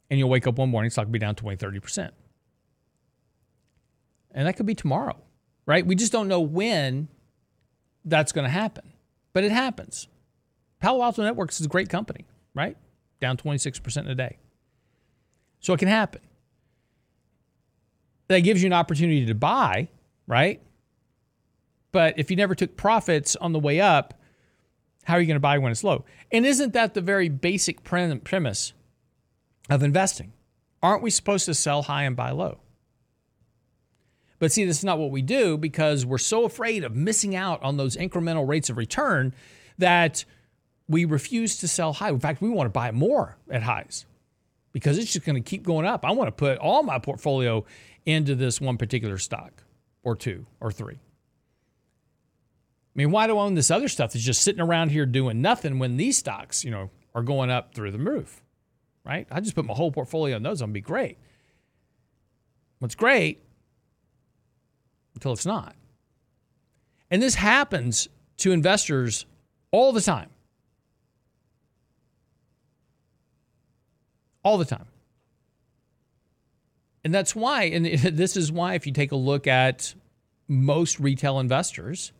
And 0.09 0.19
you'll 0.19 0.29
wake 0.29 0.47
up 0.47 0.57
one 0.57 0.69
morning, 0.69 0.91
stock 0.91 1.05
will 1.05 1.13
be 1.13 1.19
down 1.19 1.35
20, 1.35 1.57
30%. 1.57 2.11
And 4.33 4.47
that 4.47 4.55
could 4.55 4.65
be 4.65 4.75
tomorrow, 4.75 5.17
right? 5.65 5.85
We 5.85 5.95
just 5.95 6.11
don't 6.11 6.27
know 6.27 6.41
when 6.41 7.07
that's 8.05 8.31
going 8.31 8.45
to 8.45 8.51
happen. 8.51 8.91
But 9.33 9.43
it 9.43 9.51
happens. 9.51 10.07
Palo 10.79 11.03
Alto 11.03 11.23
Networks 11.23 11.59
is 11.59 11.65
a 11.65 11.69
great 11.69 11.89
company, 11.89 12.25
right? 12.53 12.75
Down 13.19 13.37
26% 13.37 13.97
in 13.97 14.07
a 14.07 14.15
day. 14.15 14.37
So 15.59 15.73
it 15.73 15.77
can 15.77 15.87
happen. 15.87 16.21
That 18.27 18.39
gives 18.39 18.61
you 18.63 18.67
an 18.67 18.73
opportunity 18.73 19.25
to 19.25 19.35
buy, 19.35 19.89
right? 20.27 20.61
But 21.91 22.17
if 22.17 22.29
you 22.31 22.37
never 22.37 22.55
took 22.55 22.75
profits 22.75 23.35
on 23.35 23.51
the 23.51 23.59
way 23.59 23.79
up, 23.79 24.13
how 25.03 25.15
are 25.15 25.21
you 25.21 25.27
going 25.27 25.35
to 25.35 25.39
buy 25.39 25.57
when 25.57 25.71
it's 25.71 25.83
low? 25.83 26.05
And 26.31 26.45
isn't 26.45 26.73
that 26.73 26.93
the 26.93 27.01
very 27.01 27.29
basic 27.29 27.83
premise 27.83 28.73
of 29.69 29.83
investing? 29.83 30.33
Aren't 30.83 31.03
we 31.03 31.09
supposed 31.09 31.45
to 31.45 31.53
sell 31.53 31.83
high 31.83 32.03
and 32.03 32.15
buy 32.15 32.31
low? 32.31 32.59
But 34.39 34.51
see, 34.51 34.65
this 34.65 34.79
is 34.79 34.83
not 34.83 34.97
what 34.97 35.11
we 35.11 35.21
do 35.21 35.57
because 35.57 36.05
we're 36.05 36.17
so 36.17 36.45
afraid 36.45 36.83
of 36.83 36.95
missing 36.95 37.35
out 37.35 37.61
on 37.61 37.77
those 37.77 37.95
incremental 37.95 38.47
rates 38.47 38.69
of 38.71 38.77
return 38.77 39.35
that 39.77 40.25
we 40.87 41.05
refuse 41.05 41.57
to 41.57 41.67
sell 41.67 41.93
high. 41.93 42.09
In 42.09 42.19
fact, 42.19 42.41
we 42.41 42.49
want 42.49 42.65
to 42.65 42.71
buy 42.71 42.91
more 42.91 43.37
at 43.51 43.61
highs 43.63 44.05
because 44.71 44.97
it's 44.97 45.13
just 45.13 45.25
going 45.25 45.41
to 45.41 45.47
keep 45.47 45.63
going 45.63 45.85
up. 45.85 46.03
I 46.03 46.11
want 46.11 46.27
to 46.27 46.31
put 46.31 46.57
all 46.57 46.81
my 46.81 46.97
portfolio 46.97 47.65
into 48.05 48.33
this 48.33 48.59
one 48.59 48.77
particular 48.77 49.19
stock 49.19 49.63
or 50.03 50.15
two 50.15 50.47
or 50.59 50.71
three. 50.71 50.97
I 52.93 52.97
mean, 52.97 53.11
why 53.11 53.27
do 53.27 53.37
I 53.37 53.43
own 53.43 53.53
this 53.53 53.71
other 53.71 53.87
stuff 53.87 54.11
that's 54.11 54.25
just 54.25 54.43
sitting 54.43 54.61
around 54.61 54.89
here 54.89 55.05
doing 55.05 55.41
nothing 55.41 55.79
when 55.79 55.95
these 55.95 56.17
stocks, 56.17 56.65
you 56.65 56.71
know, 56.71 56.89
are 57.15 57.23
going 57.23 57.49
up 57.49 57.73
through 57.73 57.91
the 57.91 57.99
roof, 57.99 58.41
right? 59.05 59.27
I 59.31 59.39
just 59.39 59.55
put 59.55 59.65
my 59.65 59.73
whole 59.73 59.91
portfolio 59.91 60.35
on 60.35 60.43
those. 60.43 60.61
I'm 60.61 60.73
be 60.73 60.81
great. 60.81 61.17
What's 62.79 62.95
great 62.95 63.41
until 65.13 65.33
it's 65.33 65.45
not. 65.45 65.75
And 67.09 67.21
this 67.21 67.35
happens 67.35 68.09
to 68.37 68.51
investors 68.51 69.25
all 69.71 69.91
the 69.93 70.01
time. 70.01 70.29
All 74.43 74.57
the 74.57 74.65
time. 74.65 74.87
And 77.03 77.13
that's 77.13 77.35
why, 77.35 77.63
and 77.63 77.85
this 78.17 78.35
is 78.35 78.51
why, 78.51 78.73
if 78.73 78.85
you 78.85 78.93
take 78.93 79.11
a 79.11 79.17
look 79.17 79.47
at 79.47 79.93
most 80.47 80.99
retail 80.99 81.39
investors, 81.39 82.11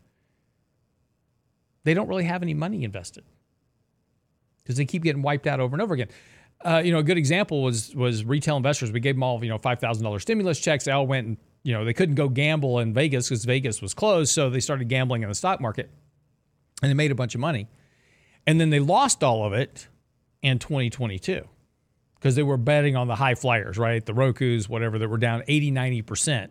they 1.84 1.94
don't 1.94 2.08
really 2.08 2.24
have 2.24 2.42
any 2.42 2.54
money 2.54 2.84
invested 2.84 3.24
because 4.60 4.78
they 4.78 4.86
keep 4.86 5.04
getting 5.04 5.22
wiped 5.22 5.48
out 5.48 5.60
over 5.60 5.74
and 5.74 5.82
over 5.82 5.94
again. 5.94 6.10
Uh, 6.64 6.82
you 6.84 6.92
know, 6.92 7.00
a 7.00 7.04
good 7.04 7.18
example 7.18 7.64
was 7.64 7.96
was 7.96 8.24
retail 8.24 8.58
investors. 8.58 8.92
We 8.92 9.00
gave 9.00 9.16
them 9.16 9.24
all 9.24 9.44
you 9.44 9.50
know 9.50 9.58
five 9.58 9.80
thousand 9.80 10.04
dollars 10.04 10.22
stimulus 10.22 10.60
checks. 10.60 10.86
They 10.86 10.92
all 10.92 11.08
went 11.08 11.28
and 11.28 11.38
you 11.64 11.74
know, 11.74 11.86
they 11.86 11.94
couldn't 11.94 12.16
go 12.16 12.28
gamble 12.28 12.80
in 12.80 12.94
Vegas 12.94 13.30
because 13.30 13.46
Vegas 13.46 13.82
was 13.82 13.94
closed. 13.94 14.32
So 14.34 14.50
they 14.50 14.60
started 14.60 14.90
gambling 14.90 15.24
in 15.24 15.30
the 15.30 15.36
stock 15.36 15.62
market 15.62 15.90
and 16.82 16.90
they 16.90 16.96
made 16.96 17.12
a 17.12 17.16
bunch 17.16 17.36
of 17.36 17.42
money. 17.42 17.68
And 18.48 18.60
then 18.60 18.72
they 18.72 18.80
lost 18.80 19.24
all 19.24 19.46
of 19.46 19.54
it 19.54 19.88
in 20.42 20.58
2022 20.58 21.48
because 22.16 22.36
they 22.36 22.44
were 22.44 22.58
betting 22.58 22.96
on 22.96 23.08
the 23.08 23.16
high 23.16 23.36
flyers, 23.36 23.78
right? 23.78 24.04
The 24.04 24.14
Rokus, 24.14 24.68
whatever, 24.68 24.98
that 24.98 25.08
were 25.08 25.18
down 25.18 25.44
80, 25.48 25.72
90% 25.72 26.50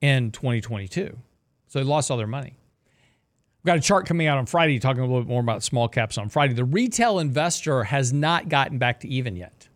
in 0.00 0.32
2022. 0.32 1.16
So 1.68 1.78
they 1.78 1.84
lost 1.84 2.10
all 2.10 2.16
their 2.16 2.26
money. 2.26 2.56
We've 3.64 3.70
got 3.70 3.78
a 3.78 3.80
chart 3.80 4.06
coming 4.06 4.26
out 4.26 4.36
on 4.38 4.44
Friday 4.46 4.78
talking 4.78 5.00
a 5.00 5.06
little 5.06 5.22
bit 5.22 5.28
more 5.28 5.40
about 5.40 5.62
small 5.62 5.88
caps 5.88 6.18
on 6.18 6.28
Friday. 6.28 6.52
The 6.52 6.64
retail 6.64 7.18
investor 7.18 7.84
has 7.84 8.12
not 8.12 8.50
gotten 8.50 8.76
back 8.78 9.00
to 9.00 9.08
even 9.08 9.34
yet 9.36 9.68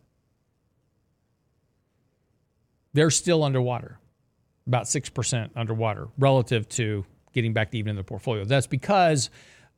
they're 2.99 3.11
still 3.11 3.45
underwater, 3.45 3.99
about 4.66 4.84
6% 4.84 5.51
underwater 5.55 6.09
relative 6.18 6.68
to 6.70 7.05
getting 7.32 7.53
back 7.53 7.70
to 7.70 7.78
even 7.78 7.91
in 7.91 7.97
the 7.97 8.03
portfolio. 8.03 8.45
That's 8.45 8.66
because 8.66 9.30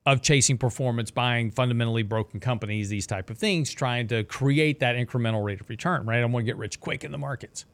of 0.07 0.23
chasing 0.23 0.57
performance, 0.57 1.11
buying 1.11 1.51
fundamentally 1.51 2.03
broken 2.03 2.41
companies, 2.41 2.89
these 2.89 3.07
type 3.07 3.29
of 3.29 3.37
things, 3.37 3.71
trying 3.73 4.09
to 4.09 4.25
create 4.25 4.81
that 4.81 4.97
incremental 4.97 5.45
rate 5.45 5.61
of 5.61 5.69
return, 5.69 6.07
right? 6.07 6.23
I 6.23 6.25
want 6.25 6.45
to 6.45 6.47
get 6.47 6.57
rich 6.57 6.81
quick 6.81 7.05
in 7.05 7.13
the 7.13 7.19
markets. 7.19 7.67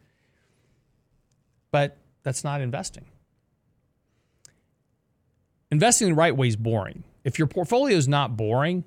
But 1.70 1.96
that's 2.24 2.42
not 2.42 2.60
investing. 2.60 3.04
Investing 5.70 6.08
the 6.08 6.14
right 6.14 6.36
way 6.36 6.48
is 6.48 6.56
boring. 6.56 7.04
If 7.24 7.38
your 7.38 7.48
portfolio 7.48 7.96
is 7.96 8.06
not 8.06 8.36
boring, 8.36 8.84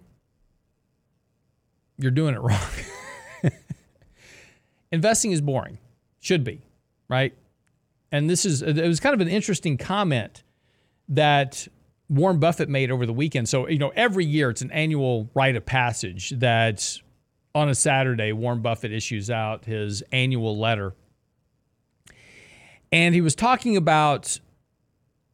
you're 1.97 2.11
doing 2.11 2.35
it 2.35 2.41
wrong. 2.41 2.59
Investing 4.91 5.31
is 5.31 5.41
boring, 5.41 5.77
should 6.19 6.43
be, 6.43 6.61
right? 7.09 7.33
And 8.11 8.29
this 8.29 8.45
is, 8.45 8.61
it 8.61 8.87
was 8.87 8.99
kind 8.99 9.13
of 9.13 9.21
an 9.21 9.27
interesting 9.27 9.77
comment 9.77 10.43
that 11.09 11.67
Warren 12.09 12.39
Buffett 12.39 12.69
made 12.69 12.89
over 12.89 13.05
the 13.05 13.13
weekend. 13.13 13.47
So, 13.47 13.67
you 13.67 13.77
know, 13.77 13.91
every 13.95 14.25
year 14.25 14.49
it's 14.49 14.61
an 14.61 14.71
annual 14.71 15.29
rite 15.35 15.55
of 15.55 15.65
passage 15.65 16.31
that 16.39 16.97
on 17.53 17.69
a 17.69 17.75
Saturday, 17.75 18.31
Warren 18.31 18.61
Buffett 18.61 18.91
issues 18.91 19.29
out 19.29 19.65
his 19.65 20.01
annual 20.11 20.57
letter. 20.57 20.93
And 22.91 23.13
he 23.13 23.21
was 23.21 23.35
talking 23.35 23.77
about 23.77 24.39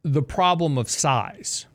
the 0.05 0.21
problem 0.21 0.77
of 0.77 0.87
size. 0.87 1.65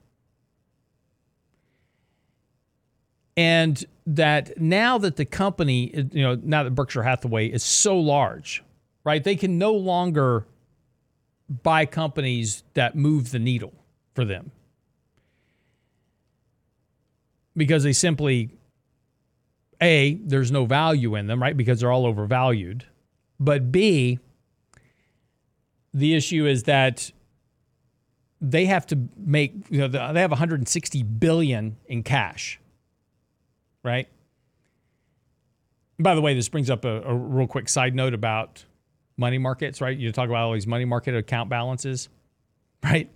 And 3.36 3.84
that 4.06 4.60
now 4.60 4.98
that 4.98 5.16
the 5.16 5.24
company, 5.24 5.92
you 6.12 6.22
know, 6.22 6.38
now 6.40 6.62
that 6.62 6.70
Berkshire 6.70 7.02
Hathaway 7.02 7.48
is 7.48 7.64
so 7.64 7.98
large, 7.98 8.62
right, 9.02 9.22
they 9.22 9.34
can 9.34 9.58
no 9.58 9.72
longer 9.72 10.46
buy 11.48 11.86
companies 11.86 12.62
that 12.74 12.94
move 12.94 13.32
the 13.32 13.40
needle 13.40 13.72
for 14.14 14.24
them 14.24 14.52
because 17.56 17.82
they 17.82 17.92
simply 17.92 18.50
a 19.82 20.14
there's 20.24 20.52
no 20.52 20.66
value 20.66 21.16
in 21.16 21.26
them 21.26 21.42
right 21.42 21.56
because 21.56 21.80
they're 21.80 21.90
all 21.90 22.06
overvalued 22.06 22.84
but 23.40 23.72
b 23.72 24.20
the 25.92 26.14
issue 26.14 26.46
is 26.46 26.64
that 26.64 27.10
they 28.40 28.66
have 28.66 28.86
to 28.86 28.98
make 29.16 29.54
you 29.70 29.80
know 29.80 29.88
they 29.88 30.20
have 30.20 30.30
160 30.30 31.02
billion 31.02 31.76
in 31.86 32.02
cash 32.02 32.58
right? 33.82 34.08
By 35.98 36.14
the 36.14 36.20
way 36.20 36.34
this 36.34 36.48
brings 36.48 36.68
up 36.68 36.84
a, 36.84 37.00
a 37.02 37.14
real 37.14 37.46
quick 37.46 37.68
side 37.68 37.94
note 37.94 38.14
about 38.14 38.64
money 39.16 39.38
markets 39.38 39.80
right? 39.80 39.96
You 39.96 40.12
talk 40.12 40.28
about 40.28 40.44
all 40.44 40.52
these 40.52 40.66
money 40.66 40.84
market 40.84 41.14
account 41.14 41.50
balances 41.50 42.08
right? 42.84 43.10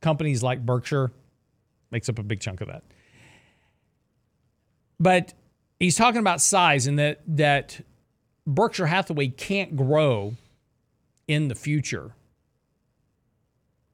Companies 0.00 0.42
like 0.42 0.64
berkshire 0.64 1.10
makes 1.90 2.08
up 2.08 2.18
a 2.18 2.22
big 2.22 2.40
chunk 2.40 2.60
of 2.60 2.68
that. 2.68 2.82
But 5.00 5.34
he's 5.78 5.96
talking 5.96 6.20
about 6.20 6.40
size 6.40 6.86
and 6.86 6.98
that 6.98 7.20
that 7.26 7.80
Berkshire 8.46 8.86
Hathaway 8.86 9.28
can't 9.28 9.76
grow 9.76 10.34
in 11.26 11.48
the 11.48 11.54
future 11.54 12.14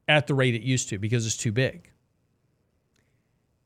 at 0.08 0.26
the 0.26 0.34
rate 0.34 0.54
it 0.54 0.62
used 0.62 0.88
to 0.90 0.98
because 0.98 1.26
it's 1.26 1.36
too 1.36 1.52
big. 1.52 1.90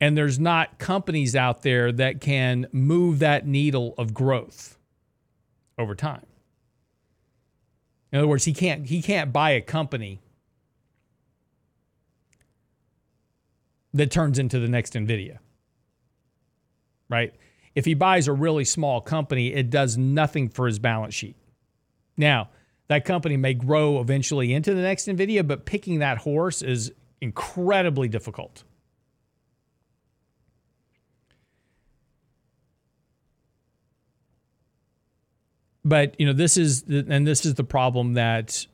And 0.01 0.17
there's 0.17 0.39
not 0.39 0.79
companies 0.79 1.35
out 1.35 1.61
there 1.61 1.91
that 1.91 2.21
can 2.21 2.67
move 2.71 3.19
that 3.19 3.45
needle 3.45 3.93
of 3.97 4.13
growth 4.13 4.77
over 5.77 5.93
time. 5.93 6.25
In 8.11 8.19
other 8.19 8.27
words, 8.27 8.45
he 8.45 8.53
can't 8.53 8.85
he 8.85 9.01
can't 9.01 9.33
buy 9.33 9.51
a 9.51 9.61
company 9.61 10.21
that 13.93 14.09
turns 14.09 14.39
into 14.39 14.59
the 14.59 14.67
next 14.67 14.93
Nvidia 14.93 15.39
right? 17.09 17.33
If 17.75 17.85
he 17.85 17.93
buys 17.93 18.27
a 18.27 18.33
really 18.33 18.63
small 18.63 19.01
company, 19.01 19.53
it 19.53 19.69
does 19.69 19.97
nothing 19.97 20.49
for 20.49 20.67
his 20.67 20.79
balance 20.79 21.13
sheet. 21.13 21.35
Now, 22.15 22.49
that 22.89 23.05
company 23.05 23.37
may 23.37 23.53
grow 23.53 24.01
eventually 24.01 24.53
into 24.53 24.73
the 24.73 24.81
next 24.81 25.07
NVIDIA, 25.07 25.47
but 25.47 25.65
picking 25.65 25.99
that 25.99 26.17
horse 26.17 26.61
is 26.61 26.91
incredibly 27.21 28.07
difficult. 28.07 28.63
But, 35.85 36.19
you 36.19 36.25
know, 36.25 36.33
this 36.33 36.57
is, 36.57 36.83
and 36.87 37.25
this 37.25 37.45
is 37.45 37.53
the 37.53 37.63
problem 37.63 38.13
that, 38.13 38.65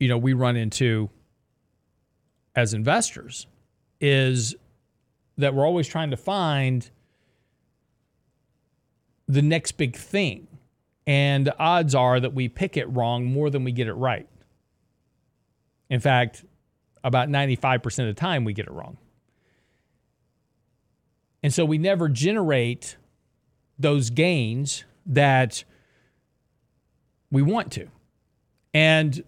you 0.00 0.08
know, 0.08 0.16
we 0.16 0.32
run 0.32 0.56
into 0.56 1.10
as 2.54 2.72
investors 2.72 3.46
is 4.00 4.54
that 5.38 5.54
we're 5.54 5.66
always 5.66 5.86
trying 5.86 6.10
to 6.10 6.16
find 6.16 6.88
the 9.28 9.42
next 9.42 9.72
big 9.72 9.96
thing. 9.96 10.46
And 11.06 11.46
the 11.46 11.58
odds 11.58 11.94
are 11.94 12.18
that 12.18 12.34
we 12.34 12.48
pick 12.48 12.76
it 12.76 12.86
wrong 12.90 13.24
more 13.24 13.48
than 13.50 13.62
we 13.64 13.72
get 13.72 13.86
it 13.86 13.94
right. 13.94 14.28
In 15.88 16.00
fact, 16.00 16.44
about 17.04 17.28
95% 17.28 17.84
of 17.84 18.06
the 18.06 18.14
time 18.14 18.44
we 18.44 18.52
get 18.52 18.66
it 18.66 18.72
wrong. 18.72 18.98
And 21.42 21.54
so 21.54 21.64
we 21.64 21.78
never 21.78 22.08
generate 22.08 22.96
those 23.78 24.10
gains 24.10 24.84
that 25.06 25.62
we 27.30 27.42
want 27.42 27.70
to. 27.72 27.88
And 28.74 29.22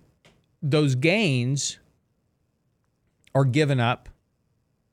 those 0.60 0.96
gains 0.96 1.78
are 3.34 3.44
given 3.44 3.78
up 3.78 4.08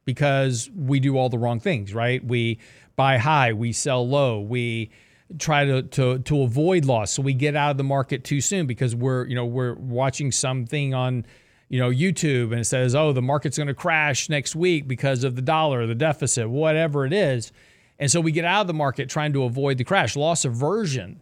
because 0.06 0.70
we 0.76 1.00
do 1.00 1.18
all 1.18 1.30
the 1.30 1.40
wrong 1.40 1.60
things, 1.60 1.94
right? 1.94 2.24
We 2.24 2.60
buy 2.96 3.18
high, 3.18 3.54
we 3.54 3.72
sell 3.72 4.08
low, 4.08 4.40
we 4.40 4.92
try 5.39 5.65
to, 5.65 5.82
to 5.82 6.19
to 6.19 6.41
avoid 6.41 6.86
loss. 6.86 7.11
So 7.11 7.21
we 7.21 7.34
get 7.34 7.55
out 7.55 7.71
of 7.71 7.78
the 7.78 7.84
market 7.84 8.23
too 8.23 8.41
soon 8.41 8.67
because 8.67 8.95
we're 8.95 9.26
you 9.28 9.36
know 9.36 9.45
we're 9.45 9.73
watching 9.73 10.32
something 10.32 10.93
on 10.93 11.26
you 11.69 11.80
know 11.80 11.89
YouTube 11.89 12.51
and 12.51 12.61
it 12.61 12.65
says 12.65 12.95
oh 12.95 13.11
the 13.11 13.21
market's 13.21 13.57
going 13.57 13.67
to 13.67 13.73
crash 13.73 14.30
next 14.30 14.55
week 14.55 14.88
because 14.88 15.23
of 15.23 15.36
the 15.36 15.41
dollar 15.41 15.88
the 15.88 15.95
deficit 15.95 16.49
whatever 16.49 17.05
it 17.05 17.13
is. 17.13 17.51
And 17.97 18.11
so 18.11 18.19
we 18.19 18.32
get 18.32 18.45
out 18.45 18.61
of 18.61 18.67
the 18.67 18.73
market 18.73 19.09
trying 19.09 19.34
to 19.34 19.43
avoid 19.43 19.78
the 19.78 19.86
crash. 19.86 20.15
Loss 20.15 20.45
aversion 20.45 21.21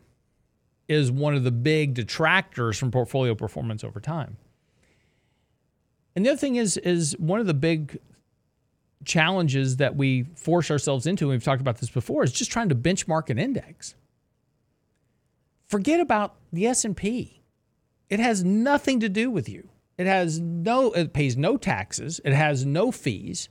is 0.88 1.12
one 1.12 1.36
of 1.36 1.44
the 1.44 1.52
big 1.52 1.94
detractors 1.94 2.78
from 2.78 2.92
portfolio 2.92 3.36
performance 3.36 3.84
over 3.84 4.00
time. 4.00 4.38
And 6.16 6.26
the 6.26 6.32
other 6.32 6.38
thing 6.38 6.58
is 6.58 6.78
is 6.78 7.18
one 7.18 7.40
of 7.40 7.48
the 7.48 7.54
big 7.54 8.00
challenges 9.06 9.78
that 9.78 9.96
we 9.96 10.24
force 10.36 10.70
ourselves 10.72 11.06
into, 11.06 11.26
and 11.26 11.32
we've 11.32 11.44
talked 11.44 11.62
about 11.62 11.78
this 11.78 11.90
before, 11.90 12.24
is 12.24 12.32
just 12.32 12.52
trying 12.52 12.70
to 12.70 12.76
benchmark 12.76 13.30
an 13.30 13.38
index. 13.38 13.96
Forget 15.68 16.00
about 16.00 16.36
the 16.52 16.68
S&P. 16.68 17.42
It 18.10 18.20
has 18.20 18.44
nothing 18.44 19.00
to 19.00 19.10
do 19.10 19.32
with 19.32 19.50
you. 19.50 19.70
It 19.98 20.08
has 20.08 20.40
no 20.40 20.92
it 20.92 21.14
pays 21.14 21.38
no 21.38 21.58
taxes, 21.58 22.20
it 22.26 22.34
has 22.34 22.66
no 22.66 22.92
fees. 22.92 23.50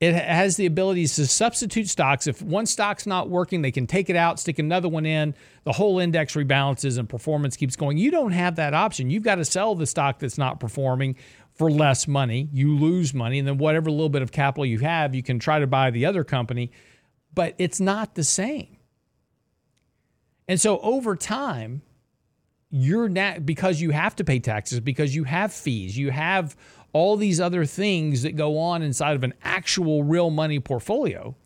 It 0.00 0.14
has 0.14 0.56
the 0.56 0.64
ability 0.64 1.06
to 1.06 1.26
substitute 1.26 1.86
stocks. 1.86 2.26
If 2.26 2.40
one 2.40 2.64
stock's 2.64 3.06
not 3.06 3.28
working, 3.28 3.60
they 3.60 3.70
can 3.70 3.86
take 3.86 4.08
it 4.08 4.16
out, 4.16 4.40
stick 4.40 4.58
another 4.58 4.88
one 4.88 5.04
in. 5.04 5.34
The 5.64 5.72
whole 5.72 5.98
index 5.98 6.34
rebalances 6.34 6.98
and 6.98 7.06
performance 7.06 7.54
keeps 7.54 7.76
going. 7.76 7.98
You 7.98 8.10
don't 8.10 8.32
have 8.32 8.56
that 8.56 8.72
option. 8.72 9.10
You've 9.10 9.24
got 9.24 9.34
to 9.34 9.44
sell 9.44 9.74
the 9.74 9.86
stock 9.86 10.18
that's 10.18 10.38
not 10.38 10.58
performing 10.58 11.16
for 11.60 11.70
less 11.70 12.08
money. 12.08 12.48
You 12.54 12.74
lose 12.74 13.12
money, 13.12 13.38
and 13.38 13.46
then 13.46 13.58
whatever 13.58 13.90
little 13.90 14.08
bit 14.08 14.22
of 14.22 14.32
capital 14.32 14.64
you 14.64 14.78
have, 14.78 15.14
you 15.14 15.22
can 15.22 15.38
try 15.38 15.58
to 15.58 15.66
buy 15.66 15.90
the 15.90 16.06
other 16.06 16.24
company, 16.24 16.72
but 17.34 17.54
it's 17.58 17.78
not 17.78 18.14
the 18.14 18.24
same. 18.24 18.78
And 20.48 20.58
so 20.58 20.80
over 20.80 21.16
time, 21.16 21.82
you're 22.70 23.10
not 23.10 23.44
because 23.44 23.78
you 23.78 23.90
have 23.90 24.16
to 24.16 24.24
pay 24.24 24.38
taxes, 24.38 24.80
because 24.80 25.14
you 25.14 25.24
have 25.24 25.52
fees, 25.52 25.98
you 25.98 26.10
have 26.10 26.56
all 26.94 27.18
these 27.18 27.42
other 27.42 27.66
things 27.66 28.22
that 28.22 28.36
go 28.36 28.56
on 28.58 28.80
inside 28.80 29.14
of 29.14 29.22
an 29.22 29.34
actual 29.44 30.02
real 30.02 30.30
money 30.30 30.60
portfolio. 30.60 31.36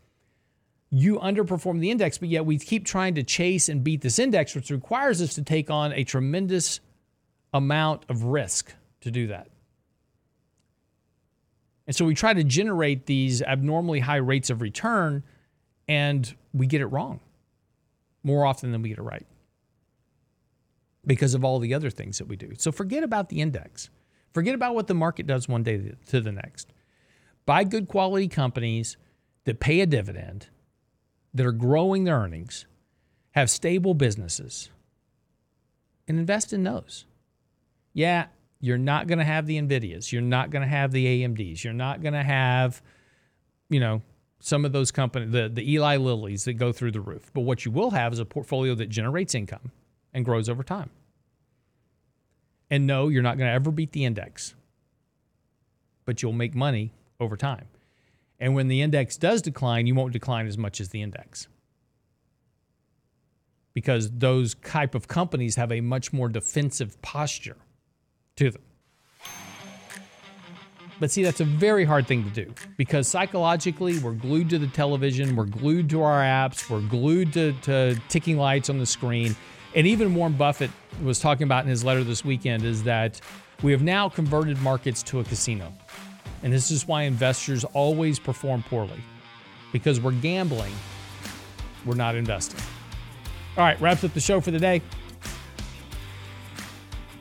You 0.91 1.19
underperform 1.19 1.81
the 1.81 1.91
index, 1.91 2.19
but 2.19 2.29
yet 2.29 2.47
we 2.47 2.57
keep 2.57 2.87
trying 2.87 3.17
to 3.17 3.25
chase 3.25 3.69
and 3.69 3.83
beat 3.83 4.01
this 4.01 4.21
index, 4.21 4.55
which 4.55 4.71
requires 4.71 5.21
us 5.21 5.35
to 5.35 5.43
take 5.43 5.71
on 5.71 5.93
a 5.93 6.05
tremendous 6.05 6.79
amount 7.53 8.05
of 8.09 8.23
risk 8.23 8.73
to 9.01 9.11
do 9.11 9.27
that. 9.27 9.49
And 11.87 11.95
so 11.95 12.05
we 12.05 12.15
try 12.15 12.33
to 12.33 12.45
generate 12.45 13.07
these 13.07 13.43
abnormally 13.43 14.01
high 14.01 14.17
rates 14.17 14.51
of 14.51 14.61
return 14.63 15.23
and 15.87 16.35
we 16.53 16.67
get 16.67 16.81
it 16.81 16.87
wrong 16.87 17.21
more 18.23 18.47
often 18.47 18.73
than 18.73 18.81
we 18.81 18.89
get 18.89 18.99
it 18.99 19.03
right 19.03 19.27
because 21.07 21.35
of 21.35 21.45
all 21.45 21.59
the 21.59 21.75
other 21.75 21.91
things 21.91 22.19
that 22.19 22.27
we 22.27 22.37
do. 22.37 22.53
So 22.57 22.73
forget 22.73 23.03
about 23.03 23.29
the 23.29 23.41
index. 23.41 23.91
Forget 24.33 24.55
about 24.55 24.75
what 24.75 24.87
the 24.87 24.95
market 24.95 25.27
does 25.27 25.49
one 25.49 25.63
day 25.63 25.93
to 26.09 26.21
the 26.21 26.33
next. 26.33 26.73
Buy 27.47 27.65
good 27.65 27.89
quality 27.89 28.27
companies 28.27 28.97
that 29.45 29.61
pay 29.61 29.81
a 29.81 29.87
dividend, 29.87 30.49
that 31.35 31.45
are 31.45 31.53
growing 31.53 32.05
their 32.05 32.17
earnings, 32.17 32.67
have 33.33 33.51
stable 33.51 33.93
businesses, 33.95 34.71
and 36.09 36.19
invest 36.19 36.53
in 36.53 36.65
those. 36.65 37.05
Yeah, 37.93 38.27
you're 38.65 38.79
not 38.79 39.07
going 39.07 39.19
to 39.19 39.25
have 39.25 39.47
the 39.47 39.61
NVIDIAs. 39.61 40.11
You're 40.13 40.23
not 40.23 40.51
going 40.51 40.63
to 40.63 40.69
have 40.69 40.93
the 40.93 41.05
AMDs. 41.07 41.63
You're 41.63 41.73
not 41.73 42.03
going 42.03 42.15
to 42.15 42.23
have 42.23 42.81
you 43.69 43.81
know, 43.81 44.03
some 44.41 44.65
of 44.65 44.73
those 44.73 44.91
companies, 44.91 45.33
the, 45.33 45.49
the 45.53 45.73
Eli 45.73 45.97
Lillies 45.97 46.45
that 46.45 46.55
go 46.55 46.73
through 46.73 46.93
the 46.93 47.01
roof. 47.01 47.31
But 47.33 47.43
what 47.43 47.65
you 47.65 47.71
will 47.71 47.91
have 47.91 48.13
is 48.13 48.19
a 48.19 48.25
portfolio 48.25 48.75
that 48.75 48.89
generates 48.89 49.35
income 49.35 49.73
and 50.13 50.25
grows 50.25 50.49
over 50.49 50.63
time. 50.63 50.91
And 52.71 52.87
no, 52.87 53.09
you're 53.09 53.23
not 53.23 53.39
going 53.39 53.49
to 53.49 53.53
ever 53.53 53.71
beat 53.71 53.93
the 53.93 54.05
index, 54.05 54.55
but 56.05 56.23
you'll 56.23 56.33
make 56.33 56.55
money 56.55 56.93
over 57.21 57.37
time. 57.37 57.67
And 58.39 58.55
when 58.55 58.69
the 58.69 58.83
index 58.83 59.17
does 59.17 59.43
decline, 59.43 59.87
you 59.87 59.95
won't 59.95 60.13
decline 60.13 60.47
as 60.47 60.59
much 60.59 60.81
as 60.81 60.91
the 60.91 61.03
index 61.03 61.49
because 63.73 64.11
those 64.11 64.55
type 64.55 64.95
of 64.95 65.09
companies 65.09 65.57
have 65.57 65.73
a 65.73 65.81
much 65.81 66.13
more 66.13 66.29
defensive 66.29 67.01
posture 67.03 67.57
to 68.37 68.51
them. 68.51 68.63
But 71.01 71.11
see, 71.11 71.23
that's 71.23 71.41
a 71.41 71.45
very 71.45 71.85
hard 71.85 72.07
thing 72.07 72.25
to 72.25 72.31
do 72.31 72.55
because 72.77 73.09
psychologically, 73.09 73.99
we're 73.99 74.13
glued 74.13 74.49
to 74.51 74.59
the 74.59 74.69
television, 74.69 75.35
we're 75.35 75.45
glued 75.45 75.91
to 75.91 76.03
our 76.03 76.23
apps, 76.23 76.71
we're 76.71 76.87
glued 76.89 77.33
to, 77.33 77.53
to 77.63 78.01
ticking 78.09 78.39
lights 78.39 78.71
on 78.71 78.79
the 78.79 78.87
screen. 78.87 79.35
And 79.75 79.87
even 79.87 80.15
Warren 80.15 80.35
Buffett 80.35 80.71
was 81.03 81.19
talking 81.19 81.45
about 81.45 81.65
in 81.65 81.71
his 81.71 81.85
letter 81.85 82.05
this 82.05 82.25
weekend 82.25 82.65
is 82.65 82.85
that 82.85 83.21
we 83.63 83.73
have 83.73 83.83
now 83.83 84.09
converted 84.09 84.59
markets 84.59 85.03
to 85.05 85.21
a 85.21 85.25
casino. 85.25 85.73
And 86.43 86.53
this 86.53 86.71
is 86.71 86.87
why 86.87 87.03
investors 87.03 87.65
always 87.65 88.19
perform 88.19 88.63
poorly 88.63 89.03
because 89.73 90.01
we're 90.01 90.13
gambling, 90.13 90.73
we're 91.85 91.97
not 91.97 92.15
investing. 92.15 92.61
All 93.57 93.65
right, 93.65 93.81
wraps 93.81 94.05
up 94.05 94.15
the 94.15 94.21
show 94.21 94.41
for 94.41 94.53
the 94.53 94.59
day. 94.59 94.81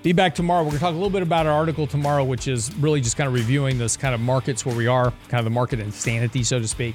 Be 0.03 0.11
back 0.11 0.35
tomorrow. 0.35 0.63
We're 0.63 0.71
going 0.71 0.79
to 0.79 0.83
talk 0.83 0.91
a 0.91 0.97
little 0.97 1.09
bit 1.09 1.21
about 1.21 1.45
our 1.45 1.53
article 1.53 1.87
tomorrow, 1.87 2.25
which 2.25 2.49
is 2.49 2.75
really 2.75 2.99
just 2.99 3.15
kind 3.15 3.29
of 3.29 3.33
reviewing 3.33 3.77
this 3.77 3.95
kind 3.95 4.13
of 4.13 4.19
markets 4.19 4.65
where 4.65 4.75
we 4.75 4.85
are, 4.85 5.13
kind 5.29 5.39
of 5.39 5.45
the 5.45 5.49
market 5.49 5.79
insanity, 5.79 6.43
so 6.43 6.59
to 6.59 6.67
speak. 6.67 6.93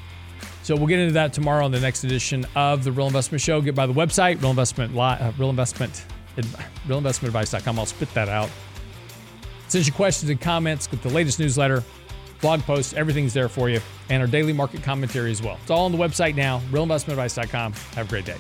So 0.63 0.77
we'll 0.77 0.89
get 0.89 0.99
into 0.99 1.15
that 1.15 1.33
tomorrow 1.33 1.65
on 1.65 1.73
the 1.73 1.81
next 1.81 2.05
edition 2.05 2.47
of 2.55 2.85
the 2.85 2.93
Real 2.93 3.07
Investment 3.07 3.41
Show. 3.41 3.63
Get 3.63 3.75
by 3.75 3.87
the 3.87 3.95
website, 3.95 4.43
Real 4.43 4.51
Investment, 4.51 4.95
uh, 4.95 5.33
Real 5.39 5.49
Investment, 5.49 6.05
RealInvestmentAdvice.com. 6.37 7.79
I'll 7.79 7.87
spit 7.87 8.13
that 8.13 8.29
out. 8.29 8.51
Send 9.69 9.87
your 9.87 9.97
questions 9.97 10.29
and 10.29 10.39
comments. 10.39 10.87
Get 10.87 11.03
the 11.03 11.09
latest 11.09 11.41
newsletter, 11.41 11.83
blog 12.43 12.61
posts, 12.61 12.93
everything's 12.93 13.33
there 13.33 13.49
for 13.49 13.71
you, 13.71 13.81
and 14.11 14.21
our 14.21 14.29
daily 14.29 14.53
market 14.53 14.83
commentary 14.83 15.31
as 15.31 15.43
well. 15.43 15.59
It's 15.63 15.71
all 15.71 15.87
on 15.87 15.93
the 15.93 15.99
website 15.99 16.37
now, 16.37 16.61
RealInvestmentAdvice.com. 16.71 17.73
Have 17.73 18.07
a 18.07 18.11
great 18.11 18.27
day. 18.27 18.37